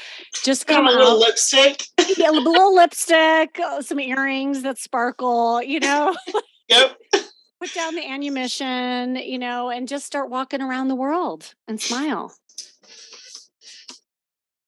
just 0.45 0.67
come 0.67 0.87
a 0.87 0.91
little 0.91 1.19
lipstick. 1.19 1.85
yeah, 2.17 2.31
a 2.31 2.33
little 2.33 2.75
lipstick, 2.77 3.59
uh, 3.59 3.83
some 3.83 4.01
earrings 4.01 4.63
that 4.63 4.79
sparkle, 4.79 5.63
you 5.63 5.81
know. 5.81 6.17
yep. 6.69 6.97
Put 7.13 7.75
down 7.75 7.95
the 7.95 8.09
ammunition, 8.09 9.17
you 9.17 9.39
know, 9.39 9.71
and 9.71 9.89
just 9.89 10.07
start 10.07 10.31
walking 10.31 10.63
around 10.63 10.89
the 10.89 10.95
world 10.95 11.55
and 11.67 11.81
smile. 11.81 12.33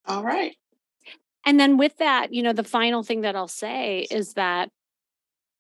All 0.06 0.24
right. 0.24 0.56
And 1.46 1.58
then 1.58 1.76
with 1.76 1.96
that, 1.98 2.32
you 2.34 2.42
know, 2.42 2.52
the 2.52 2.64
final 2.64 3.02
thing 3.02 3.20
that 3.22 3.36
I'll 3.36 3.48
say 3.48 4.06
is 4.10 4.34
that 4.34 4.70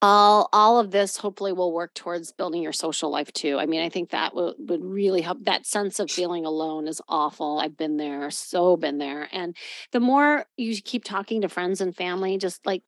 all 0.02 0.48
all 0.52 0.78
of 0.78 0.90
this 0.90 1.16
hopefully 1.16 1.52
will 1.52 1.72
work 1.72 1.94
towards 1.94 2.32
building 2.32 2.62
your 2.62 2.72
social 2.72 3.10
life 3.10 3.32
too. 3.32 3.58
I 3.58 3.66
mean 3.66 3.82
i 3.82 3.88
think 3.88 4.10
that 4.10 4.34
would, 4.34 4.54
would 4.58 4.84
really 4.84 5.20
help 5.20 5.44
that 5.44 5.66
sense 5.66 6.00
of 6.00 6.10
feeling 6.10 6.44
alone 6.44 6.88
is 6.88 7.00
awful. 7.08 7.58
I've 7.58 7.76
been 7.76 7.96
there 7.96 8.30
so 8.30 8.76
been 8.76 8.98
there. 8.98 9.28
And 9.32 9.56
the 9.92 10.00
more 10.00 10.46
you 10.56 10.80
keep 10.80 11.04
talking 11.04 11.42
to 11.42 11.48
friends 11.48 11.80
and 11.80 11.94
family 11.94 12.38
just 12.38 12.64
like 12.66 12.82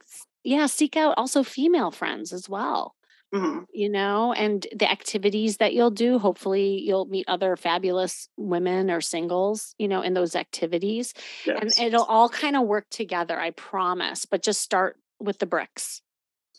yeah 0.44 0.66
seek 0.66 0.96
out 0.96 1.14
also 1.16 1.42
female 1.42 1.90
friends 1.90 2.32
as 2.32 2.48
well 2.48 2.94
mm-hmm. 3.34 3.60
you 3.72 3.88
know 3.88 4.32
and 4.32 4.66
the 4.74 4.90
activities 4.90 5.58
that 5.58 5.72
you'll 5.72 5.90
do 5.90 6.18
hopefully 6.18 6.80
you'll 6.80 7.06
meet 7.06 7.24
other 7.28 7.56
fabulous 7.56 8.28
women 8.36 8.90
or 8.90 9.00
singles 9.00 9.74
you 9.78 9.88
know 9.88 10.02
in 10.02 10.14
those 10.14 10.34
activities. 10.34 11.14
Yes. 11.46 11.78
and 11.78 11.88
it'll 11.88 12.04
all 12.04 12.28
kind 12.28 12.56
of 12.56 12.66
work 12.66 12.86
together 12.90 13.38
i 13.38 13.50
promise 13.50 14.24
but 14.24 14.42
just 14.42 14.60
start 14.60 14.96
with 15.20 15.38
the 15.38 15.46
bricks 15.46 16.02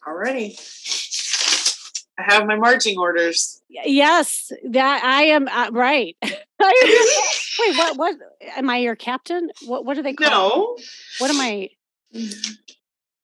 Alrighty. 0.06 0.60
I 2.18 2.34
have 2.34 2.46
my 2.46 2.56
marching 2.56 2.98
orders. 3.00 3.62
Yes, 3.70 4.52
that 4.70 5.04
I 5.04 5.24
am 5.24 5.48
uh, 5.48 5.70
right. 5.72 6.16
Wait, 7.60 7.78
what? 7.78 7.98
What? 7.98 8.16
Am 8.56 8.70
I 8.70 8.78
your 8.78 8.96
captain? 8.96 9.50
What? 9.66 9.86
What 9.86 9.98
are 9.98 10.04
they 10.04 10.14
called? 10.14 10.32
No. 10.32 10.78
What 11.20 11.32
am 11.32 11.40
I? 11.40 11.70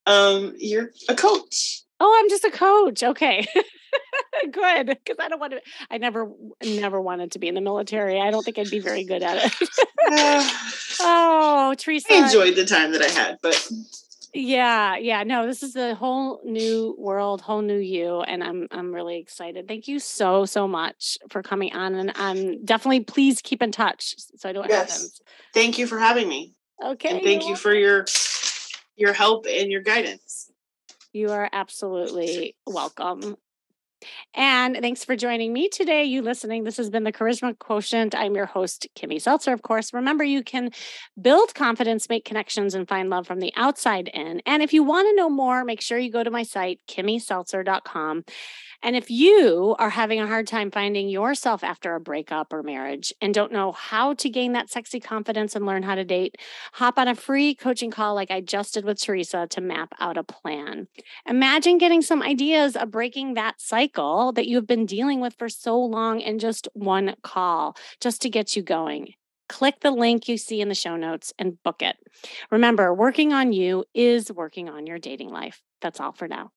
Um, 0.05 0.55
you're 0.57 0.89
a 1.07 1.15
coach. 1.15 1.83
Oh, 1.99 2.17
I'm 2.19 2.29
just 2.29 2.43
a 2.43 2.51
coach. 2.51 3.03
Okay. 3.03 3.47
good 4.51 4.87
because 4.87 5.17
i 5.19 5.27
don't 5.27 5.39
want 5.39 5.53
to 5.53 5.61
i 5.89 5.97
never 5.97 6.31
never 6.63 7.01
wanted 7.01 7.31
to 7.31 7.39
be 7.39 7.47
in 7.47 7.55
the 7.55 7.61
military 7.61 8.19
i 8.19 8.31
don't 8.31 8.43
think 8.43 8.57
i'd 8.57 8.69
be 8.69 8.79
very 8.79 9.03
good 9.03 9.23
at 9.23 9.43
it 9.43 9.53
uh, 10.11 10.49
oh 11.01 11.75
teresa 11.77 12.13
i 12.13 12.25
enjoyed 12.25 12.55
the 12.55 12.65
time 12.65 12.91
that 12.91 13.01
i 13.01 13.09
had 13.09 13.37
but 13.41 13.69
yeah, 14.33 14.97
yeah. 14.97 15.23
No, 15.23 15.45
this 15.47 15.63
is 15.63 15.75
a 15.75 15.95
whole 15.95 16.41
new 16.43 16.95
world, 16.97 17.41
whole 17.41 17.61
new 17.61 17.77
you, 17.77 18.21
and 18.21 18.43
I'm 18.43 18.67
I'm 18.71 18.93
really 18.93 19.17
excited. 19.17 19.67
Thank 19.67 19.87
you 19.87 19.99
so 19.99 20.45
so 20.45 20.67
much 20.67 21.17
for 21.29 21.41
coming 21.41 21.73
on, 21.73 21.95
and 21.95 22.11
I'm 22.15 22.63
definitely 22.63 23.01
please 23.01 23.41
keep 23.41 23.61
in 23.61 23.71
touch 23.71 24.15
so 24.35 24.49
I 24.49 24.53
don't 24.53 24.69
yes. 24.69 25.19
Thank 25.53 25.79
you 25.79 25.87
for 25.87 25.99
having 25.99 26.27
me. 26.27 26.53
Okay. 26.83 27.09
And 27.09 27.23
thank 27.23 27.47
you 27.47 27.55
for 27.55 27.73
your 27.73 28.05
your 28.95 29.13
help 29.13 29.45
and 29.49 29.71
your 29.71 29.81
guidance. 29.81 30.51
You 31.11 31.31
are 31.31 31.49
absolutely 31.51 32.55
welcome. 32.67 33.35
And 34.33 34.77
thanks 34.81 35.03
for 35.03 35.15
joining 35.15 35.51
me 35.51 35.69
today. 35.69 36.03
You 36.03 36.21
listening. 36.21 36.63
This 36.63 36.77
has 36.77 36.89
been 36.89 37.03
the 37.03 37.11
Charisma 37.11 37.57
Quotient. 37.57 38.15
I'm 38.15 38.35
your 38.35 38.45
host, 38.45 38.87
Kimmy 38.95 39.21
Seltzer, 39.21 39.53
of 39.53 39.61
course. 39.61 39.93
Remember, 39.93 40.23
you 40.23 40.43
can 40.43 40.71
build 41.19 41.53
confidence, 41.53 42.09
make 42.09 42.25
connections, 42.25 42.75
and 42.75 42.87
find 42.87 43.09
love 43.09 43.27
from 43.27 43.39
the 43.39 43.53
outside 43.55 44.09
in. 44.13 44.41
And 44.45 44.63
if 44.63 44.73
you 44.73 44.83
want 44.83 45.07
to 45.07 45.15
know 45.15 45.29
more, 45.29 45.63
make 45.63 45.81
sure 45.81 45.97
you 45.97 46.11
go 46.11 46.23
to 46.23 46.31
my 46.31 46.43
site, 46.43 46.79
kimmyseltzer.com. 46.87 48.23
And 48.81 48.95
if 48.95 49.11
you 49.11 49.75
are 49.77 49.89
having 49.89 50.19
a 50.19 50.27
hard 50.27 50.47
time 50.47 50.71
finding 50.71 51.09
yourself 51.09 51.63
after 51.63 51.95
a 51.95 51.99
breakup 51.99 52.53
or 52.53 52.63
marriage 52.63 53.13
and 53.19 53.33
don't 53.33 53.51
know 53.51 53.73
how 53.73 54.13
to 54.15 54.29
gain 54.29 54.53
that 54.53 54.69
sexy 54.69 54.99
confidence 54.99 55.55
and 55.55 55.65
learn 55.65 55.83
how 55.83 55.95
to 55.95 56.05
date, 56.05 56.37
hop 56.73 56.97
on 56.97 57.07
a 57.07 57.15
free 57.15 57.55
coaching 57.55 57.91
call 57.91 58.15
like 58.15 58.31
I 58.31 58.39
just 58.39 58.73
did 58.73 58.85
with 58.85 59.01
Teresa 59.01 59.47
to 59.49 59.61
map 59.61 59.93
out 59.99 60.17
a 60.17 60.23
plan. 60.23 60.87
Imagine 61.27 61.77
getting 61.77 62.01
some 62.01 62.21
ideas 62.21 62.75
of 62.75 62.91
breaking 62.91 63.33
that 63.33 63.59
cycle 63.59 64.31
that 64.33 64.47
you've 64.47 64.67
been 64.67 64.85
dealing 64.85 65.19
with 65.19 65.35
for 65.37 65.49
so 65.49 65.77
long 65.77 66.21
in 66.21 66.39
just 66.39 66.67
one 66.73 67.15
call, 67.21 67.75
just 67.99 68.21
to 68.21 68.29
get 68.29 68.55
you 68.55 68.63
going 68.63 69.13
click 69.49 69.79
the 69.81 69.91
link 69.91 70.29
you 70.29 70.37
see 70.37 70.61
in 70.61 70.69
the 70.69 70.75
show 70.75 70.95
notes 70.95 71.33
and 71.39 71.61
book 71.63 71.81
it. 71.81 71.97
Remember, 72.51 72.93
working 72.93 73.33
on 73.33 73.51
you 73.51 73.83
is 73.93 74.31
working 74.31 74.69
on 74.69 74.85
your 74.85 74.99
dating 74.99 75.29
life. 75.29 75.61
That's 75.81 75.99
all 75.99 76.11
for 76.11 76.27
now. 76.27 76.51